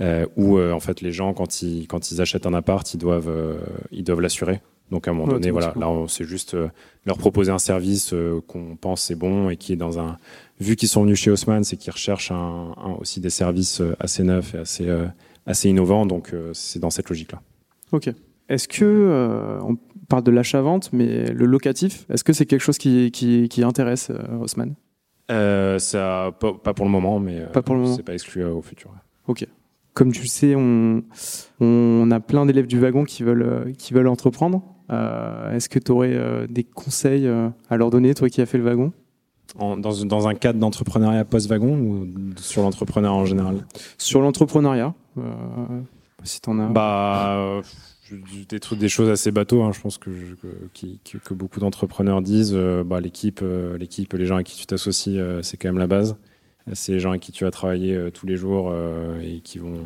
euh, 0.00 0.26
où 0.36 0.58
euh, 0.58 0.72
en 0.72 0.80
fait 0.80 1.00
les 1.02 1.12
gens 1.12 1.34
quand 1.34 1.62
ils 1.62 1.86
quand 1.86 2.10
ils 2.10 2.20
achètent 2.20 2.46
un 2.46 2.54
appart, 2.54 2.92
ils 2.94 2.98
doivent 2.98 3.28
euh, 3.28 3.58
ils 3.92 4.02
doivent 4.04 4.20
l'assurer. 4.20 4.60
Donc 4.90 5.06
à 5.06 5.12
un 5.12 5.14
moment 5.14 5.28
Ouais, 5.28 5.34
donné, 5.34 5.52
voilà, 5.52 5.72
là, 5.78 5.88
c'est 6.08 6.24
juste 6.24 6.54
euh, 6.54 6.66
leur 7.06 7.16
proposer 7.16 7.52
un 7.52 7.60
service 7.60 8.12
euh, 8.12 8.40
qu'on 8.48 8.74
pense 8.74 9.02
c'est 9.02 9.14
bon 9.14 9.48
et 9.48 9.56
qui 9.56 9.72
est 9.72 9.76
dans 9.76 10.00
un. 10.00 10.16
Vu 10.58 10.74
qu'ils 10.74 10.88
sont 10.88 11.02
venus 11.04 11.20
chez 11.20 11.30
Haussmann, 11.30 11.62
c'est 11.62 11.76
qu'ils 11.76 11.92
recherchent 11.92 12.32
un, 12.32 12.74
un- 12.76 12.96
aussi 13.00 13.20
des 13.20 13.30
services 13.30 13.80
euh, 13.80 13.94
assez 14.00 14.24
neufs 14.24 14.52
et 14.54 14.58
assez 14.58 14.88
euh, 14.88 15.06
assez 15.50 15.68
innovants. 15.68 16.06
Donc 16.06 16.32
euh, 16.32 16.50
c'est 16.54 16.78
dans 16.78 16.90
cette 16.90 17.08
logique-là. 17.08 17.40
Ok. 17.92 18.10
Est-ce 18.48 18.66
que, 18.66 18.84
euh, 18.84 19.60
on 19.62 19.76
parle 20.08 20.24
de 20.24 20.30
l'achat-vente, 20.32 20.92
mais 20.92 21.30
le 21.30 21.46
locatif, 21.46 22.04
est-ce 22.10 22.24
que 22.24 22.32
c'est 22.32 22.46
quelque 22.46 22.62
chose 22.62 22.78
qui, 22.78 23.10
qui, 23.12 23.48
qui 23.48 23.62
intéresse 23.62 24.10
euh, 24.10 24.38
Haussmann? 24.40 24.74
Euh, 25.30 25.78
ça, 25.78 26.32
pas, 26.40 26.52
pas 26.54 26.74
pour 26.74 26.84
le 26.84 26.90
moment, 26.90 27.20
mais 27.20 27.38
euh, 27.40 27.46
Pas 27.46 27.62
pour 27.62 27.76
le 27.76 27.82
moment. 27.82 27.94
c'est 27.94 28.02
pas 28.02 28.14
exclu 28.14 28.42
euh, 28.42 28.52
au 28.52 28.62
futur. 28.62 28.90
Comme 29.92 30.12
tu 30.12 30.22
le 30.22 30.26
sais, 30.28 30.54
on, 30.56 31.02
on 31.60 32.10
a 32.10 32.20
plein 32.20 32.46
d'élèves 32.46 32.66
du 32.66 32.78
wagon 32.80 33.04
qui 33.04 33.22
veulent, 33.22 33.72
qui 33.76 33.92
veulent 33.92 34.08
entreprendre. 34.08 34.62
Euh, 34.90 35.52
est-ce 35.54 35.68
que 35.68 35.78
tu 35.78 35.92
aurais 35.92 36.46
des 36.48 36.64
conseils 36.64 37.26
euh, 37.28 37.48
à 37.68 37.76
leur 37.76 37.90
donner, 37.90 38.14
toi 38.14 38.28
qui 38.28 38.40
as 38.40 38.46
fait 38.46 38.58
le 38.58 38.64
wagon? 38.64 38.92
En- 39.58 39.76
dans, 39.76 40.04
dans 40.04 40.28
un 40.28 40.34
cadre 40.34 40.58
d'entrepreneuriat 40.60 41.24
post-wagon 41.24 41.76
ou 41.78 42.06
sur 42.36 42.62
l'entrepreneuriat 42.62 43.16
en 43.16 43.24
général? 43.24 43.66
Sur 43.98 44.20
l'entrepreneuriat, 44.20 44.94
si 46.24 46.40
tu 46.40 46.50
en 46.50 46.58
as. 46.58 46.66
Bah, 46.68 47.36
euh, 47.38 47.62
je- 48.04 48.16
des, 48.48 48.60
trucs, 48.60 48.78
des 48.78 48.88
choses 48.88 49.08
assez 49.08 49.30
bateaux, 49.30 49.62
hein, 49.62 49.72
je 49.72 49.80
pense 49.80 49.98
que, 49.98 50.10
je- 50.12 50.34
que, 51.18 51.34
beaucoup 51.34 51.60
d'entrepreneurs 51.60 52.22
disent. 52.22 52.52
euh, 52.54 52.84
bah, 52.84 53.00
l'équipe, 53.00 53.40
euh, 53.42 53.78
l'équipe, 53.78 54.12
les 54.12 54.26
gens 54.26 54.34
avec 54.36 54.46
qui 54.48 54.56
tu 54.58 54.66
t'associes, 54.66 55.18
euh, 55.18 55.42
c'est 55.42 55.56
quand 55.56 55.68
même 55.68 55.78
la 55.78 55.86
base. 55.86 56.16
Euh, 56.68 56.72
C'est 56.74 56.92
les 56.92 57.00
gens 57.00 57.10
avec 57.10 57.22
qui 57.22 57.32
tu 57.32 57.44
vas 57.44 57.50
travailler 57.50 57.94
euh, 57.94 58.10
tous 58.10 58.26
les 58.26 58.36
jours 58.36 58.68
euh, 58.70 59.18
et 59.20 59.40
qui 59.40 59.58
vont, 59.58 59.80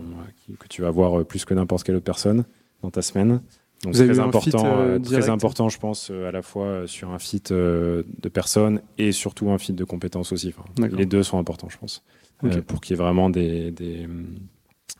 qui- 0.44 0.54
que 0.56 0.66
tu 0.68 0.82
vas 0.82 0.90
voir 0.90 1.20
euh, 1.20 1.24
plus 1.24 1.44
que 1.44 1.54
n'importe 1.54 1.84
quelle 1.84 1.94
autre 1.96 2.04
personne 2.04 2.44
dans 2.82 2.90
ta 2.90 3.00
semaine. 3.02 3.40
Donc 3.84 3.94
Vous 3.94 4.00
très 4.06 4.18
important, 4.28 4.66
euh, 4.66 4.94
euh, 4.94 4.98
très 4.98 5.28
important, 5.32 5.68
je 5.68 5.78
pense, 5.78 6.08
euh, 6.10 6.28
à 6.28 6.32
la 6.32 6.40
fois 6.42 6.64
euh, 6.66 6.87
sur 6.87 7.10
un 7.10 7.18
fit 7.18 7.42
euh, 7.50 8.02
de 8.22 8.28
personnes 8.30 8.80
et 8.98 9.12
surtout 9.12 9.50
un 9.50 9.58
fit 9.58 9.72
de 9.74 9.84
compétences 9.84 10.32
aussi. 10.32 10.54
Enfin, 10.56 10.64
les 10.96 11.04
deux 11.06 11.22
sont 11.22 11.38
importants, 11.38 11.68
je 11.68 11.76
pense, 11.78 12.02
euh, 12.44 12.62
pour 12.62 12.80
qu'il 12.80 12.96
y 12.96 12.98
ait 12.98 13.02
vraiment 13.02 13.28
des, 13.30 13.70
des, 13.72 14.08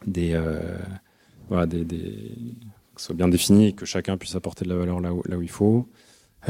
des, 0.07 0.33
euh, 0.35 0.61
voilà, 1.49 1.67
des, 1.67 1.85
des- 1.85 2.33
que 2.95 3.01
ce 3.01 3.07
soit 3.07 3.15
bien 3.15 3.29
défini 3.29 3.69
et 3.69 3.73
que 3.73 3.85
chacun 3.87 4.17
puisse 4.17 4.35
apporter 4.37 4.65
de 4.65 4.71
la 4.71 4.77
valeur 4.77 5.01
là 5.01 5.13
où, 5.13 5.23
là 5.29 5.37
où 5.37 5.43
il 5.43 5.51
faut. 5.51 5.89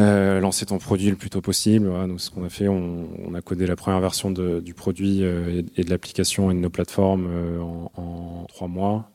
Euh, 0.01 0.41
lancer 0.41 0.67
ton 0.67 0.79
produit 0.79 1.09
le 1.09 1.17
plus 1.17 1.31
tôt 1.31 1.41
possible. 1.41 1.87
Voilà, 1.87 2.07
nous, 2.09 2.19
ce 2.19 2.29
qu'on 2.31 2.45
a 2.45 2.49
fait, 2.49 2.67
on, 2.67 3.09
on 3.25 3.33
a 3.35 3.41
codé 3.41 3.65
la 3.67 3.77
première 3.77 4.01
version 4.01 4.31
de- 4.33 4.61
du 4.61 4.75
produit 4.75 5.21
euh, 5.23 5.63
et, 5.77 5.85
de 5.85 5.91
l'application 5.91 6.51
et 6.51 6.55
de 6.55 6.59
nos 6.59 6.71
plateformes 6.71 7.29
euh, 7.31 7.61
en, 7.61 7.91
en 7.97 8.45
trois 8.49 8.69
mois 8.69 9.11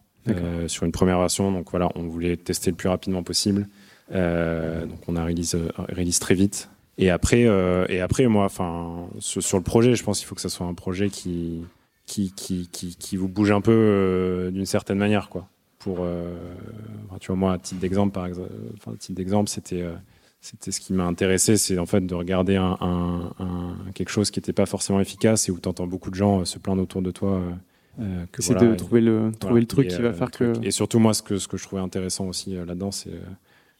sur 0.67 0.85
une 0.85 0.91
première 0.91 1.19
version. 1.19 1.51
Donc 1.51 1.71
voilà, 1.71 1.89
on 1.95 2.03
voulait 2.03 2.37
tester 2.37 2.69
le 2.71 2.77
plus 2.77 2.87
rapidement 2.87 3.23
possible. 3.23 3.67
Donc 4.11 4.99
on 5.07 5.15
a 5.15 5.23
release, 5.25 5.55
release 5.77 6.19
très 6.19 6.35
vite. 6.35 6.69
Et 6.97 7.09
après, 7.09 7.47
et 7.89 7.99
après 7.99 8.27
moi, 8.27 8.45
enfin, 8.45 9.07
sur, 9.19 9.41
sur 9.41 9.57
le 9.57 9.63
projet, 9.63 9.95
je 9.95 10.03
pense 10.03 10.19
qu'il 10.19 10.27
faut 10.27 10.35
que 10.35 10.41
ça 10.41 10.49
soit 10.49 10.67
un 10.67 10.73
projet 10.75 11.09
qui, 11.09 11.61
qui, 12.09 12.33
qui, 12.35 12.67
qui, 12.71 12.95
qui 12.95 13.15
vous 13.17 13.27
bouge 13.29 13.51
un 13.51 13.61
peu 13.61 13.71
euh, 13.71 14.49
d'une 14.51 14.65
certaine 14.65 14.97
manière, 14.97 15.29
quoi. 15.29 15.47
Pour, 15.77 15.97
euh, 16.01 16.35
tu 17.21 17.27
vois, 17.27 17.35
moi, 17.35 17.53
à 17.53 17.57
titre 17.59 17.79
d'exemple, 17.79 18.11
par 18.11 18.25
exemple, 18.25 18.49
enfin, 18.75 18.93
à 18.93 18.95
titre 18.97 19.15
d'exemple, 19.15 19.47
c'était, 19.49 19.81
euh, 19.83 19.93
c'était 20.41 20.71
ce 20.71 20.79
qui 20.81 20.91
m'a 20.93 21.05
intéressé, 21.05 21.55
c'est 21.55 21.77
en 21.77 21.85
fait 21.85 22.01
de 22.05 22.15
regarder 22.15 22.55
un, 22.55 22.75
un- 22.81 23.31
un- 23.39 23.91
quelque 23.93 24.09
chose 24.09 24.31
qui 24.31 24.39
n'était 24.39 24.53
pas 24.53 24.65
forcément 24.65 24.99
efficace 24.99 25.47
et 25.47 25.51
où 25.51 25.59
tu 25.59 25.69
entends 25.69 25.87
beaucoup 25.87 26.09
de 26.09 26.15
gens 26.15 26.43
se 26.45 26.57
plaindre 26.59 26.81
autour 26.81 27.01
de 27.01 27.11
toi. 27.11 27.41
que 28.31 28.41
c'est 28.41 28.53
voilà, 28.53 28.71
de 28.71 28.75
trouver 28.75 29.01
le, 29.01 29.31
trouver 29.39 29.61
le 29.61 29.67
truc 29.67 29.85
Et, 29.85 29.95
qui 29.95 30.01
va 30.01 30.11
faire 30.11 30.31
que. 30.31 30.53
Et 30.63 30.71
surtout, 30.71 30.99
moi, 30.99 31.13
ce 31.13 31.21
que, 31.21 31.37
ce 31.37 31.47
que 31.47 31.57
je 31.57 31.63
trouvais 31.63 31.81
intéressant 31.81 32.25
aussi 32.27 32.55
là-dedans, 32.55 32.91
c'est, 32.91 33.19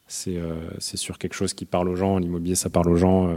c'est, 0.06 0.38
c'est 0.78 0.96
sur 0.96 1.18
quelque 1.18 1.34
chose 1.34 1.52
qui 1.54 1.64
parle 1.64 1.88
aux 1.88 1.96
gens. 1.96 2.18
L'immobilier, 2.18 2.54
ça 2.54 2.70
parle 2.70 2.88
aux 2.90 2.96
gens. 2.96 3.34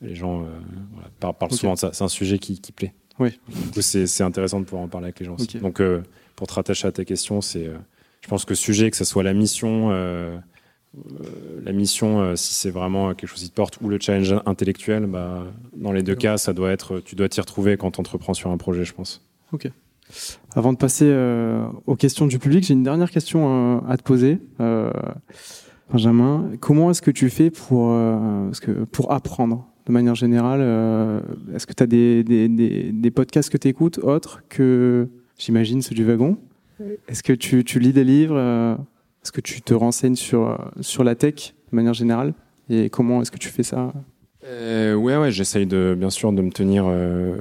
les 0.00 0.14
gens 0.14 0.46
voilà, 0.94 1.32
parlent 1.34 1.52
souvent 1.52 1.74
de 1.74 1.78
ça. 1.78 1.90
C'est 1.92 2.04
un 2.04 2.08
sujet 2.08 2.38
qui, 2.38 2.60
qui 2.60 2.72
plaît. 2.72 2.94
Oui. 3.18 3.38
Du 3.48 3.70
coup, 3.70 3.82
c'est, 3.82 4.22
intéressant 4.22 4.60
de 4.60 4.64
pouvoir 4.64 4.82
en 4.82 4.88
parler 4.88 5.06
avec 5.06 5.20
les 5.20 5.26
gens 5.26 5.34
aussi. 5.34 5.56
Ok. 5.56 5.62
Donc, 5.62 5.80
euh, 5.80 6.02
pour 6.36 6.46
te 6.46 6.54
rattacher 6.54 6.86
à 6.86 6.92
ta 6.92 7.04
question, 7.04 7.40
c'est, 7.40 7.66
euh, 7.66 7.76
je 8.20 8.28
pense 8.28 8.44
que 8.44 8.54
sujet, 8.54 8.90
que 8.90 8.96
ce 8.96 9.04
soit 9.04 9.22
la 9.22 9.34
mission, 9.34 9.90
euh, 9.90 10.36
la 11.62 11.72
mission, 11.72 12.34
si 12.36 12.54
c'est 12.54 12.70
vraiment 12.70 13.14
quelque 13.14 13.28
chose 13.28 13.42
qui 13.42 13.50
te 13.50 13.54
porte, 13.54 13.78
ou 13.80 13.88
le 13.88 13.98
challenge 14.00 14.34
intellectuel, 14.46 15.06
bah, 15.06 15.44
dans 15.76 15.92
les 15.92 16.02
deux 16.02 16.14
cas, 16.14 16.38
ça 16.38 16.52
doit 16.52 16.70
être, 16.70 17.00
tu 17.00 17.14
dois 17.14 17.28
t'y 17.28 17.40
retrouver 17.40 17.76
quand 17.76 17.92
tu 17.92 18.00
entreprends 18.00 18.34
sur 18.34 18.50
un 18.50 18.56
projet, 18.56 18.84
je 18.84 18.94
pense. 18.94 19.24
Avant 20.54 20.72
de 20.72 20.78
passer 20.78 21.12
aux 21.86 21.94
questions 21.94 22.26
du 22.26 22.38
public, 22.38 22.64
j'ai 22.64 22.72
une 22.72 22.82
dernière 22.82 23.10
question 23.10 23.86
à 23.86 23.96
te 23.96 24.02
poser. 24.02 24.38
Benjamin, 25.90 26.50
comment 26.60 26.90
est-ce 26.90 27.00
que 27.00 27.10
tu 27.10 27.30
fais 27.30 27.50
pour, 27.50 27.92
euh, 27.92 28.46
parce 28.46 28.60
que 28.60 28.84
pour 28.84 29.10
apprendre? 29.10 29.66
De 29.88 29.92
manière 29.92 30.14
générale 30.14 30.60
euh, 30.62 31.20
Est-ce 31.54 31.66
que 31.66 31.72
tu 31.72 31.82
as 31.82 31.86
des, 31.86 32.22
des, 32.22 32.48
des, 32.48 32.92
des 32.92 33.10
podcasts 33.10 33.50
que 33.50 33.56
tu 33.56 33.68
écoutes 33.68 33.98
autres 33.98 34.42
que, 34.48 35.08
j'imagine, 35.38 35.82
ceux 35.82 35.94
du 35.94 36.04
wagon? 36.04 36.36
Est-ce 37.08 37.22
que 37.22 37.32
tu, 37.32 37.64
tu 37.64 37.80
lis 37.80 37.92
des 37.92 38.04
livres 38.04 38.36
euh, 38.36 38.74
Est-ce 39.24 39.32
que 39.32 39.40
tu 39.40 39.62
te 39.62 39.74
renseignes 39.74 40.14
sur, 40.14 40.50
euh, 40.50 40.56
sur 40.80 41.02
la 41.04 41.14
tech 41.14 41.54
de 41.72 41.76
manière 41.76 41.94
générale? 41.94 42.34
Et 42.70 42.90
comment 42.90 43.22
est-ce 43.22 43.30
que 43.32 43.38
tu 43.38 43.48
fais 43.48 43.62
ça? 43.62 43.92
Euh, 44.44 44.94
ouais, 44.94 45.16
ouais, 45.16 45.30
j'essaye 45.30 45.66
de, 45.66 45.96
bien 45.98 46.10
sûr, 46.10 46.32
de 46.32 46.40
me 46.40 46.50
tenir 46.50 46.84
euh, 46.86 47.36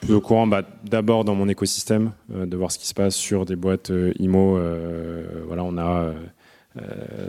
plus 0.00 0.14
au 0.14 0.20
courant. 0.20 0.46
Bah, 0.46 0.62
D'abord 0.84 1.24
dans 1.24 1.34
mon 1.34 1.48
écosystème, 1.48 2.12
euh, 2.34 2.46
de 2.46 2.56
voir 2.56 2.72
ce 2.72 2.78
qui 2.78 2.86
se 2.86 2.94
passe 2.94 3.14
sur 3.16 3.44
des 3.44 3.56
boîtes 3.56 3.90
euh, 3.90 4.12
IMO. 4.18 4.56
euh, 4.56 5.24
voilà, 5.46 5.64
on 5.64 5.76
a 5.76 6.12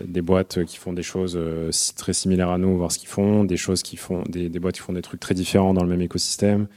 des 0.06 0.22
boîtes 0.22 0.64
qui 0.66 0.78
font 0.78 0.94
des 0.94 1.04
choses 1.04 1.36
euh, 1.40 1.70
très 1.96 2.14
similaires 2.14 2.50
à 2.50 2.58
nous, 2.58 2.78
voir 2.78 2.92
ce 2.92 2.98
qu'ils 3.00 3.10
font, 3.10 3.44
des 3.44 3.58
choses 3.58 3.84
qui 3.84 3.96
font, 3.98 4.24
des, 4.28 4.50
des 4.50 4.60
boîtes 4.60 4.76
qui 4.76 4.82
font 4.82 4.94
des 4.94 5.02
trucs 5.04 5.20
très 5.20 5.36
différents 5.36 5.74
dans 5.74 5.84
le 5.84 5.90
même 5.90 6.02
écosystème. 6.02 6.68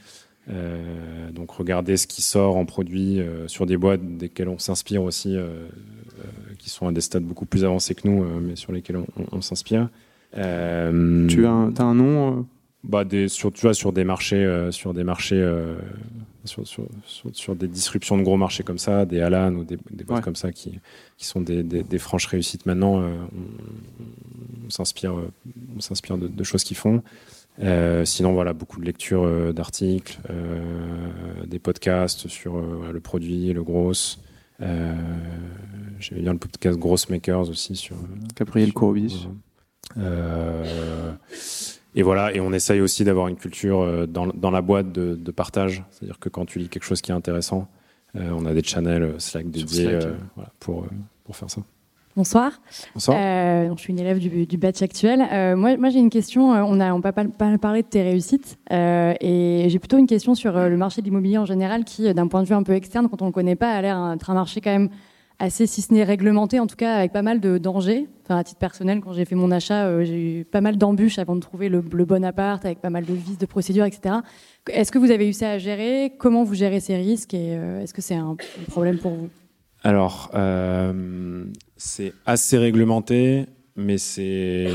Euh, 0.51 1.29
donc 1.31 1.51
regarder 1.51 1.95
ce 1.97 2.07
qui 2.07 2.21
sort 2.21 2.57
en 2.57 2.65
produit 2.65 3.19
euh, 3.21 3.47
sur 3.47 3.65
des 3.65 3.77
boîtes 3.77 4.17
desquelles 4.17 4.49
on 4.49 4.57
s'inspire 4.57 5.03
aussi, 5.03 5.35
euh, 5.35 5.41
euh, 5.41 6.23
qui 6.57 6.69
sont 6.69 6.87
à 6.87 6.91
des 6.91 7.01
stades 7.01 7.23
beaucoup 7.23 7.45
plus 7.45 7.63
avancés 7.65 7.93
que 7.95 8.07
nous, 8.07 8.23
euh, 8.23 8.39
mais 8.41 8.55
sur 8.55 8.71
lesquels 8.71 8.97
on, 8.97 9.05
on- 9.17 9.25
on 9.37 9.41
s'inspire. 9.41 9.89
Euh, 10.37 11.27
Tu 11.27 11.45
as 11.45 11.49
un, 11.51 11.93
nom 11.95 12.39
euh, 12.39 12.41
bah 12.83 13.03
des, 13.03 13.27
sur, 13.27 13.51
tu 13.51 13.61
vois, 13.61 13.73
sur 13.73 13.93
des 13.93 14.03
marchés, 14.03 14.43
euh, 14.43 14.71
sur 14.71 14.93
des 14.93 15.03
marchés, 15.03 15.39
euh, 15.41 15.75
sur, 16.45 16.67
sur, 16.67 16.85
sur, 17.33 17.55
des 17.55 17.67
disruptions 17.67 18.17
de 18.17 18.23
gros 18.23 18.37
marchés 18.37 18.63
comme 18.63 18.77
ça, 18.77 19.05
des 19.05 19.21
Alan 19.21 19.53
ou 19.55 19.63
des, 19.63 19.77
des 19.91 20.03
boîtes 20.03 20.19
Ouais. 20.19 20.23
comme 20.23 20.35
ça 20.35 20.51
qui, 20.51 20.79
qui 21.17 21.25
sont 21.25 21.41
des, 21.41 21.63
des, 21.63 21.83
des 21.83 21.99
franches 21.99 22.25
réussites 22.27 22.65
maintenant, 22.65 23.01
euh, 23.01 23.13
on, 23.35 24.65
on 24.67 24.69
s'inspire, 24.69 25.17
euh, 25.17 25.31
on 25.75 25.79
s'inspire 25.81 26.17
de, 26.17 26.27
de 26.27 26.43
choses 26.43 26.63
qu'ils 26.63 26.77
font. 26.77 27.03
Euh, 27.61 28.05
sinon, 28.05 28.33
voilà, 28.33 28.53
beaucoup 28.53 28.79
de 28.79 28.85
lectures 28.85 29.23
euh, 29.25 29.51
d'articles, 29.51 30.17
des 31.45 31.59
podcasts 31.59 32.27
sur 32.27 32.57
le 32.59 32.99
produit, 32.99 33.51
le 33.53 33.63
gros. 33.63 33.93
J'aimais 34.59 36.21
bien 36.21 36.33
le 36.33 36.39
podcast 36.39 36.77
Gross 36.77 37.09
Makers 37.09 37.49
aussi 37.49 37.75
sur, 37.75 37.95
Gabriel 38.37 38.73
Kourobis. 38.73 39.27
Et 41.95 42.03
voilà, 42.03 42.33
et 42.33 42.39
on 42.39 42.53
essaye 42.53 42.81
aussi 42.81 43.03
d'avoir 43.03 43.27
une 43.27 43.35
culture 43.35 43.81
euh, 43.81 44.05
dans, 44.05 44.27
dans 44.27 44.51
la 44.51 44.61
boîte 44.61 44.91
de, 44.91 45.15
de 45.15 45.31
partage. 45.31 45.83
C'est-à-dire 45.91 46.19
que 46.19 46.29
quand 46.29 46.45
tu 46.45 46.59
lis 46.59 46.69
quelque 46.69 46.85
chose 46.85 47.01
qui 47.01 47.11
est 47.11 47.15
intéressant, 47.15 47.67
euh, 48.15 48.31
on 48.33 48.45
a 48.45 48.53
des 48.53 48.63
channels 48.63 49.03
euh, 49.03 49.19
Slack 49.19 49.49
dédiés 49.49 49.89
Slack, 49.89 50.03
euh, 50.03 50.15
voilà, 50.35 50.51
pour, 50.59 50.85
pour 51.23 51.35
faire 51.35 51.49
ça. 51.49 51.61
Bonsoir. 52.15 52.59
Bonsoir. 52.95 53.17
Euh, 53.17 53.69
je 53.75 53.81
suis 53.81 53.93
une 53.93 53.99
élève 53.99 54.19
du, 54.19 54.45
du 54.45 54.57
batch 54.57 54.81
actuel. 54.81 55.25
Euh, 55.31 55.55
moi, 55.55 55.77
moi 55.77 55.89
j'ai 55.89 55.99
une 55.99 56.09
question. 56.09 56.53
Euh, 56.53 56.63
on 56.65 56.79
a 56.79 56.91
on 56.91 57.01
pas, 57.01 57.13
pas 57.13 57.57
parlé 57.57 57.81
de 57.81 57.87
tes 57.87 58.01
réussites. 58.01 58.57
Euh, 58.71 59.13
et 59.21 59.67
j'ai 59.69 59.79
plutôt 59.79 59.97
une 59.97 60.07
question 60.07 60.35
sur 60.35 60.53
le 60.53 60.75
marché 60.75 61.01
de 61.01 61.05
l'immobilier 61.05 61.37
en 61.37 61.45
général 61.45 61.85
qui, 61.85 62.13
d'un 62.13 62.27
point 62.27 62.41
de 62.41 62.47
vue 62.47 62.55
un 62.55 62.63
peu 62.63 62.73
externe, 62.73 63.07
quand 63.09 63.21
on 63.21 63.25
ne 63.25 63.29
le 63.29 63.33
connaît 63.33 63.55
pas, 63.55 63.71
a 63.71 63.81
l'air 63.81 64.11
d'être 64.11 64.29
un 64.29 64.33
marché 64.33 64.59
quand 64.59 64.71
même 64.71 64.89
assez, 65.39 65.67
si 65.67 65.81
ce 65.81 65.93
n'est 65.93 66.03
réglementé, 66.03 66.59
en 66.59 66.67
tout 66.67 66.75
cas 66.75 66.95
avec 66.95 67.11
pas 67.11 67.21
mal 67.21 67.39
de 67.39 67.57
dangers. 67.57 68.07
Enfin, 68.25 68.37
à 68.37 68.43
titre 68.43 68.59
personnel, 68.59 69.01
quand 69.01 69.13
j'ai 69.13 69.25
fait 69.25 69.35
mon 69.35 69.49
achat, 69.51 70.03
j'ai 70.03 70.41
eu 70.41 70.45
pas 70.45 70.61
mal 70.61 70.77
d'embûches 70.77 71.17
avant 71.17 71.35
de 71.35 71.41
trouver 71.41 71.69
le, 71.69 71.81
bon 71.81 72.23
appart, 72.23 72.63
avec 72.63 72.79
pas 72.79 72.89
mal 72.91 73.05
de 73.05 73.13
vices, 73.13 73.39
de 73.39 73.45
procédures, 73.45 73.85
etc. 73.85 74.15
Est-ce 74.71 74.91
que 74.91 74.99
vous 74.99 75.09
avez 75.09 75.27
eu 75.27 75.33
ça 75.33 75.51
à 75.51 75.57
gérer? 75.57 76.13
Comment 76.19 76.43
vous 76.43 76.53
gérez 76.53 76.79
ces 76.79 76.95
risques? 76.95 77.33
Et 77.33 77.53
est-ce 77.81 77.93
que 77.93 78.01
c'est 78.01 78.15
un, 78.15 78.37
problème 78.67 78.99
pour 78.99 79.13
vous? 79.13 79.29
Alors, 79.83 80.29
euh, 80.35 81.45
c'est 81.77 82.13
assez 82.25 82.57
réglementé, 82.57 83.45
mais 83.75 83.97
c'est 83.97 84.67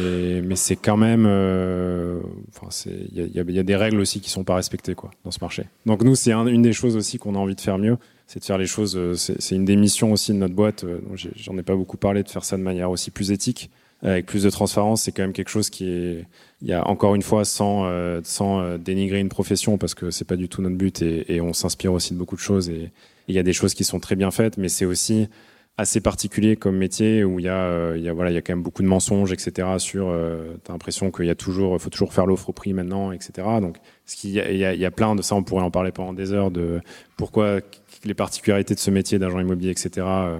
mais 0.44 0.56
c'est 0.56 0.76
quand 0.76 0.96
même, 0.96 1.26
euh, 1.28 2.20
enfin 2.48 2.68
il 3.12 3.30
y 3.34 3.58
a, 3.58 3.62
des 3.62 3.76
règles 3.76 4.00
aussi 4.00 4.20
qui 4.20 4.30
sont 4.30 4.44
pas 4.44 4.54
respectées 4.54 4.94
quoi 4.94 5.10
dans 5.24 5.30
ce 5.30 5.38
marché. 5.40 5.64
Donc 5.84 6.02
nous, 6.02 6.14
c'est 6.14 6.32
un, 6.32 6.46
une 6.46 6.62
des 6.62 6.72
choses 6.72 6.96
aussi 6.96 7.18
qu'on 7.18 7.34
a 7.34 7.38
envie 7.38 7.54
de 7.54 7.60
faire 7.60 7.78
mieux, 7.78 7.98
c'est 8.26 8.40
de 8.40 8.44
faire 8.44 8.58
les 8.58 8.66
choses. 8.66 8.96
Euh, 8.96 9.14
c'est 9.14 9.54
une 9.54 9.64
des 9.64 9.76
missions 9.76 10.12
aussi 10.12 10.32
de 10.32 10.38
notre 10.38 10.54
boîte. 10.54 10.84
Euh, 10.84 11.00
j'en 11.36 11.56
ai 11.58 11.62
pas 11.62 11.76
beaucoup 11.76 11.96
parlé 11.96 12.22
de 12.22 12.28
faire 12.28 12.44
ça 12.44 12.56
de 12.56 12.62
manière 12.62 12.90
aussi 12.90 13.10
plus 13.10 13.30
éthique, 13.30 13.70
avec 14.02 14.26
plus 14.26 14.42
de 14.42 14.50
transparence. 14.50 15.02
C'est 15.02 15.12
quand 15.12 15.22
même 15.22 15.32
quelque 15.32 15.50
chose 15.50 15.70
qui 15.70 15.88
est, 15.88 16.26
il 16.62 16.68
y 16.68 16.72
a 16.72 16.86
encore 16.88 17.14
une 17.14 17.22
fois 17.22 17.44
sans 17.44 17.84
euh, 17.86 18.20
sans 18.24 18.78
dénigrer 18.78 19.20
une 19.20 19.28
profession 19.28 19.78
parce 19.78 19.94
que 19.94 20.10
c'est 20.10 20.24
pas 20.24 20.36
du 20.36 20.48
tout 20.48 20.62
notre 20.62 20.76
but 20.76 21.02
et, 21.02 21.40
on 21.40 21.52
s'inspire 21.52 21.92
aussi 21.92 22.14
de 22.14 22.18
beaucoup 22.18 22.36
de 22.36 22.40
choses 22.40 22.68
et 22.68 22.90
il 23.28 23.34
y 23.34 23.38
a 23.38 23.42
des 23.42 23.52
choses 23.52 23.74
qui 23.74 23.84
sont 23.84 24.00
très 24.00 24.16
bien 24.16 24.30
faites, 24.30 24.58
mais 24.58 24.68
c'est 24.68 24.84
aussi 24.84 25.28
assez 25.76 26.00
particulier 26.00 26.54
comme 26.54 26.76
métier 26.76 27.24
où 27.24 27.40
il 27.40 27.46
y 27.46 27.48
a, 27.48 27.56
euh, 27.56 27.94
il 27.96 28.04
y 28.04 28.08
a 28.08 28.12
voilà, 28.12 28.30
il 28.30 28.34
y 28.34 28.36
a 28.36 28.42
quand 28.42 28.52
même 28.52 28.62
beaucoup 28.62 28.82
de 28.82 28.86
mensonges, 28.86 29.32
etc. 29.32 29.68
Sur, 29.78 30.08
euh, 30.08 30.54
t'as 30.62 30.72
l'impression 30.72 31.10
qu'il 31.10 31.26
y 31.26 31.30
a 31.30 31.34
toujours, 31.34 31.80
faut 31.80 31.90
toujours 31.90 32.12
faire 32.12 32.26
l'offre 32.26 32.50
au 32.50 32.52
prix 32.52 32.72
maintenant, 32.72 33.10
etc. 33.10 33.32
Donc, 33.60 33.78
ce 34.06 34.16
qu'il 34.16 34.30
y 34.30 34.40
a, 34.40 34.50
il 34.50 34.58
y, 34.58 34.64
a, 34.64 34.74
il 34.74 34.80
y 34.80 34.84
a 34.84 34.92
plein 34.92 35.16
de 35.16 35.22
ça, 35.22 35.34
on 35.34 35.42
pourrait 35.42 35.64
en 35.64 35.72
parler 35.72 35.90
pendant 35.90 36.12
des 36.12 36.32
heures 36.32 36.52
de 36.52 36.80
pourquoi 37.16 37.60
les 38.04 38.14
particularités 38.14 38.74
de 38.74 38.80
ce 38.80 38.90
métier 38.90 39.18
d'agent 39.18 39.40
immobilier, 39.40 39.70
etc. 39.70 39.90
Euh, 39.98 40.38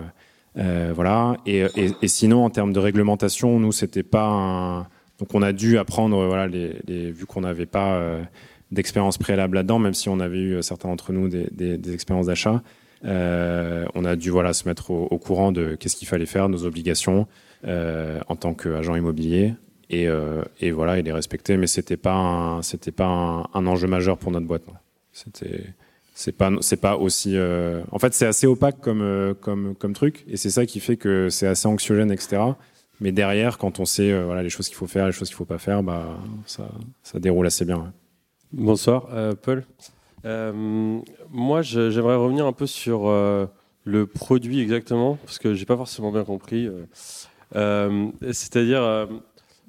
euh, 0.59 0.93
voilà. 0.95 1.37
Et, 1.47 1.67
sinon, 2.07 2.45
en 2.45 2.51
termes 2.51 2.73
de 2.73 2.79
réglementation, 2.79 3.59
nous, 3.59 3.73
c'était 3.73 4.03
pas 4.03 4.27
un... 4.27 4.81
donc 5.19 5.35
on 5.35 5.43
a 5.43 5.53
dû 5.53 5.79
apprendre, 5.79 6.27
voilà, 6.27 6.47
les, 6.47 6.77
les 6.87 7.11
vu 7.11 7.27
qu'on 7.27 7.41
n'avait 7.41 7.67
pas 7.67 7.95
euh, 7.95 8.23
d'expérience 8.71 9.19
préalable 9.19 9.57
là-dedans, 9.57 9.79
même 9.79 9.95
si 9.95 10.09
on 10.09 10.21
avait 10.21 10.41
eu 10.41 10.63
certains 10.63 10.89
d'entre 10.89 11.13
nous 11.13 11.29
des, 11.29 11.95
expériences 11.95 12.27
d'achat. 12.27 12.63
Euh, 13.05 13.85
on 13.95 14.05
a 14.05 14.17
dû 14.17 14.31
voilà 14.31 14.53
se 14.53 14.67
mettre 14.67 14.91
au, 14.91 15.19
courant 15.19 15.53
de 15.53 15.75
qu'est-ce 15.75 15.97
qu'il 15.97 16.09
fallait 16.09 16.27
faire, 16.27 16.49
nos 16.49 16.65
obligations 16.65 17.27
euh, 17.67 18.21
en 18.29 18.37
tant 18.37 18.55
qu'agent 18.55 18.97
immobilier 18.97 19.55
et, 19.91 20.09
euh, 20.09 20.43
et, 20.61 20.71
voilà 20.71 20.99
et 20.99 21.03
les 21.03 21.13
respecter. 21.13 21.57
Mais 21.57 21.67
c'était 21.67 21.97
pas 21.97 22.61
c'était 22.63 22.93
pas 22.93 23.07
un, 23.07 23.43
un, 23.55 23.67
enjeu 23.67 23.87
majeur 23.87 24.19
pour 24.19 24.33
notre 24.33 24.47
boîte. 24.47 24.63
C'était 25.13 25.65
c'est 26.17 26.33
pas 26.33 26.51
c'est 26.61 26.77
pas 26.77 26.97
aussi 26.97 27.37
euh, 27.37 27.83
en 27.91 27.99
fait 27.99 28.15
c'est 28.15 28.25
assez 28.25 28.47
opaque 28.47 28.81
comme 28.81 29.03
euh, 29.03 29.35
comme 29.35 29.75
comme 29.75 29.93
truc 29.93 30.25
et 30.29 30.37
c'est 30.37 30.51
ça 30.51 30.65
qui 30.65 30.79
fait 30.79 30.97
que 30.97 31.29
c'est 31.29 31.49
assez 31.49 31.67
anxiogène 31.67 32.13
etc. 32.13 32.41
Mais 33.01 33.11
derrière, 33.11 33.59
quand 33.59 33.81
on 33.81 33.85
sait 33.85 34.13
euh, 34.13 34.25
voilà 34.25 34.45
les 34.45 34.49
choses 34.49 34.69
qu'il 34.69 34.77
faut 34.77 34.87
faire, 34.87 35.07
les 35.07 35.13
choses 35.13 35.29
qu'il 35.29 35.37
faut 35.37 35.45
pas 35.45 35.59
faire, 35.59 35.83
bah 35.83 36.17
ça 36.47 36.69
ça 37.03 37.19
déroule 37.19 37.47
assez 37.47 37.65
bien. 37.65 37.93
Bonsoir, 38.53 39.09
Paul. 39.43 39.65
Moi, 40.25 41.63
j'aimerais 41.63 42.15
revenir 42.15 42.47
un 42.47 42.53
peu 42.53 42.69
sur 42.69 43.11
le 43.85 44.07
produit 44.07 44.61
exactement, 44.61 45.17
parce 45.25 45.41
que 45.41 45.55
j'ai 45.55 45.67
pas 45.67 45.77
forcément 45.77 46.13
bien 46.13 46.23
compris. 46.23 46.71
C'est-à-dire, 47.53 49.09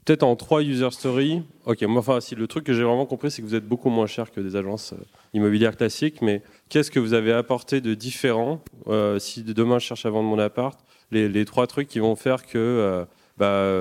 peut-être 0.06 0.22
en 0.22 0.36
trois 0.36 0.62
user 0.62 0.92
stories. 0.92 1.42
Ok, 1.66 1.82
moi, 1.82 2.02
enfin, 2.02 2.22
si 2.22 2.36
le 2.36 2.46
truc 2.46 2.64
que 2.64 2.74
j'ai 2.74 2.84
vraiment 2.84 3.08
compris, 3.08 3.32
c'est 3.32 3.42
que 3.42 3.48
vous 3.48 3.56
êtes 3.56 3.68
beaucoup 3.68 3.90
moins 3.90 4.06
cher 4.06 4.32
que 4.32 4.40
des 4.40 4.56
agences 4.56 4.94
immobilières 5.36 5.78
classiques, 5.78 6.21
mais 6.21 6.41
qu'est-ce 6.69 6.89
que 6.89 7.00
vous 7.00 7.13
avez 7.13 7.32
apporté 7.32 7.82
de 7.82 7.93
différent 7.93 8.63
si 9.19 9.43
demain 9.43 9.78
je 9.78 9.86
cherche 9.86 10.06
à 10.06 10.10
vendre 10.10 10.28
mon 10.30 10.39
appart 10.39 10.80
les, 11.12 11.45
trois 11.45 11.67
trucs 11.67 11.88
qui 11.88 12.00
vont 12.00 12.15
faire 12.15 12.45
que 12.45 13.06
bah, 13.38 13.71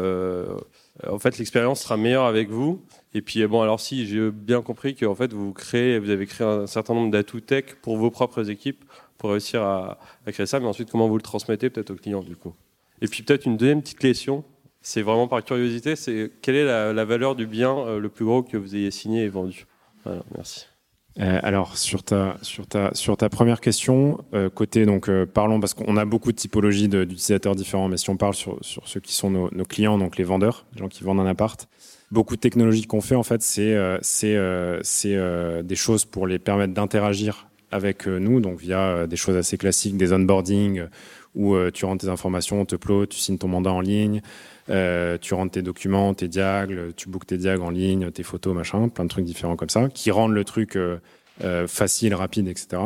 en 1.08 1.18
fait, 1.18 1.38
l'expérience 1.38 1.82
sera 1.82 1.96
meilleure 1.96 2.24
avec 2.24 2.50
vous. 2.50 2.82
Et 3.14 3.22
puis, 3.22 3.44
bon, 3.46 3.62
alors 3.62 3.80
si 3.80 4.06
j'ai 4.06 4.30
bien 4.30 4.62
compris 4.62 4.94
que 4.94 5.06
en 5.06 5.14
fait, 5.14 5.32
vous 5.32 5.52
créez, 5.52 5.98
vous 5.98 6.10
avez 6.10 6.26
créé 6.26 6.46
un 6.46 6.66
certain 6.66 6.94
nombre 6.94 7.10
d'atouts 7.10 7.40
tech 7.40 7.76
pour 7.82 7.96
vos 7.96 8.10
propres 8.10 8.50
équipes 8.50 8.84
pour 9.18 9.30
réussir 9.30 9.62
à, 9.62 9.98
créer 10.26 10.46
ça, 10.46 10.60
mais 10.60 10.66
ensuite, 10.66 10.90
comment 10.90 11.08
vous 11.08 11.16
le 11.16 11.22
transmettez 11.22 11.70
peut-être 11.70 11.90
aux 11.90 11.96
clients 11.96 12.22
du 12.22 12.36
coup? 12.36 12.52
Et 13.00 13.08
puis 13.08 13.22
peut-être 13.22 13.46
une 13.46 13.56
deuxième 13.56 13.80
petite 13.80 13.98
question, 13.98 14.44
c'est 14.82 15.02
vraiment 15.02 15.28
par 15.28 15.42
curiosité, 15.44 15.96
c'est 15.96 16.30
quelle 16.42 16.56
est 16.56 16.64
la, 16.64 17.04
valeur 17.04 17.34
du 17.34 17.46
bien 17.46 17.76
euh, 17.78 17.98
le 17.98 18.08
plus 18.08 18.24
gros 18.24 18.42
que 18.42 18.56
vous 18.56 18.76
ayez 18.76 18.90
signé 18.90 19.24
et 19.24 19.28
vendu? 19.28 19.66
Merci. 20.36 20.66
Euh, 21.20 21.38
alors 21.44 21.78
sur 21.78 22.02
ta 22.02 22.36
sur 22.42 22.66
ta 22.66 22.92
sur 22.92 23.16
ta 23.16 23.28
première 23.28 23.60
question 23.60 24.18
euh, 24.34 24.50
côté 24.50 24.84
donc 24.84 25.08
euh, 25.08 25.24
parlons 25.24 25.60
parce 25.60 25.72
qu'on 25.72 25.96
a 25.96 26.04
beaucoup 26.04 26.32
de 26.32 26.36
typologies 26.36 26.88
d'utilisateurs 26.88 27.54
différents 27.54 27.86
mais 27.86 27.98
si 27.98 28.10
on 28.10 28.16
parle 28.16 28.34
sur 28.34 28.58
sur 28.62 28.88
ceux 28.88 28.98
qui 28.98 29.12
sont 29.12 29.30
nos, 29.30 29.48
clients 29.64 29.96
donc 29.96 30.16
les 30.16 30.24
vendeurs 30.24 30.66
les 30.72 30.80
gens 30.80 30.88
qui 30.88 31.04
vendent 31.04 31.20
un 31.20 31.26
appart 31.26 31.68
beaucoup 32.10 32.34
de 32.34 32.40
technologies 32.40 32.86
qu'on 32.86 33.00
fait 33.00 33.14
en 33.14 33.22
fait 33.22 33.42
c'est 33.42 33.76
c'est 34.02 34.36
c'est 34.82 35.62
des 35.62 35.76
choses 35.76 36.04
pour 36.04 36.26
les 36.26 36.40
permettre 36.40 36.74
d'interagir 36.74 37.46
avec 37.70 38.08
nous 38.08 38.40
donc 38.40 38.58
via 38.58 39.06
des 39.06 39.16
choses 39.16 39.36
assez 39.36 39.56
classiques 39.56 39.96
des 39.96 40.12
onboarding 40.12 40.82
où 41.36 41.54
tu 41.70 41.84
rentres 41.84 42.06
tes 42.06 42.10
informations 42.10 42.60
on 42.60 42.64
te 42.64 42.74
upload 42.74 43.08
tu 43.08 43.20
signes 43.20 43.38
ton 43.38 43.48
mandat 43.48 43.72
en 43.72 43.80
ligne 43.80 44.20
euh, 44.70 45.18
tu 45.20 45.34
rentres 45.34 45.52
tes 45.52 45.62
documents, 45.62 46.14
tes 46.14 46.28
diagles, 46.28 46.92
tu 46.96 47.08
bookes 47.08 47.26
tes 47.26 47.36
diagles 47.36 47.62
en 47.62 47.70
ligne, 47.70 48.10
tes 48.10 48.22
photos, 48.22 48.54
machin, 48.54 48.88
plein 48.88 49.04
de 49.04 49.10
trucs 49.10 49.24
différents 49.24 49.56
comme 49.56 49.68
ça, 49.68 49.88
qui 49.88 50.10
rendent 50.10 50.32
le 50.32 50.44
truc 50.44 50.76
euh, 50.76 50.98
euh, 51.42 51.66
facile, 51.66 52.14
rapide, 52.14 52.48
etc. 52.48 52.80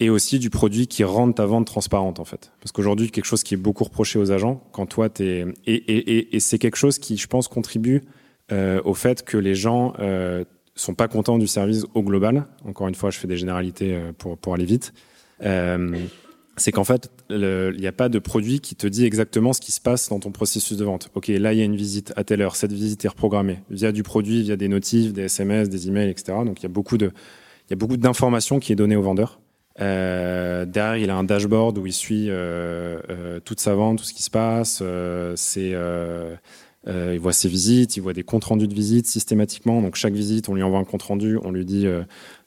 Et 0.00 0.10
aussi 0.10 0.38
du 0.38 0.50
produit 0.50 0.88
qui 0.88 1.04
rend 1.04 1.30
ta 1.30 1.46
vente 1.46 1.66
transparente, 1.66 2.18
en 2.18 2.24
fait. 2.24 2.52
Parce 2.60 2.72
qu'aujourd'hui, 2.72 3.10
quelque 3.10 3.24
chose 3.24 3.44
qui 3.44 3.54
est 3.54 3.58
beaucoup 3.58 3.84
reproché 3.84 4.18
aux 4.18 4.32
agents, 4.32 4.66
quand 4.72 4.86
toi, 4.86 5.08
t'es... 5.08 5.44
Et, 5.66 5.74
et, 5.74 6.34
et, 6.34 6.40
c'est 6.40 6.58
quelque 6.58 6.76
chose 6.76 6.98
qui, 6.98 7.16
je 7.16 7.26
pense, 7.28 7.46
contribue 7.46 8.02
euh, 8.50 8.80
au 8.84 8.94
fait 8.94 9.24
que 9.24 9.36
les 9.36 9.54
gens 9.54 9.92
euh, 10.00 10.44
sont 10.74 10.94
pas 10.94 11.06
contents 11.06 11.38
du 11.38 11.46
service 11.46 11.84
au 11.94 12.02
global. 12.02 12.46
Encore 12.64 12.88
une 12.88 12.96
fois, 12.96 13.10
je 13.10 13.18
fais 13.18 13.28
des 13.28 13.36
généralités 13.36 13.96
pour, 14.18 14.36
pour 14.38 14.54
aller 14.54 14.64
vite. 14.64 14.92
Euh, 15.44 15.96
c'est 16.56 16.72
qu'en 16.72 16.84
fait, 16.84 17.10
il 17.30 17.76
n'y 17.78 17.86
a 17.86 17.92
pas 17.92 18.08
de 18.08 18.18
produit 18.18 18.60
qui 18.60 18.74
te 18.74 18.86
dit 18.86 19.04
exactement 19.04 19.52
ce 19.52 19.60
qui 19.60 19.72
se 19.72 19.80
passe 19.80 20.08
dans 20.10 20.20
ton 20.20 20.30
processus 20.30 20.76
de 20.76 20.84
vente. 20.84 21.08
Ok, 21.14 21.28
là, 21.28 21.52
il 21.52 21.58
y 21.58 21.62
a 21.62 21.64
une 21.64 21.76
visite 21.76 22.12
à 22.16 22.24
telle 22.24 22.42
heure. 22.42 22.56
Cette 22.56 22.72
visite 22.72 23.04
est 23.04 23.08
reprogrammée 23.08 23.60
via 23.70 23.92
du 23.92 24.02
produit, 24.02 24.42
via 24.42 24.56
des 24.56 24.68
notifs, 24.68 25.12
des 25.12 25.22
SMS, 25.22 25.68
des 25.70 25.88
emails, 25.88 26.10
etc. 26.10 26.38
Donc, 26.44 26.60
il 26.60 26.64
y 26.64 26.66
a 26.66 26.68
beaucoup 26.68 26.98
de, 26.98 27.06
il 27.06 27.70
y 27.70 27.72
a 27.72 27.76
beaucoup 27.76 27.96
d'informations 27.96 28.60
qui 28.60 28.72
est 28.72 28.76
donnée 28.76 28.96
au 28.96 29.02
vendeur. 29.02 29.40
Euh, 29.80 30.66
derrière, 30.66 30.96
il 30.96 31.10
a 31.10 31.16
un 31.16 31.24
dashboard 31.24 31.78
où 31.78 31.86
il 31.86 31.92
suit 31.92 32.26
euh, 32.28 33.00
euh, 33.08 33.40
toute 33.40 33.60
sa 33.60 33.74
vente, 33.74 33.98
tout 33.98 34.04
ce 34.04 34.12
qui 34.12 34.22
se 34.22 34.30
passe. 34.30 34.82
C'est 35.36 35.74
il 36.86 37.18
voit 37.18 37.32
ses 37.32 37.48
visites, 37.48 37.96
il 37.96 38.00
voit 38.00 38.12
des 38.12 38.24
comptes 38.24 38.44
rendus 38.44 38.68
de 38.68 38.74
visites 38.74 39.06
systématiquement. 39.06 39.80
Donc 39.82 39.94
chaque 39.94 40.14
visite, 40.14 40.48
on 40.48 40.54
lui 40.54 40.62
envoie 40.62 40.78
un 40.78 40.84
compte 40.84 41.02
rendu, 41.02 41.38
on 41.42 41.52
lui 41.52 41.64
dit 41.64 41.86
euh, 41.86 42.02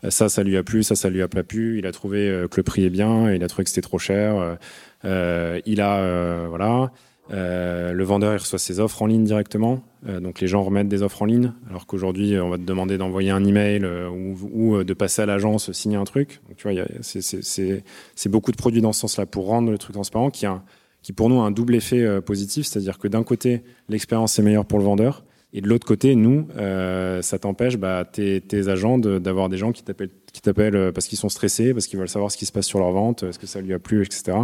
ça, 0.10 0.30
ça 0.30 0.44
lui 0.44 0.58
a 0.58 0.64
plu, 0.64 0.84
ça, 0.84 0.96
ça 0.96 1.10
lui 1.10 1.22
a 1.22 1.28
pas 1.28 1.44
plu. 1.44 1.80
Il 1.80 1.86
a 1.86 1.92
trouvé 1.92 2.30
euh, 2.30 2.48
que 2.48 2.58
le 2.58 2.64
prix 2.64 2.84
est 2.84 2.90
bien, 2.90 3.32
il 3.32 3.44
a 3.44 3.48
trouvé 3.48 3.64
que 3.64 3.70
c'était 3.70 3.82
trop 3.82 4.00
cher. 4.00 4.58
Euh, 5.06 5.62
il 5.66 5.82
a 5.82 5.98
euh, 5.98 6.48
voilà. 6.50 6.92
le 7.30 8.04
vendeur 8.04 8.34
il 8.34 8.38
reçoit 8.38 8.60
ses 8.60 8.80
offres 8.80 9.02
en 9.02 9.06
ligne 9.06 9.24
directement, 9.24 9.84
donc 10.04 10.42
les 10.42 10.48
gens 10.48 10.64
remettent 10.64 10.88
des 10.88 11.02
offres 11.02 11.22
en 11.22 11.26
ligne, 11.26 11.54
alors 11.70 11.86
qu'aujourd'hui 11.86 12.40
on 12.40 12.50
va 12.50 12.58
te 12.58 12.64
demander 12.64 12.98
d'envoyer 12.98 13.32
un 13.32 13.44
email 13.44 13.86
ou, 13.86 14.36
ou, 14.52 14.84
de 14.84 14.94
passer 14.94 15.22
à 15.22 15.26
l'agence 15.26 15.72
signer 15.72 15.98
un 15.98 16.04
truc. 16.04 16.42
Donc 16.48 16.58
tu 16.58 16.70
vois, 16.70 16.86
c'est 17.02 18.30
beaucoup 18.30 18.52
de 18.52 18.58
produits 18.58 18.82
dans 18.82 18.94
ce 18.94 19.02
sens-là 19.02 19.26
pour 19.26 19.48
rendre 19.48 19.72
le 19.72 19.78
truc 19.78 19.94
transparent, 19.94 20.30
qui 20.30 20.46
a 20.46 20.52
un, 20.52 20.64
qui 21.06 21.14
pour 21.14 21.30
nous 21.30 21.40
a 21.40 21.44
un 21.44 21.52
double 21.52 21.76
effet 21.76 22.02
euh, 22.02 22.20
positif, 22.20 22.66
c'est-à-dire 22.66 22.98
que 22.98 23.08
d'un 23.08 23.22
côté, 23.22 23.62
l'expérience 23.90 24.40
est 24.40 24.42
meilleure 24.42 24.66
pour 24.66 24.80
le 24.80 24.86
vendeur, 24.86 25.24
et 25.54 25.62
de 25.62 25.68
l'autre 25.68 25.86
côté, 25.86 26.16
nous, 26.16 26.48
euh, 26.58 27.22
ça 27.22 27.38
t'empêche, 27.38 27.78
bah, 27.78 28.06
tes, 28.12 28.42
agents 28.68 28.98
d'avoir 28.98 29.48
de, 29.48 29.54
des 29.54 29.60
gens 29.60 29.72
qui 29.72 29.84
t'appellent, 29.84 30.76
euh, 30.76 30.92
parce 30.92 31.06
qu'ils 31.06 31.20
sont 31.20 31.30
stressés, 31.30 31.74
parce 31.74 31.86
qu'ils 31.86 32.00
veulent 32.00 32.10
savoir 32.10 32.32
ce 32.32 32.38
qui 32.38 32.48
se 32.48 32.52
passe 32.52 32.66
sur 32.66 32.80
leur 32.80 32.92
vente, 32.92 33.22
est-ce 33.22 33.38
que 33.38 33.46
ça 33.46 33.62
lui 33.62 33.72
a 33.72 33.78
plu, 33.78 34.04
etc. 34.04 34.36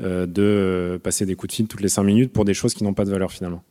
De 0.00 0.98
passer 1.00 1.26
des 1.26 1.36
coups 1.36 1.50
de 1.50 1.54
fil 1.54 1.68
toutes 1.68 1.80
les 1.80 1.88
cinq 1.88 2.02
minutes 2.02 2.32
pour 2.32 2.44
des 2.44 2.54
choses 2.54 2.74
qui 2.74 2.82
n'ont 2.82 2.94
pas 2.94 3.04
de 3.04 3.10
valeur 3.10 3.30
finalement. 3.30 3.62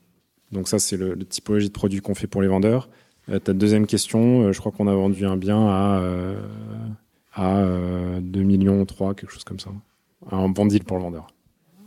Donc 0.54 0.70
ça, 0.70 0.80
c'est 0.80 0.96
le, 0.96 1.18
typologie 1.18 1.68
de 1.68 1.74
produit 1.74 2.00
qu'on 2.00 2.16
fait 2.16 2.28
pour 2.28 2.42
les 2.42 2.48
vendeurs. 2.48 2.90
Ta 3.44 3.52
deuxième 3.52 3.86
question, 3.86 4.54
je 4.54 4.60
crois 4.60 4.72
qu'on 4.72 4.88
a 4.88 4.94
vendu 4.94 5.26
un 5.26 5.36
bien 5.36 5.68
à 5.68 6.02
à 7.34 7.66
2 8.22 8.44
millions 8.44 8.86
3, 8.86 9.16
quelque 9.16 9.32
chose 9.32 9.44
comme 9.44 9.60
ça. 9.60 9.72
Un 10.32 10.50
bon 10.50 10.68
deal 10.68 10.84
pour 10.84 10.98
le 10.98 11.04
vendeur. 11.04 11.28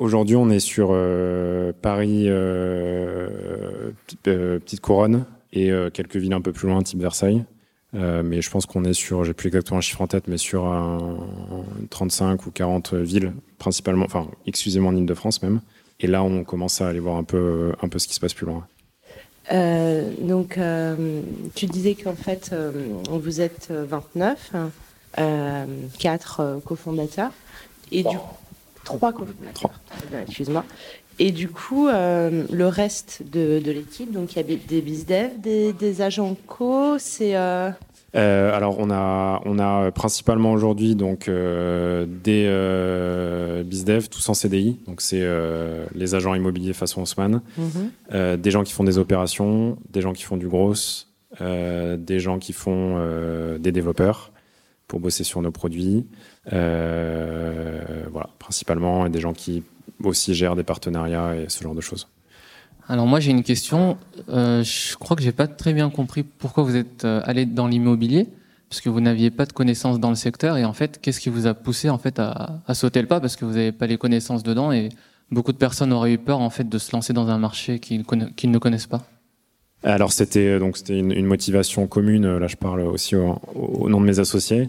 Aujourd'hui, 0.03 0.35
on 0.35 0.51
est 0.51 0.59
sur 0.59 0.89
euh, 0.91 1.71
Paris, 1.81 2.25
euh, 2.27 3.93
euh, 4.27 4.59
Petite 4.59 4.81
Couronne 4.81 5.27
et 5.53 5.71
euh, 5.71 5.91
quelques 5.91 6.17
villes 6.17 6.33
un 6.33 6.41
peu 6.41 6.51
plus 6.51 6.67
loin, 6.67 6.83
type 6.83 6.99
Versailles. 6.99 7.45
Euh, 7.95 8.25
mais 8.25 8.43
je 8.43 8.51
pense 8.51 8.67
qu'on 8.67 8.83
est 8.83 8.95
sur, 8.95 9.23
j'ai 9.23 9.33
plus 9.33 9.47
exactement 9.47 9.79
un 9.79 9.81
chiffre 9.81 10.01
en 10.01 10.09
tête, 10.09 10.27
mais 10.27 10.39
sur 10.39 10.67
un, 10.67 11.19
35 11.91 12.45
ou 12.47 12.51
40 12.51 12.95
villes, 12.95 13.33
principalement, 13.59 14.05
enfin, 14.05 14.27
excusez-moi 14.45 14.91
en 14.91 14.97
Ile-de-France 14.97 15.41
même. 15.41 15.61
et 16.01 16.09
là, 16.09 16.25
on 16.25 16.43
commence 16.43 16.81
à 16.81 16.89
aller 16.89 16.99
voir 16.99 17.17
un 17.17 17.23
peu, 17.23 17.73
un 17.81 17.89
peu 17.89 18.01
ce 18.01 18.09
qui 18.09 18.15
se 18.15 18.21
passe 18.21 18.35
plus 18.35 18.47
loin. 18.47 18.67
donc, 20.21 20.59
tu 21.55 21.67
disais 21.67 21.95
qu'en 21.95 22.17
fait, 22.17 22.53
vous 23.09 23.41
êtes 23.41 23.71
29, 23.71 24.53
4 26.01 26.61
cofondateurs, 26.65 27.31
et 27.93 28.03
du 28.03 28.17
trois 28.85 29.13
cofondateurs. 29.13 29.71
Excuse-moi. 30.27 30.65
Et 31.19 31.31
du 31.31 31.49
coup, 31.49 31.89
euh, 31.89 32.45
le 32.51 32.67
reste 32.67 33.23
de, 33.31 33.61
l'équipe, 33.65 34.13
donc 34.13 34.33
il 34.33 34.37
y 34.37 34.41
a 34.41 34.43
des 34.43 34.81
bizdev, 34.81 35.41
des, 35.41 35.73
des 35.73 36.03
agents 36.03 36.37
co, 36.47 36.97
c'est. 36.99 37.37
Euh, 37.37 37.71
euh, 38.15 38.55
alors 38.55 38.77
on 38.79 38.91
a 38.91 39.41
on 39.47 39.59
a 39.59 39.91
principalement 39.91 40.53
aujourd'hui 40.53 40.95
donc 40.95 41.31
des 41.31 42.45
bizdev 43.65 44.11
tous 44.11 44.29
en 44.29 44.35
CDI 44.35 44.79
donc 44.87 45.01
c'est 45.01 45.27
les 45.95 46.15
agents 46.15 46.35
immobiliers 46.35 46.75
façon 46.75 47.01
Haussmann 47.01 47.41
mhm. 47.57 48.37
des 48.37 48.51
gens 48.51 48.65
qui 48.65 48.75
font 48.75 48.85
des 48.85 48.99
opérations 48.99 49.79
des 49.89 50.03
gens 50.03 50.13
qui 50.13 50.25
font 50.25 50.37
du 50.37 50.47
gros 50.47 50.75
des 51.41 52.19
gens 52.19 52.39
qui 52.39 52.53
font 52.53 53.03
des 53.59 53.73
développeurs 53.73 54.31
pour 54.89 55.01
bosser 55.01 55.25
sur 55.25 55.41
nos 55.41 55.51
produits 55.51 56.05
voilà 56.51 58.29
principalement 58.39 59.07
et 59.07 59.11
des 59.11 59.21
gens 59.21 59.33
qui 59.33 59.63
aussi 60.03 60.35
gère 60.35 60.57
des 60.57 60.65
partenariats 60.65 61.37
et 61.37 61.49
ce 61.49 61.63
genre 61.63 61.75
de 61.75 61.81
choses. 61.81 62.09
Alors 62.89 63.07
moi 63.07 63.21
j'ai 63.21 63.31
une 63.31 63.43
question. 63.43 63.97
Euh, 64.29 64.63
je 64.63 64.97
crois 64.97 65.17
que 65.17 65.23
j'ai 65.23 65.33
pas 65.33 65.47
très 65.47 65.73
bien 65.73 65.91
compris 65.91 66.23
pourquoi 66.23 66.65
vous 66.65 66.77
êtes 66.77 67.05
euh, 67.05 67.21
allé 67.25 67.47
dans 67.47 67.69
l'immobilier, 67.69 68.29
parce 68.69 68.81
que 68.81 68.89
vous 68.89 69.01
n'aviez 69.01 69.31
pas 69.31 69.47
de 69.47 69.53
connaissances 69.53 70.01
dans 70.01 70.11
le 70.11 70.17
secteur. 70.17 70.57
Et 70.57 70.65
en 70.65 70.73
fait, 70.73 71.01
qu'est-ce 71.01 71.21
qui 71.21 71.29
vous 71.29 71.47
a 71.47 71.55
poussé 71.55 71.91
en 71.91 71.99
fait 71.99 72.19
à, 72.19 72.61
sauter 72.75 73.01
le 73.01 73.09
pas 73.09 73.21
parce 73.21 73.37
que 73.37 73.45
vous 73.45 73.53
n'avez 73.53 73.73
pas 73.73 73.87
les 73.87 73.99
connaissances 73.99 74.43
dedans 74.43 74.73
et 74.73 74.89
beaucoup 75.31 75.53
de 75.53 75.59
personnes 75.59 75.93
auraient 75.93 76.13
eu 76.13 76.19
peur 76.19 76.41
en 76.41 76.51
fait 76.51 76.69
de 76.69 76.79
se 76.79 76.93
lancer 76.93 77.13
dans 77.13 77.29
un 77.29 77.39
marché 77.39 77.79
qu'ils 77.79 78.03
ne 78.03 78.59
connaissent 78.59 78.87
pas? 78.87 79.07
Alors 79.85 80.13
c'était 80.13 80.47
euh, 80.47 80.59
donc 80.59 80.77
c'était 80.77 80.99
une, 80.99 81.27
motivation 81.27 81.87
commune. 81.87 82.39
Là 82.39 82.47
je 82.47 82.57
parle 82.57 82.81
aussi 82.81 83.17
au, 83.17 83.89
nom 83.89 84.01
de 84.01 84.07
mes 84.07 84.19
associés. 84.19 84.69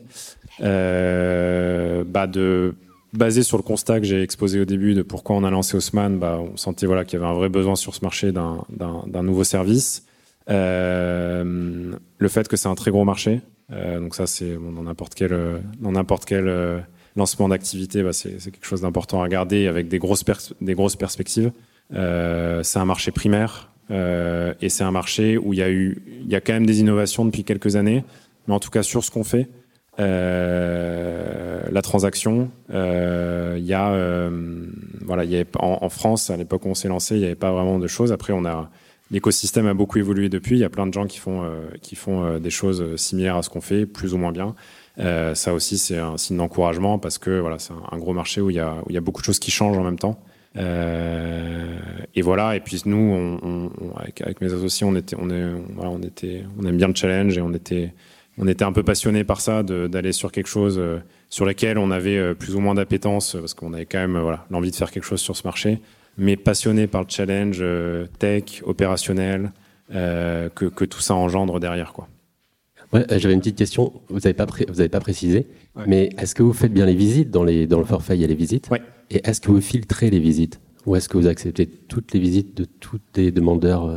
Euh, 0.61 2.03
bah 2.05 2.27
de 2.27 2.75
basé 3.13 3.43
sur 3.43 3.57
le 3.57 3.63
constat 3.63 3.99
que 3.99 4.05
j'ai 4.05 4.21
exposé 4.21 4.59
au 4.59 4.65
début 4.65 4.95
de 4.95 5.03
pourquoi 5.03 5.35
on 5.35 5.43
a 5.43 5.51
lancé 5.51 5.77
Haussmann, 5.77 6.17
bah, 6.17 6.39
on 6.39 6.57
sentait 6.57 6.87
voilà, 6.87 7.05
qu'il 7.05 7.19
y 7.19 7.21
avait 7.21 7.31
un 7.31 7.35
vrai 7.35 7.47
besoin 7.47 7.75
sur 7.75 7.93
ce 7.93 8.01
marché 8.01 8.31
d'un 8.31 9.23
nouveau 9.23 9.43
service. 9.43 10.05
Euh, 10.49 11.93
le 12.17 12.27
fait 12.27 12.47
que 12.47 12.57
c'est 12.57 12.67
un 12.67 12.75
très 12.75 12.89
gros 12.89 13.05
marché, 13.05 13.41
euh, 13.71 13.99
donc 13.99 14.15
ça 14.15 14.25
c'est 14.25 14.55
dans 14.55 14.81
n'importe 14.83 15.13
quel, 15.13 15.61
dans 15.79 15.91
n'importe 15.91 16.25
quel 16.25 16.83
lancement 17.15 17.49
d'activité, 17.49 18.01
bah, 18.01 18.13
c'est 18.13 18.39
quelque 18.39 18.65
chose 18.65 18.81
d'important 18.81 19.21
à 19.21 19.23
regarder 19.25 19.67
avec 19.67 19.89
des 19.89 19.99
grosses, 19.99 20.25
des 20.59 20.73
grosses 20.73 20.95
perspectives. 20.95 21.51
C'est 21.91 22.79
un 22.79 22.85
marché 22.85 23.11
primaire 23.11 23.72
euh, 23.91 24.53
et 24.61 24.69
c'est 24.69 24.83
un 24.83 24.91
marché 24.91 25.37
où 25.37 25.53
il 25.53 25.59
y 25.59 25.63
a 25.63 25.69
eu, 25.69 26.01
il 26.21 26.31
y 26.31 26.35
a 26.35 26.41
quand 26.41 26.53
même 26.53 26.65
des 26.65 26.79
innovations 26.79 27.25
depuis 27.25 27.43
quelques 27.43 27.75
années, 27.75 28.03
mais 28.47 28.53
en 28.53 28.59
tout 28.59 28.69
cas 28.69 28.83
sur 28.83 29.03
ce 29.03 29.11
qu'on 29.11 29.23
fait, 29.23 29.49
euh, 29.99 31.61
la 31.69 31.81
transaction, 31.81 32.49
euh, 32.73 33.55
il 33.59 33.65
y 33.65 33.73
a, 33.73 34.29
voilà, 35.05 35.23
il 35.25 35.31
y 35.31 35.45
en, 35.59 35.89
France 35.89 36.29
à 36.29 36.37
l'époque 36.37 36.65
où 36.65 36.69
on 36.69 36.75
s'est 36.75 36.87
lancé, 36.87 37.15
il 37.15 37.19
n'y 37.19 37.25
avait 37.25 37.35
pas 37.35 37.51
vraiment 37.51 37.79
de 37.79 37.87
choses. 37.87 38.11
Après, 38.11 38.33
on 38.33 38.45
a 38.45 38.69
l'écosystème 39.11 39.67
a 39.67 39.75
beaucoup 39.75 39.99
évolué 39.99 40.29
depuis. 40.29 40.55
Il 40.55 40.59
y 40.59 40.63
a 40.63 40.69
plein 40.69 40.87
de 40.87 40.93
gens 40.93 41.05
qui 41.05 41.19
font 41.19 41.47
qui 41.81 41.95
font 41.95 42.39
des 42.39 42.49
choses 42.49 42.95
similaires 42.95 43.35
à 43.35 43.43
ce 43.43 43.49
qu'on 43.49 43.61
fait, 43.61 43.85
plus 43.85 44.13
ou 44.13 44.17
moins 44.17 44.31
bien. 44.31 44.55
ça 44.97 45.53
aussi, 45.53 45.77
c'est 45.77 45.97
un 45.97 46.17
signe 46.17 46.37
d'encouragement 46.37 46.97
parce 46.97 47.17
que 47.19 47.39
voilà, 47.39 47.59
c'est 47.59 47.73
un, 47.91 47.97
gros 47.97 48.13
marché 48.13 48.41
où 48.41 48.49
il 48.49 48.55
y 48.55 48.59
a 48.59 48.77
où 48.85 48.89
il 48.89 48.95
y 48.95 48.97
a 48.97 49.01
beaucoup 49.01 49.21
de 49.21 49.25
choses 49.25 49.39
qui 49.39 49.51
changent 49.51 49.77
en 49.77 49.83
même 49.83 49.99
temps. 49.99 50.19
Et 50.55 52.21
voilà. 52.21 52.55
Et 52.55 52.59
puis 52.59 52.81
nous, 52.85 52.97
on, 52.97 53.39
on, 53.43 53.95
avec, 53.95 54.21
avec, 54.21 54.41
mes 54.41 54.53
associés, 54.53 54.85
on 54.85 54.95
était, 54.95 55.15
on 55.19 55.29
est, 55.29 55.51
voilà, 55.75 55.91
on 55.91 56.01
était, 56.01 56.43
on 56.59 56.65
aime 56.65 56.77
bien 56.77 56.87
le 56.87 56.95
challenge 56.95 57.37
et 57.37 57.41
on 57.41 57.53
était 57.53 57.93
on 58.37 58.47
était 58.47 58.63
un 58.63 58.71
peu 58.71 58.83
passionné 58.83 59.23
par 59.23 59.41
ça, 59.41 59.63
d'aller 59.63 60.11
sur 60.11 60.31
quelque 60.31 60.47
chose 60.47 60.77
euh, 60.79 60.99
sur 61.29 61.45
lequel 61.45 61.77
on 61.77 61.91
avait 61.91 62.17
euh, 62.17 62.33
plus 62.33 62.55
ou 62.55 62.59
moins 62.59 62.73
d'appétence, 62.73 63.35
parce 63.39 63.53
qu'on 63.53 63.73
avait 63.73 63.85
quand 63.85 63.99
même 63.99 64.17
voilà, 64.19 64.45
l'envie 64.49 64.71
de 64.71 64.75
faire 64.75 64.91
quelque 64.91 65.03
chose 65.03 65.21
sur 65.21 65.35
ce 65.35 65.45
marché, 65.45 65.79
mais 66.17 66.35
passionné 66.35 66.87
par 66.87 67.01
le 67.01 67.07
challenge 67.09 67.59
euh, 67.61 68.07
tech, 68.19 68.61
opérationnel, 68.63 69.51
que, 69.91 70.65
que, 70.69 70.85
tout 70.85 71.01
ça 71.01 71.13
engendre 71.13 71.59
derrière. 71.59 71.93
Quoi. 71.93 72.07
Ouais, 72.93 73.05
J'avais 73.19 73.35
une 73.35 73.41
petite 73.41 73.57
question, 73.57 73.93
vous 74.09 74.21
n'avez 74.21 74.33
pas, 74.33 74.47
vous 74.67 74.79
avez 74.79 74.89
pas 74.89 75.01
précisé, 75.01 75.45
mais 75.85 76.09
est-ce 76.17 76.33
que 76.33 76.41
vous 76.41 76.53
faites 76.53 76.73
bien 76.73 76.87
les 76.87 76.95
visites 76.95 77.29
dans, 77.29 77.43
les, 77.43 77.67
dans 77.67 77.77
le 77.77 77.85
forfait, 77.85 78.17
il 78.17 78.21
y 78.21 78.23
a 78.23 78.27
les 78.27 78.33
visites? 78.33 78.69
Ouais. 78.71 78.81
Et 79.09 79.21
est-ce 79.27 79.41
que 79.41 79.51
vous 79.51 79.61
filtrez 79.61 80.09
les 80.09 80.19
visites 80.19 80.59
Ou 80.85 80.95
est-ce 80.95 81.09
que 81.09 81.17
vous 81.17 81.27
acceptez 81.27 81.67
toutes 81.67 82.13
les 82.13 82.19
visites 82.19 82.55
de 82.55 82.65
tous 82.65 82.99
les 83.15 83.31
demandeurs 83.31 83.91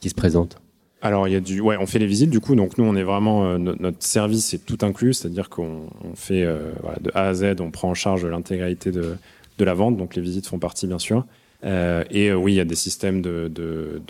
qui 0.00 0.08
se 0.08 0.14
présentent? 0.14 0.60
Alors 1.02 1.28
il 1.28 1.32
y 1.32 1.36
a 1.36 1.40
du, 1.40 1.60
ouais, 1.60 1.76
on 1.80 1.86
fait 1.86 1.98
les 1.98 2.06
visites 2.06 2.30
du 2.30 2.40
coup. 2.40 2.54
Donc 2.54 2.76
nous, 2.76 2.84
on 2.84 2.94
est 2.94 3.02
vraiment 3.02 3.46
euh, 3.46 3.58
notre, 3.58 4.02
service 4.02 4.52
est 4.52 4.64
tout 4.64 4.78
inclus, 4.82 5.14
c'est-à-dire 5.14 5.48
qu'on 5.48 5.88
fait 6.14 6.44
euh, 6.44 6.72
de 7.00 7.10
A 7.14 7.28
à 7.28 7.34
Z, 7.34 7.56
on 7.60 7.70
prend 7.70 7.90
en 7.90 7.94
charge 7.94 8.26
l'intégralité 8.26 8.90
de, 8.90 9.16
de 9.58 9.64
la 9.64 9.74
vente. 9.74 9.96
Donc 9.96 10.14
les 10.14 10.22
visites 10.22 10.46
font 10.46 10.58
partie 10.58 10.86
bien 10.86 10.98
sûr. 10.98 11.24
Euh, 11.64 12.04
et 12.10 12.32
oui, 12.32 12.52
il 12.52 12.56
y 12.56 12.60
a 12.60 12.64
des 12.64 12.74
systèmes 12.74 13.22
de, 13.22 13.48
de, 13.48 14.02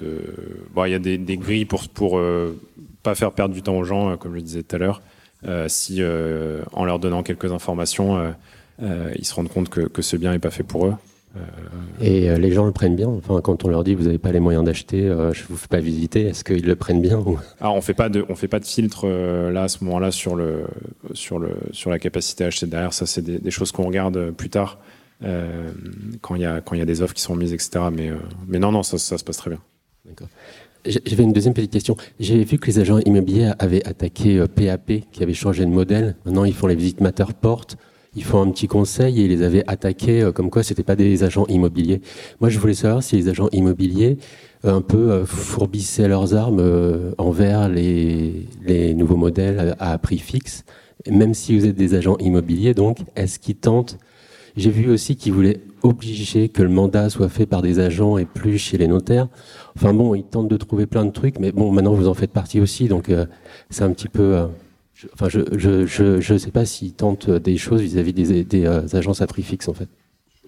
bon, 0.73 0.85
il 0.85 0.93
y 0.93 0.95
a 0.95 0.99
des, 0.99 1.19
des 1.19 1.37
grilles 1.37 1.65
pour 1.65 1.89
pour 1.89 2.21
pas 3.03 3.15
faire 3.15 3.33
perdre 3.33 3.55
du 3.55 3.63
temps 3.63 3.77
aux 3.77 3.85
gens, 3.85 4.17
comme 4.17 4.35
je 4.35 4.41
disais 4.41 4.63
tout 4.63 4.77
à 4.77 4.79
l'heure. 4.79 5.03
si 5.69 6.03
en 6.73 6.85
leur 6.85 6.99
donnant 6.99 7.23
quelques 7.23 7.53
informations, 7.53 8.35
ils 9.17 9.25
se 9.25 9.35
rendent 9.35 9.49
compte 9.49 9.69
que, 9.69 9.83
que 9.83 10.03
ce 10.03 10.17
bien 10.17 10.33
est 10.33 10.39
pas 10.39 10.51
fait 10.51 10.63
pour 10.63 10.87
eux. 10.87 10.95
Euh, 11.37 11.41
Et 12.01 12.29
euh, 12.29 12.39
les 12.39 12.53
gens 12.53 12.67
le 12.67 12.73
prennent 12.73 12.97
bien. 12.97 13.09
Enfin, 13.09 13.41
quand 13.41 13.65
on 13.65 13.69
leur 13.69 13.85
dit 13.85 13.95
vous 13.95 14.05
n'avez 14.05 14.19
pas 14.19 14.33
les 14.33 14.41
moyens 14.41 14.65
d'acheter, 14.65 15.07
euh, 15.07 15.33
je 15.33 15.45
vous 15.49 15.57
fais 15.57 15.69
pas 15.69 15.81
visiter, 15.81 16.23
est-ce 16.23 16.43
qu'ils 16.43 16.67
le 16.67 16.75
prennent 16.75 17.01
bien 17.01 17.19
ou... 17.19 17.39
Alors 17.61 17.77
on 17.77 17.81
fait 17.81 17.95
pas 17.95 18.09
de, 18.09 18.25
on 18.29 18.35
fait 18.35 18.49
pas 18.49 18.59
de 18.59 18.65
filtre 18.65 19.07
là 19.09 19.65
à 19.65 19.69
ce 19.69 19.85
moment-là 19.85 20.11
sur 20.11 20.35
le, 20.35 20.65
sur 21.13 21.39
le, 21.39 21.51
sur 21.73 21.91
la 21.91 21.99
capacité 21.99 22.45
à 22.45 22.49
acheter 22.49 22.67
derrière. 22.67 22.93
Ça, 22.93 23.07
c'est 23.07 23.23
des, 23.23 23.51
choses 23.51 23.71
qu'on 23.71 23.85
regarde 23.85 24.31
plus 24.31 24.51
tard 24.51 24.79
quand 25.23 26.35
il 26.35 26.41
y 26.41 26.47
a, 26.47 26.61
quand 26.61 26.75
il 26.75 26.79
y 26.79 26.83
a 26.83 26.87
des 26.87 27.03
offres 27.03 27.15
qui 27.15 27.23
sont 27.23 27.37
mises, 27.37 27.53
etc. 27.53 27.85
Mais, 27.93 28.11
mais 28.49 28.59
non, 28.59 28.73
non, 28.73 28.83
ça, 28.83 28.97
ça 28.97 29.19
se 29.19 29.25
passe 29.25 29.37
très 29.37 29.51
bien. 29.51 29.61
D'accord. 30.07 30.29
J'avais 30.87 31.25
une 31.25 31.35
deuxième 31.35 31.53
petite 31.53 31.73
question. 31.73 31.95
J'ai 32.19 32.43
vu 32.43 32.59
que 32.59 32.67
les 32.67 32.79
agents 32.79 32.99
immobiliers 33.01 33.53
avaient 33.59 33.87
attaqué 33.87 34.43
PAP, 34.49 34.93
qui 35.13 35.23
avait 35.23 35.35
changé 35.35 35.67
de 35.67 35.71
modèle. 35.71 36.17
Maintenant, 36.25 36.45
ils 36.45 36.55
font 36.55 36.67
les 36.67 36.75
visites 36.75 37.03
Matterport 37.03 37.67
ils 38.17 38.25
font 38.25 38.43
un 38.43 38.51
petit 38.51 38.67
conseil 38.67 39.21
et 39.21 39.25
ils 39.25 39.31
les 39.31 39.43
avaient 39.43 39.65
attaqués 39.67 40.23
euh, 40.23 40.33
comme 40.33 40.51
quoi 40.51 40.63
c'était 40.63 40.83
pas 40.83 40.97
des 40.97 41.23
agents 41.23 41.47
immobiliers. 41.47 42.01
Moi, 42.41 42.51
je 42.51 42.59
voulais 42.59 42.75
savoir 42.75 43.03
si 43.03 43.17
les 43.17 43.29
agents 43.29 43.49
immobiliers 43.53 44.19
euh, 44.65 44.75
un 44.75 44.81
peu 44.81 45.11
euh, 45.11 45.27
fourbissaient 45.27 46.09
leurs 46.09 46.35
armes 46.35 47.15
envers 47.19 47.69
les, 47.69 48.49
les 48.65 48.95
nouveaux 48.95 49.17
modèles 49.17 49.77
à, 49.79 49.97
prix 49.99 50.19
fixe, 50.19 50.65
même 51.09 51.35
si 51.35 51.57
vous 51.57 51.67
êtes 51.67 51.77
des 51.77 51.95
agents 51.95 52.17
immobiliers. 52.19 52.75
Donc, 52.75 52.99
est-ce 53.17 53.39
qu'ils 53.39 53.57
tentent? 53.57 53.99
J'ai 54.57 54.71
vu 54.71 54.91
aussi 54.91 55.15
qu'ils 55.15 55.33
voulaient 55.33 55.61
obliger 55.83 56.49
que 56.49 56.63
le 56.63 56.69
mandat 56.69 57.09
soit 57.09 57.29
fait 57.29 57.47
par 57.47 57.63
des 57.63 57.79
agents 57.79 58.19
et 58.19 58.25
plus 58.25 58.59
chez 58.59 58.77
les 58.77 58.89
notaires. 58.89 59.29
Enfin 59.77 59.95
bon, 59.95 60.17
ils 60.17 60.25
tentent 60.25 60.49
de 60.49 60.57
trouver 60.57 60.87
plein 60.87 61.05
de 61.05 61.13
trucs, 61.13 61.39
mais 61.39 61.53
bon, 61.53 61.71
maintenant 61.71 61.95
vous 61.95 62.09
en 62.09 62.15
faites 62.15 62.33
partie 62.33 62.61
aussi, 62.61 62.89
donc 62.89 63.13
c'est 63.71 63.85
un 63.85 63.93
petit 63.93 64.09
peu 64.09 64.49
enfin, 65.15 65.29
je 65.29 65.41
je, 65.57 65.87
je, 65.87 66.21
je 66.21 66.37
sais 66.37 66.51
pas 66.51 66.65
s'ils 66.65 66.93
tentent 66.93 67.31
des 67.31 67.57
choses 67.57 67.81
vis-à-vis 67.81 68.13
des, 68.13 68.45
des 68.45 68.67
euh, 68.67 68.87
agences 68.93 69.23
à 69.23 69.27
prix 69.27 69.43
fixe, 69.43 69.69
en 69.69 69.75
fait. 69.75 69.89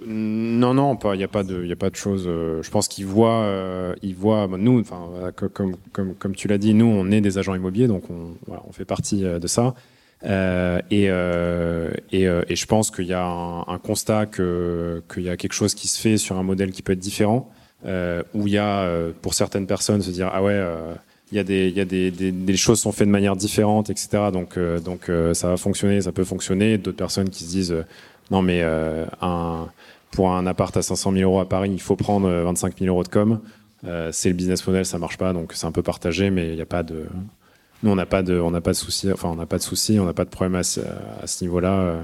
Non, 0.05 0.75
non, 0.75 0.99
il 1.13 1.19
n'y 1.19 1.25
a 1.25 1.29
pas 1.29 1.45
de, 1.45 1.65
il 1.65 1.71
a 1.71 1.77
pas 1.77 1.91
de 1.91 1.97
choses. 1.97 2.25
Euh, 2.27 2.61
je 2.63 2.71
pense 2.71 2.89
qu'ils 2.89 3.07
voient, 3.07 3.43
euh, 3.43 3.95
ils 4.03 4.17
voient. 4.17 4.49
nous, 4.59 4.81
enfin, 4.81 5.33
comme, 5.53 5.77
comme, 5.93 6.15
comme 6.15 6.35
tu 6.35 6.49
l'as 6.49 6.59
dit, 6.59 6.75
nous, 6.75 6.87
on 6.87 7.11
est 7.11 7.21
des 7.21 7.39
agents 7.39 7.55
immobiliers, 7.55 7.87
donc 7.87 8.05
on, 8.11 8.37
on 8.49 8.73
fait 8.73 8.85
partie 8.85 9.23
de 9.23 9.47
ça. 9.47 9.75
Et, 10.25 11.05
et, 11.07 12.25
et, 12.25 12.57
je 12.57 12.67
pense 12.67 12.91
qu'il 12.91 13.07
y 13.07 13.13
a 13.13 13.25
un, 13.25 13.61
un 13.63 13.79
constat 13.79 14.27
que 14.27 15.03
qu'il 15.13 15.25
y 15.25 15.29
a 15.29 15.37
quelque 15.37 15.53
chose 15.53 15.75
qui 15.75 15.89
se 15.89 16.01
fait 16.01 16.17
sur 16.17 16.37
un 16.37 16.43
modèle 16.43 16.73
qui 16.73 16.83
peut 16.83 16.93
être 16.93 16.99
différent, 16.99 17.51
où 17.85 18.47
il 18.47 18.53
y 18.53 18.59
a 18.59 18.89
pour 19.21 19.35
certaines 19.35 19.67
personnes 19.67 20.03
se 20.03 20.11
dire 20.11 20.31
ah 20.33 20.43
ouais 20.43 20.61
il 21.33 21.37
y 21.37 21.39
a 21.39 21.45
des, 21.45 21.69
il 21.69 22.51
y 22.51 22.59
sont 22.59 22.93
faites 22.93 23.07
de 23.07 23.13
manière 23.13 23.37
différente, 23.37 23.89
etc. 23.89 24.31
Donc, 24.31 24.59
euh, 24.59 24.79
euh, 25.09 25.33
ça 25.33 25.49
va 25.49 25.57
fonctionner, 25.57 26.03
ça 26.03 26.13
peut 26.13 26.25
fonctionner. 26.25 26.77
D'autres 26.77 26.99
personnes 26.99 27.31
qui 27.31 27.45
se 27.45 27.49
disent 27.49 27.73
euh, 27.73 27.85
non 28.31 28.43
mais 28.43 28.63
pour 30.11 30.31
un 30.31 30.47
appart 30.47 30.77
à 30.77 30.83
500 30.83 31.13
000 31.13 31.23
euros 31.23 31.41
à 31.41 31.49
Paris, 31.49 31.71
il 31.73 31.81
faut 31.81 31.97
prendre 31.97 32.29
25 32.31 32.79
000 32.79 32.95
euros 32.95 33.03
de 33.03 33.09
com. 33.09 33.41
c'est 34.11 34.29
le 34.29 34.35
business 34.35 34.67
model, 34.67 34.85
ça 34.85 34.99
marche 34.99 35.17
pas, 35.17 35.33
donc 35.33 35.53
c'est 35.55 35.67
un 35.67 35.73
peu 35.73 35.83
partagé, 35.83 36.31
mais 36.31 36.49
il 36.51 36.55
n'y 36.55 36.61
a 36.61 36.67
pas 36.67 36.83
de, 36.83 37.07
nous 37.83 37.91
on 37.91 37.95
n'a 37.95 38.07
pas 38.07 38.23
de, 38.23 38.39
on 38.39 38.53
souci, 38.75 39.11
enfin 39.11 39.29
on 39.31 39.37
n'a 39.37 39.47
pas 39.47 39.59
de 39.59 39.63
souci, 39.63 39.99
on 39.99 40.05
n'a 40.05 40.13
pas 40.13 40.25
de 40.25 40.31
problème 40.31 40.55
à 40.55 40.63
ce 40.63 40.81
niveau-là. 41.43 42.03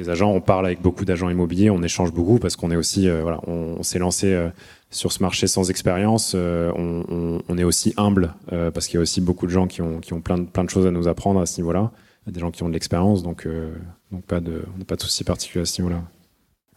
Les 0.00 0.08
agents, 0.08 0.32
on 0.32 0.40
parle 0.40 0.64
avec 0.64 0.80
beaucoup 0.80 1.04
d'agents 1.04 1.28
immobiliers, 1.28 1.68
on 1.68 1.82
échange 1.82 2.10
beaucoup 2.10 2.38
parce 2.38 2.56
qu'on 2.56 2.70
est 2.70 2.76
aussi, 2.76 3.06
voilà, 3.10 3.38
on, 3.46 3.82
s'est 3.82 3.98
lancé 3.98 4.50
sur 4.90 5.12
ce 5.12 5.22
marché 5.22 5.46
sans 5.46 5.70
expérience, 5.70 6.32
euh, 6.34 6.72
on, 6.74 7.58
est 7.58 7.64
aussi 7.64 7.94
humble 7.96 8.34
euh, 8.52 8.70
parce 8.70 8.86
qu'il 8.86 8.96
y 8.96 8.98
a 8.98 9.02
aussi 9.02 9.20
beaucoup 9.20 9.46
de 9.46 9.52
gens 9.52 9.66
qui 9.66 9.82
ont, 9.82 10.00
qui 10.00 10.12
ont 10.12 10.20
plein, 10.20 10.38
de, 10.38 10.44
plein 10.44 10.64
de 10.64 10.70
choses 10.70 10.86
à 10.86 10.90
nous 10.90 11.06
apprendre 11.06 11.40
à 11.40 11.46
ce 11.46 11.60
niveau-là. 11.60 11.92
Des 12.26 12.40
gens 12.40 12.50
qui 12.50 12.62
ont 12.62 12.68
de 12.68 12.74
l'expérience, 12.74 13.22
donc, 13.22 13.46
euh, 13.46 13.72
donc 14.12 14.24
pas 14.24 14.40
de, 14.40 14.62
on 14.74 14.78
n'a 14.78 14.84
pas 14.84 14.96
de 14.96 15.02
souci 15.02 15.24
particulier 15.24 15.62
à 15.62 15.64
ce 15.64 15.80
niveau-là. 15.80 16.02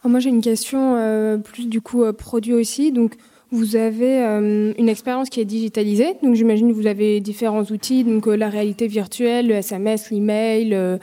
Moi, 0.05 0.19
j'ai 0.19 0.29
une 0.29 0.41
question 0.41 1.41
plus 1.43 1.67
du 1.67 1.79
coup 1.79 2.03
produit 2.13 2.53
aussi. 2.53 2.91
Donc, 2.91 3.15
vous 3.53 3.75
avez 3.75 4.19
une 4.19 4.89
expérience 4.89 5.29
qui 5.29 5.39
est 5.39 5.45
digitalisée. 5.45 6.15
Donc, 6.23 6.35
j'imagine 6.35 6.69
que 6.69 6.75
vous 6.75 6.87
avez 6.87 7.19
différents 7.19 7.63
outils, 7.63 8.03
donc 8.03 8.25
la 8.27 8.49
réalité 8.49 8.87
virtuelle, 8.87 9.47
le 9.47 9.55
SMS, 9.55 10.11
l'email, 10.11 10.99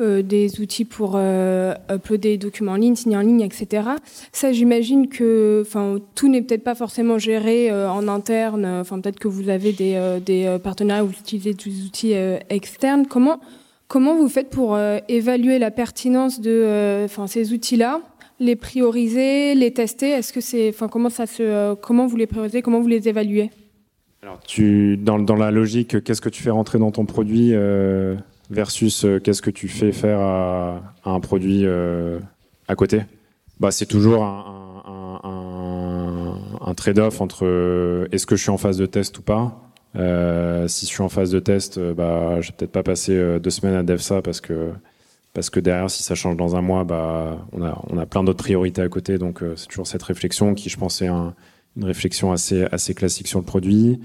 euh, 0.00 0.22
des 0.22 0.60
outils 0.60 0.84
pour 0.84 1.12
euh, 1.14 1.72
uploader 1.88 2.30
des 2.30 2.38
documents 2.38 2.72
en 2.72 2.76
ligne, 2.76 2.96
signer 2.96 3.16
en 3.16 3.20
ligne, 3.20 3.42
etc. 3.42 3.90
Ça, 4.32 4.52
j'imagine 4.52 5.08
que 5.08 5.64
tout 6.16 6.28
n'est 6.28 6.42
peut-être 6.42 6.64
pas 6.64 6.74
forcément 6.74 7.16
géré 7.16 7.70
euh, 7.70 7.88
en 7.88 8.08
interne. 8.08 8.66
Enfin, 8.66 8.98
peut-être 8.98 9.20
que 9.20 9.28
vous 9.28 9.48
avez 9.48 9.70
des, 9.70 10.18
des 10.26 10.56
partenariats 10.64 11.04
où 11.04 11.08
vous 11.08 11.20
utilisez 11.20 11.54
des 11.54 11.84
outils 11.84 12.14
externes. 12.50 13.06
Comment, 13.06 13.38
comment 13.86 14.16
vous 14.16 14.28
faites 14.28 14.50
pour 14.50 14.76
évaluer 15.08 15.60
la 15.60 15.70
pertinence 15.70 16.40
de 16.40 17.06
ces 17.28 17.52
outils-là? 17.52 18.00
Les 18.40 18.56
prioriser, 18.56 19.54
les 19.54 19.72
tester? 19.72 20.10
Est-ce 20.10 20.32
que 20.32 20.40
c'est, 20.40 20.68
enfin, 20.68 20.88
comment 20.88 21.10
ça 21.10 21.26
se, 21.26 21.74
comment 21.74 22.06
vous 22.06 22.16
les 22.16 22.26
priorisez, 22.26 22.62
comment 22.62 22.80
vous 22.80 22.88
les 22.88 23.08
évaluez? 23.08 23.50
Alors, 24.22 24.40
tu, 24.40 24.96
dans, 24.96 25.18
dans 25.18 25.36
la 25.36 25.50
logique, 25.50 26.02
qu'est-ce 26.02 26.20
que 26.20 26.30
tu 26.30 26.42
fais 26.42 26.50
rentrer 26.50 26.78
dans 26.78 26.90
ton 26.90 27.04
produit 27.04 27.52
versus 28.50 29.04
euh, 29.04 29.18
qu'est-ce 29.18 29.42
que 29.42 29.50
tu 29.50 29.68
fais 29.68 29.92
faire 29.92 30.20
à, 30.20 30.94
un 31.04 31.20
produit 31.20 31.62
euh, 31.64 32.18
à 32.68 32.74
côté? 32.74 33.02
Bah, 33.60 33.70
C'est 33.70 33.86
toujours 33.86 34.24
un, 34.24 34.52
trade-off 36.76 37.20
entre 37.20 37.46
euh, 37.46 38.08
est-ce 38.10 38.26
que 38.26 38.34
je 38.34 38.42
suis 38.42 38.50
en 38.50 38.58
phase 38.58 38.78
de 38.78 38.86
test 38.86 39.18
ou 39.18 39.22
pas? 39.22 39.60
si 40.66 40.86
je 40.86 40.90
suis 40.90 41.02
en 41.02 41.08
phase 41.08 41.30
de 41.30 41.38
test, 41.38 41.78
bah, 41.78 42.40
je 42.40 42.48
vais 42.48 42.54
peut-être 42.56 42.72
pas 42.72 42.82
passer 42.82 43.38
deux 43.38 43.50
semaines 43.50 43.76
à 43.76 43.84
dev 43.84 44.00
parce 44.24 44.40
que 44.40 44.72
parce 45.34 45.50
que 45.50 45.60
derrière, 45.60 45.90
si 45.90 46.02
ça 46.02 46.14
change 46.14 46.36
dans 46.36 46.56
un 46.56 46.62
mois, 46.62 46.84
bah, 46.84 47.46
on 47.52 47.62
a, 47.62 47.78
on 47.90 47.98
a 47.98 48.06
plein 48.06 48.24
d'autres 48.24 48.42
priorités 48.42 48.80
à 48.80 48.88
côté. 48.88 49.18
Donc, 49.18 49.40
c'est 49.56 49.68
toujours 49.68 49.86
cette 49.86 50.02
réflexion 50.02 50.54
qui, 50.54 50.70
je 50.70 50.78
pense, 50.78 51.02
est 51.02 51.08
une 51.08 51.84
réflexion 51.84 52.32
assez, 52.32 52.64
assez 52.72 52.94
classique 52.94 53.28
sur 53.28 53.40
le 53.40 53.44
produit. 53.44 54.00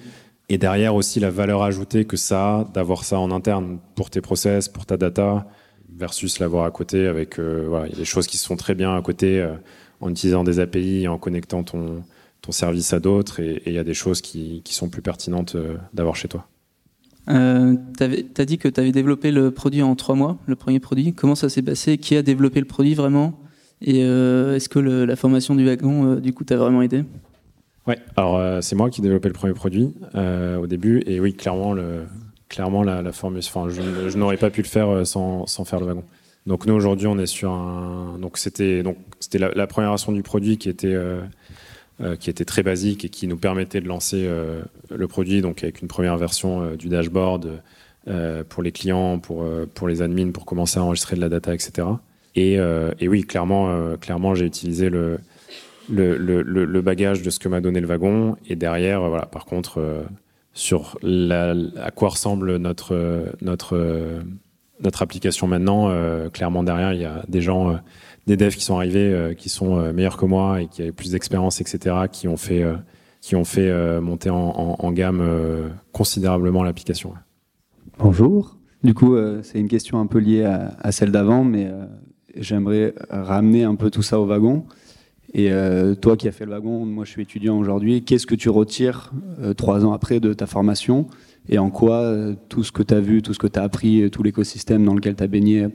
Et 0.49 0.57
derrière 0.57 0.95
aussi 0.95 1.19
la 1.19 1.29
valeur 1.29 1.61
ajoutée 1.61 2.05
que 2.05 2.17
ça 2.17 2.57
a 2.57 2.63
d'avoir 2.73 3.03
ça 3.03 3.19
en 3.19 3.29
interne 3.31 3.79
pour 3.95 4.09
tes 4.09 4.19
process, 4.19 4.67
pour 4.67 4.85
ta 4.87 4.97
data, 4.97 5.47
versus 5.95 6.39
l'avoir 6.39 6.65
à 6.65 6.71
côté 6.71 7.05
avec, 7.05 7.39
euh, 7.39 7.85
il 7.85 7.91
y 7.91 7.95
a 7.95 7.97
des 7.97 8.05
choses 8.05 8.25
qui 8.25 8.37
se 8.37 8.47
font 8.47 8.55
très 8.55 8.73
bien 8.73 8.95
à 8.95 9.01
côté 9.01 9.39
euh, 9.39 9.53
en 10.01 10.09
utilisant 10.09 10.43
des 10.43 10.59
API, 10.59 11.07
en 11.07 11.19
connectant 11.19 11.63
ton, 11.63 12.03
ton 12.41 12.51
service 12.51 12.93
à 12.93 12.99
d'autres, 12.99 13.39
et, 13.39 13.61
il 13.67 13.73
y 13.73 13.77
a 13.77 13.83
des 13.83 13.93
choses 13.93 14.21
qui, 14.21 14.61
qui 14.63 14.73
sont 14.73 14.89
plus 14.89 15.03
pertinentes 15.03 15.55
euh, 15.55 15.77
d'avoir 15.93 16.15
chez 16.15 16.27
toi. 16.27 16.47
Euh, 17.27 17.75
tu 17.97 18.41
as 18.41 18.45
dit 18.45 18.57
que 18.57 18.67
tu 18.67 18.79
avais 18.79 18.91
développé 18.91 19.31
le 19.31 19.51
produit 19.51 19.81
en 19.81 19.95
trois 19.95 20.15
mois, 20.15 20.37
le 20.47 20.55
premier 20.55 20.79
produit. 20.79 21.13
Comment 21.13 21.35
ça 21.35 21.49
s'est 21.49 21.61
passé? 21.61 21.97
Qui 21.97 22.15
a 22.15 22.21
développé 22.21 22.59
le 22.59 22.65
produit 22.65 22.93
vraiment? 22.93 23.39
Et 23.81 24.01
est-ce 24.01 24.67
que 24.67 24.79
la 24.79 25.15
formation 25.15 25.55
du 25.55 25.65
wagon, 25.65 26.15
du 26.15 26.33
coup, 26.33 26.43
t'a 26.43 26.57
vraiment 26.57 26.81
aidé? 26.81 27.05
Ouais, 27.89 27.97
alors 28.15 28.37
euh, 28.37 28.61
c'est 28.61 28.75
moi 28.75 28.91
qui 28.91 29.01
ai 29.01 29.03
développé 29.03 29.29
le 29.29 29.33
premier 29.33 29.53
produit 29.53 29.91
euh, 30.13 30.57
au 30.57 30.67
début, 30.67 31.01
et 31.07 31.19
oui, 31.19 31.33
clairement, 31.33 31.75
clairement 32.47 32.83
la, 32.83 33.01
la 33.01 33.09
enfin, 33.09 33.31
je, 33.69 34.15
n'aurais 34.15 34.37
pas 34.37 34.51
pu 34.51 34.61
le 34.61 34.67
faire 34.67 34.89
euh, 34.89 35.05
sans, 35.05 35.47
faire 35.65 35.79
le 35.79 35.87
wagon. 35.87 36.03
Donc 36.45 36.67
nous 36.67 36.75
aujourd'hui, 36.75 37.07
on 37.07 37.17
est 37.17 37.25
sur 37.25 37.51
un, 37.51 38.19
donc 38.19 38.37
c'était 38.37 38.83
donc 38.83 38.97
c'était 39.19 39.39
la, 39.39 39.65
première 39.65 39.89
version 39.89 40.11
du 40.11 40.21
produit 40.21 40.59
qui 40.59 40.69
était 40.69 40.95
qui 42.19 42.29
était 42.29 42.45
très 42.45 42.63
basique 42.63 43.03
et 43.05 43.09
qui 43.09 43.27
nous 43.27 43.37
permettait 43.37 43.81
de 43.81 43.87
lancer 43.87 44.29
le 44.89 45.07
produit, 45.07 45.41
donc 45.41 45.63
avec 45.63 45.81
une 45.81 45.87
première 45.87 46.17
version 46.17 46.75
du 46.75 46.87
dashboard 46.87 47.61
pour 48.47 48.63
les 48.63 48.71
clients, 48.71 49.19
pour 49.19 49.45
pour 49.73 49.87
les 49.87 50.01
admins, 50.01 50.31
pour 50.31 50.45
commencer 50.45 50.79
à 50.79 50.83
enregistrer 50.83 51.15
de 51.15 51.21
la 51.21 51.29
data, 51.29 51.53
etc. 51.53 51.87
Et, 52.35 52.53
et 52.53 53.07
oui, 53.07 53.23
clairement, 53.23 53.97
clairement, 53.97 54.33
j'ai 54.33 54.45
utilisé 54.45 54.89
le 54.89 55.19
le, 55.89 56.41
le, 56.41 56.81
bagage 56.81 57.21
de 57.21 57.29
ce 57.29 57.39
que 57.39 57.49
m'a 57.49 57.61
donné 57.61 57.79
le 57.79 57.87
wagon. 57.87 58.37
Et 58.47 58.55
derrière, 58.55 59.01
voilà, 59.01 59.25
par 59.25 59.45
contre, 59.45 59.79
euh, 59.79 60.03
sur 60.53 60.97
à 61.03 61.91
quoi 61.91 62.09
ressemble 62.09 62.57
notre, 62.57 63.33
notre, 63.41 64.21
notre 64.81 65.01
application 65.01 65.47
maintenant, 65.47 65.89
euh, 65.89 66.29
clairement 66.29 66.63
derrière, 66.63 66.93
il 66.93 67.01
y 67.01 67.05
a 67.05 67.23
des 67.27 67.41
gens, 67.41 67.71
euh, 67.71 67.75
des 68.29 68.37
devs 68.37 68.55
qui 68.55 68.63
sont 68.63 68.75
arrivés, 68.75 69.33
qui 69.37 69.49
sont 69.49 69.91
meilleurs 69.93 70.17
que 70.17 70.25
moi 70.25 70.61
et 70.61 70.67
qui 70.67 70.81
avaient 70.81 70.91
plus 70.91 71.11
d'expérience, 71.11 71.61
etc., 71.61 71.95
qui 72.11 72.27
ont 72.27 72.37
fait, 72.37 72.63
qui 73.21 73.35
ont 73.35 73.43
fait 73.43 73.99
monter 73.99 74.29
en, 74.29 74.91
gamme 74.91 75.23
considérablement 75.91 76.63
l'application. 76.63 77.13
Bonjour. 77.97 78.57
Du 78.83 78.93
coup, 78.93 79.17
c'est 79.43 79.59
une 79.59 79.67
question 79.67 79.99
un 79.99 80.05
peu 80.05 80.19
liée 80.19 80.45
à, 80.45 80.91
celle 80.91 81.11
d'avant, 81.11 81.43
mais 81.43 81.69
j'aimerais 82.35 82.93
ramener 83.09 83.63
un 83.63 83.75
peu 83.75 83.89
tout 83.89 84.03
ça 84.03 84.19
au 84.19 84.25
wagon. 84.25 84.65
Et 85.33 85.51
euh, 85.51 85.95
toi 85.95 86.17
qui 86.17 86.27
as 86.27 86.31
fait 86.31 86.45
le 86.45 86.51
wagon, 86.51 86.85
moi 86.85 87.05
je 87.05 87.11
suis 87.11 87.21
étudiant 87.21 87.57
aujourd'hui, 87.59 88.03
qu'est-ce 88.03 88.25
que 88.25 88.35
tu 88.35 88.49
retires 88.49 89.11
euh, 89.41 89.53
trois 89.53 89.85
ans 89.85 89.93
après 89.93 90.19
de 90.19 90.33
ta 90.33 90.47
formation 90.47 91.07
et 91.47 91.59
en 91.59 91.69
quoi 91.69 92.01
euh, 92.01 92.35
tout 92.49 92.63
ce 92.63 92.71
que 92.71 92.81
tu 92.81 92.93
as 92.93 92.99
vu, 92.99 93.21
tout 93.21 93.33
ce 93.33 93.39
que 93.39 93.47
tu 93.47 93.59
as 93.59 93.63
appris, 93.63 94.09
tout 94.09 94.23
l'écosystème 94.23 94.83
dans 94.83 94.95
lequel 94.95 95.15
tu 95.15 95.23
as 95.23 95.27
baigné 95.27 95.67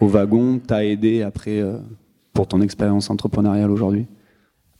au 0.00 0.06
wagon 0.06 0.58
t'a 0.58 0.84
aidé 0.84 1.22
après 1.22 1.62
pour 2.32 2.46
ton 2.46 2.60
expérience 2.60 3.10
entrepreneuriale 3.10 3.70
aujourd'hui? 3.70 4.06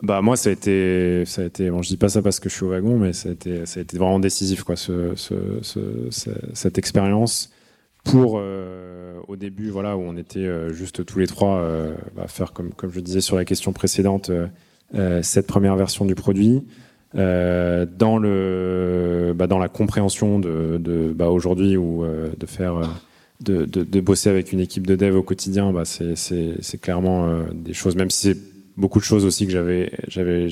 Bah 0.02 0.22
moi 0.22 0.36
ça 0.36 0.50
a 0.50 0.52
été 0.52 1.24
ça 1.26 1.42
a 1.42 1.44
été 1.46 1.70
bon 1.70 1.82
je 1.82 1.88
dis 1.88 1.96
pas 1.96 2.08
ça 2.08 2.22
parce 2.22 2.38
que 2.38 2.48
je 2.48 2.54
suis 2.54 2.64
au 2.64 2.68
wagon 2.68 2.98
mais 2.98 3.12
ça 3.12 3.30
a 3.30 3.32
été 3.32 3.66
ça 3.66 3.80
a 3.80 3.82
été 3.82 3.98
vraiment 3.98 4.20
décisif 4.20 4.62
quoi 4.62 4.76
ce, 4.76 5.16
ce, 5.16 5.34
ce, 5.60 6.30
cette 6.54 6.78
expérience 6.78 7.50
pour 8.04 8.36
euh, 8.38 9.18
au 9.26 9.34
début 9.34 9.70
voilà 9.70 9.96
où 9.96 10.02
on 10.02 10.16
était 10.16 10.38
euh, 10.38 10.72
juste 10.72 11.04
tous 11.04 11.18
les 11.18 11.26
trois 11.26 11.56
euh, 11.56 11.94
bah, 12.14 12.28
faire 12.28 12.52
comme 12.52 12.72
comme 12.74 12.92
je 12.92 13.00
disais 13.00 13.20
sur 13.20 13.34
la 13.34 13.44
question 13.44 13.72
précédente 13.72 14.30
cette 15.22 15.48
première 15.48 15.74
version 15.74 16.04
du 16.04 16.14
produit 16.14 16.64
dans 17.12 18.18
le 18.20 19.34
bah, 19.34 19.48
dans 19.48 19.58
la 19.58 19.68
compréhension 19.68 20.38
de 20.38 21.12
bah, 21.12 21.28
aujourd'hui 21.28 21.76
ou 21.76 22.04
de 22.04 22.46
faire 22.46 22.88
de, 23.40 24.00
bosser 24.00 24.30
avec 24.30 24.52
une 24.52 24.60
équipe 24.60 24.86
de 24.86 24.96
dev 24.96 25.16
au 25.16 25.22
quotidien 25.22 25.72
bah, 25.72 25.84
c'est 25.84 26.80
clairement 26.80 27.44
des 27.54 27.72
choses 27.72 27.94
même 27.94 28.10
si 28.10 28.28
c'est 28.28 28.36
beaucoup 28.76 28.98
de 28.98 29.04
choses 29.04 29.24
aussi 29.24 29.46
que 29.46 29.52
j'avais 29.52 29.92
j'avais 30.08 30.48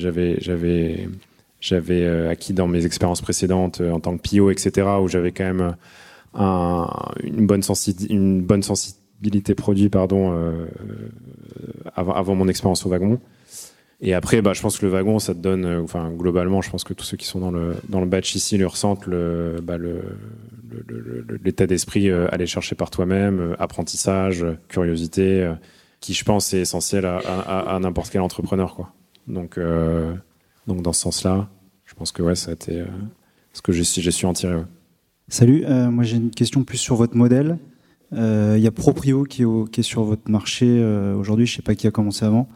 j'avais 1.59 2.07
acquis 2.29 2.53
dans 2.53 2.67
mes 2.67 2.85
expériences 2.85 3.21
précédentes 3.21 3.81
en 3.81 3.99
tant 3.99 4.17
que 4.17 4.21
PO 4.29 4.51
etc 4.51 4.87
où 5.01 5.07
j'avais 5.07 5.31
quand 5.31 5.43
même 5.43 5.75
une, 7.23 7.45
bonne 7.45 7.63
une 8.09 8.41
bonne 8.41 8.63
sensibilité 8.63 9.55
produit 9.55 9.89
pardon, 9.89 10.31
euh, 10.33 10.67
avant, 11.95 12.13
avant, 12.13 12.35
mon 12.35 12.47
expérience 12.47 12.85
au 12.85 12.89
wagon. 12.89 13.19
Et 13.99 14.13
après, 14.13 14.41
bah, 14.41 14.53
je 14.53 14.61
pense 14.61 14.77
que 14.77 14.85
le 14.85 14.91
wagon, 14.91 15.17
ça 15.17 15.33
te 15.33 15.39
donne, 15.39 15.65
euh, 15.65 15.81
enfin, 15.81 16.11
globalement, 16.11 16.61
je 16.61 16.69
pense 16.69 16.83
que 16.83 16.93
tous 16.93 17.03
ceux 17.03 17.17
qui 17.17 17.25
sont 17.25 17.39
dans 17.39 17.49
le, 17.49 17.75
dans 17.89 17.99
le 17.99 18.05
batch 18.05 18.35
ici 18.35 18.57
le 18.57 18.67
ressentent, 18.67 19.07
le, 19.07 19.57
bah, 19.63 19.77
l'état 21.43 21.65
d'esprit 21.65 22.09
euh, 22.09 22.27
aller 22.31 22.45
chercher 22.45 22.75
par 22.75 22.91
toi-même, 22.91 23.55
apprentissage, 23.57 24.45
curiosité, 24.67 25.51
qui, 25.99 26.13
je 26.13 26.23
pense, 26.23 26.53
est 26.53 26.61
essentiel 26.61 27.05
à, 27.05 27.17
à, 27.17 27.79
n'importe 27.79 28.11
quel 28.11 28.21
entrepreneur, 28.21 28.75
quoi. 28.75 28.93
Donc, 29.27 29.59
donc 30.67 30.81
dans 30.83 30.93
ce 30.93 31.01
sens-là, 31.01 31.49
je 31.85 31.93
pense 31.95 32.11
que 32.11 32.21
ouais, 32.21 32.35
ça 32.35 32.51
a 32.51 32.53
été 32.53 32.83
ce 33.57 33.61
que 33.61 33.71
j'ai, 33.71 33.83
su 33.83 34.25
en 34.25 34.33
tirer. 34.33 34.61
Salut, 35.27 35.65
euh, 35.65 35.89
moi 35.89 36.03
j'ai 36.03 36.17
une 36.17 36.29
question 36.29 36.63
plus 36.63 36.77
sur 36.77 36.95
votre 36.95 37.17
modèle. 37.17 37.57
Euh, 38.13 38.53
il 38.55 38.63
y 38.63 38.67
a 38.67 38.71
Proprio 38.71 39.23
qui 39.23 39.41
est, 39.43 39.71
qui 39.71 39.81
est 39.81 39.83
sur 39.83 40.03
votre 40.03 40.29
marché 40.31 40.65
euh, 40.67 41.15
aujourd'hui, 41.15 41.45
je 41.45 41.53
ne 41.53 41.55
sais 41.57 41.61
pas 41.63 41.75
qui 41.75 41.87
a 41.87 41.91
commencé 41.91 42.23
avant. 42.23 42.47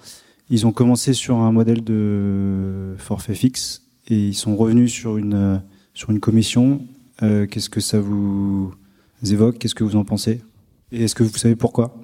Ils 0.51 0.67
ont 0.67 0.73
commencé 0.73 1.13
sur 1.13 1.37
un 1.37 1.53
modèle 1.53 1.81
de 1.81 2.93
forfait 2.97 3.35
fixe 3.35 3.83
et 4.09 4.17
ils 4.17 4.33
sont 4.33 4.57
revenus 4.57 4.91
sur 4.91 5.17
une, 5.17 5.61
sur 5.93 6.09
une 6.09 6.19
commission. 6.19 6.81
Qu'est-ce 7.19 7.69
que 7.69 7.79
ça 7.79 8.01
vous 8.01 8.73
évoque? 9.23 9.59
Qu'est-ce 9.59 9.75
que 9.75 9.85
vous 9.85 9.95
en 9.95 10.03
pensez? 10.03 10.41
Et 10.91 11.05
est-ce 11.05 11.15
que 11.15 11.23
vous 11.23 11.37
savez 11.37 11.55
pourquoi? 11.55 11.95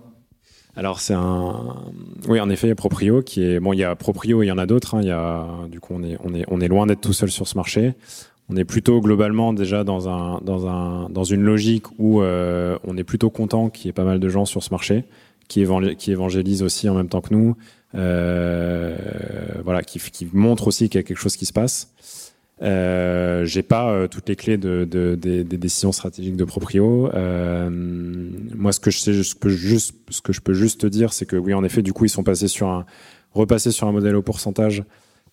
Alors 0.78 1.02
c'est 1.02 1.14
un, 1.14 1.76
oui 2.30 2.40
en 2.40 2.50
effet 2.50 2.68
il 2.68 2.70
y 2.70 2.72
a 2.72 2.76
Proprio 2.76 3.24
qui 3.24 3.44
est 3.44 3.60
bon 3.60 3.74
il 3.74 3.80
y 3.80 3.84
a 3.84 3.96
Proprio 3.96 4.44
et 4.44 4.46
il 4.46 4.50
y 4.50 4.52
en 4.52 4.60
a 4.60 4.66
d'autres. 4.66 4.96
Hein. 4.96 5.02
Il 5.02 5.08
y 5.08 5.12
a 5.12 5.46
du 5.70 5.80
coup 5.80 5.94
on 5.96 6.04
est 6.04 6.18
on 6.24 6.34
est 6.34 6.46
on 6.48 6.62
est 6.62 6.68
loin 6.68 6.86
d'être 6.86 7.02
tout 7.02 7.14
seul 7.14 7.32
sur 7.32 7.48
ce 7.48 7.58
marché 7.58 7.96
on 8.50 8.56
est 8.56 8.64
plutôt 8.64 9.02
globalement 9.02 9.54
déjà 9.54 9.84
dans 9.84 10.08
un 10.08 10.40
dans 10.42 10.68
un 10.68 11.10
dans 11.10 11.24
une 11.24 11.42
logique 11.42 11.86
où 11.98 12.22
euh, 12.22 12.78
on 12.86 12.96
est 12.96 13.04
plutôt 13.04 13.30
content 13.30 13.70
qu'il 13.70 13.88
y 13.88 13.90
ait 13.90 13.94
pas 13.94 14.06
mal 14.06 14.20
de 14.20 14.30
gens 14.30 14.46
sur 14.46 14.64
ce 14.64 14.70
marché 14.70 15.04
qui, 15.48 15.62
évangélisent 15.62 16.64
aussi 16.64 16.90
en 16.90 16.96
même 16.96 17.10
temps 17.10 17.22
que 17.22 17.34
nous, 17.34 17.56
euh, 17.96 18.96
voilà, 19.64 19.82
qui, 19.82 20.00
montrent 20.34 20.68
aussi 20.68 20.90
qu'il 20.90 21.00
y 21.00 21.04
a 21.04 21.04
quelque 21.04 21.18
chose 21.20 21.38
qui 21.38 21.46
se 21.46 21.54
passe. 21.54 21.94
Euh, 22.64 23.46
j'ai 23.46 23.62
pas 23.62 23.92
euh, 23.92 24.08
toutes 24.08 24.28
les 24.30 24.36
clés 24.36 24.58
de, 24.58 24.84
de, 24.84 25.16
des, 25.16 25.44
décisions 25.44 25.92
stratégiques 25.92 26.36
de 26.36 26.44
Proprio. 26.44 27.10
Euh, 27.14 27.70
moi, 27.70 28.72
ce 28.72 28.80
que 28.80 28.90
je 28.90 29.22
je 29.22 29.36
peux 30.42 30.54
juste 30.54 30.82
te 30.82 30.88
dire, 30.88 31.14
c'est 31.14 31.26
que 31.26 31.36
oui, 31.36 31.54
en 31.54 31.64
effet, 31.64 31.82
du 31.82 31.94
coup, 31.94 32.06
ils 32.06 32.10
sont 32.10 32.24
passés 32.24 32.48
sur 32.48 32.68
un, 32.68 32.86
repassés 33.34 33.72
sur 33.72 33.88
un 33.88 33.92
modèle 33.92 34.16
au 34.16 34.22
pourcentage 34.22 34.84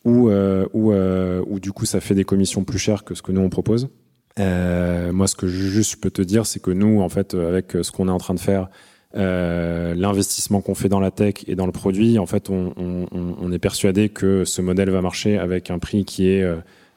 ou 0.05 0.29
ou 0.29 0.93
euh, 0.93 1.43
ou 1.47 1.61
du 1.61 1.73
coup 1.73 1.87
ça 1.87 1.99
fait 1.99 2.15
des 2.15 2.25
commissions 2.25 2.63
plus 2.63 2.79
chères 2.79 3.05
que 3.05 3.15
ce 3.15 3.23
que 3.23 3.33
nous 3.33 3.41
on 3.41 3.49
propose. 3.49 3.89
Moi, 4.37 5.27
ce 5.27 5.35
que 5.35 5.47
je 5.47 5.69
juste 5.69 5.97
peux 5.97 6.11
te 6.11 6.21
dire, 6.21 6.45
c'est 6.45 6.61
que 6.61 6.71
nous, 6.71 7.01
en 7.01 7.09
fait, 7.09 7.35
avec 7.35 7.73
ce 7.81 7.91
qu'on 7.91 8.09
est 8.09 8.13
en 8.13 8.19
train 8.19 8.35
de 8.35 8.41
faire 8.41 8.69
euh, 9.17 9.95
l'investissement 9.95 10.61
qu'on 10.61 10.75
fait 10.75 10.89
dans 10.89 11.01
la 11.01 11.11
tech 11.11 11.35
et 11.47 11.55
dans 11.55 11.67
le 11.67 11.73
produit, 11.73 12.19
en 12.19 12.27
fait, 12.27 12.51
on, 12.51 13.53
est 13.53 13.59
persuadé 13.59 14.09
que 14.09 14.45
ce 14.45 14.61
modèle 14.61 14.91
va 14.91 15.01
marcher 15.01 15.39
avec 15.39 15.71
un 15.71 15.79
prix 15.79 16.05
qui 16.05 16.29
est, 16.29 16.45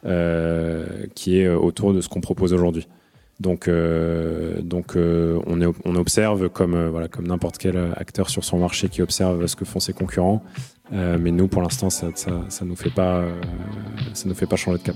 euh, 0.05 0.85
qui 1.13 1.39
est 1.39 1.47
autour 1.47 1.93
de 1.93 2.01
ce 2.01 2.09
qu'on 2.09 2.21
propose 2.21 2.53
aujourd'hui. 2.53 2.87
Donc, 3.39 3.67
euh, 3.67 4.59
donc 4.61 4.95
on, 4.95 5.95
observe 5.95 6.49
comme, 6.49 6.87
voilà, 6.87 7.07
comme 7.07 7.27
n'importe 7.27 7.59
quel 7.59 7.77
acteur 7.95 8.29
sur 8.29 8.43
son 8.43 8.57
marché 8.57 8.89
qui 8.89 9.01
observe 9.03 9.45
ce 9.45 9.55
que 9.55 9.65
font 9.65 9.79
ses 9.79 9.93
concurrents. 9.93 10.43
mais 10.91 11.31
nous, 11.31 11.47
pour 11.47 11.61
l'instant, 11.61 11.91
ça, 11.91 12.07
ça, 12.15 12.45
ça 12.49 12.65
nous 12.65 12.75
fait 12.75 12.91
nous 14.25 14.33
fait 14.33 14.47
pas 14.47 14.55
changer 14.55 14.79
de 14.79 14.83
cap. 14.83 14.95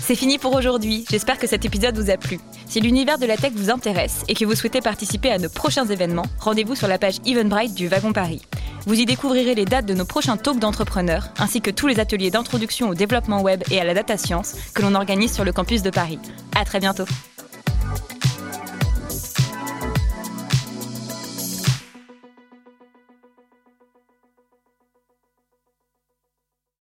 C'est 0.00 0.14
fini 0.14 0.38
pour 0.38 0.54
aujourd'hui, 0.54 1.04
j'espère 1.10 1.38
que 1.38 1.46
cet 1.46 1.64
épisode 1.64 1.98
vous 1.98 2.10
a 2.10 2.16
plu. 2.16 2.38
Si 2.66 2.80
l'univers 2.80 3.18
de 3.18 3.26
la 3.26 3.36
tech 3.36 3.52
vous 3.54 3.70
intéresse 3.70 4.22
et 4.28 4.34
que 4.34 4.44
vous 4.44 4.54
souhaitez 4.54 4.80
participer 4.80 5.30
à 5.30 5.38
nos 5.38 5.48
prochains 5.48 5.86
événements, 5.86 6.26
rendez-vous 6.40 6.74
sur 6.74 6.88
la 6.88 6.98
page 6.98 7.20
Eventbrite 7.24 7.74
du 7.74 7.88
Wagon 7.88 8.12
Paris. 8.12 8.42
Vous 8.86 9.00
y 9.00 9.06
découvrirez 9.06 9.54
les 9.54 9.64
dates 9.64 9.86
de 9.86 9.94
nos 9.94 10.04
prochains 10.04 10.36
talks 10.36 10.58
d'entrepreneurs, 10.58 11.30
ainsi 11.38 11.60
que 11.60 11.70
tous 11.70 11.86
les 11.86 12.00
ateliers 12.00 12.30
d'introduction 12.30 12.90
au 12.90 12.94
développement 12.94 13.40
web 13.40 13.62
et 13.70 13.80
à 13.80 13.84
la 13.84 13.94
data 13.94 14.18
science 14.18 14.54
que 14.74 14.82
l'on 14.82 14.94
organise 14.94 15.32
sur 15.32 15.44
le 15.44 15.52
campus 15.52 15.82
de 15.82 15.90
Paris. 15.90 16.18
À 16.54 16.64
très 16.64 16.80
bientôt. 16.80 17.06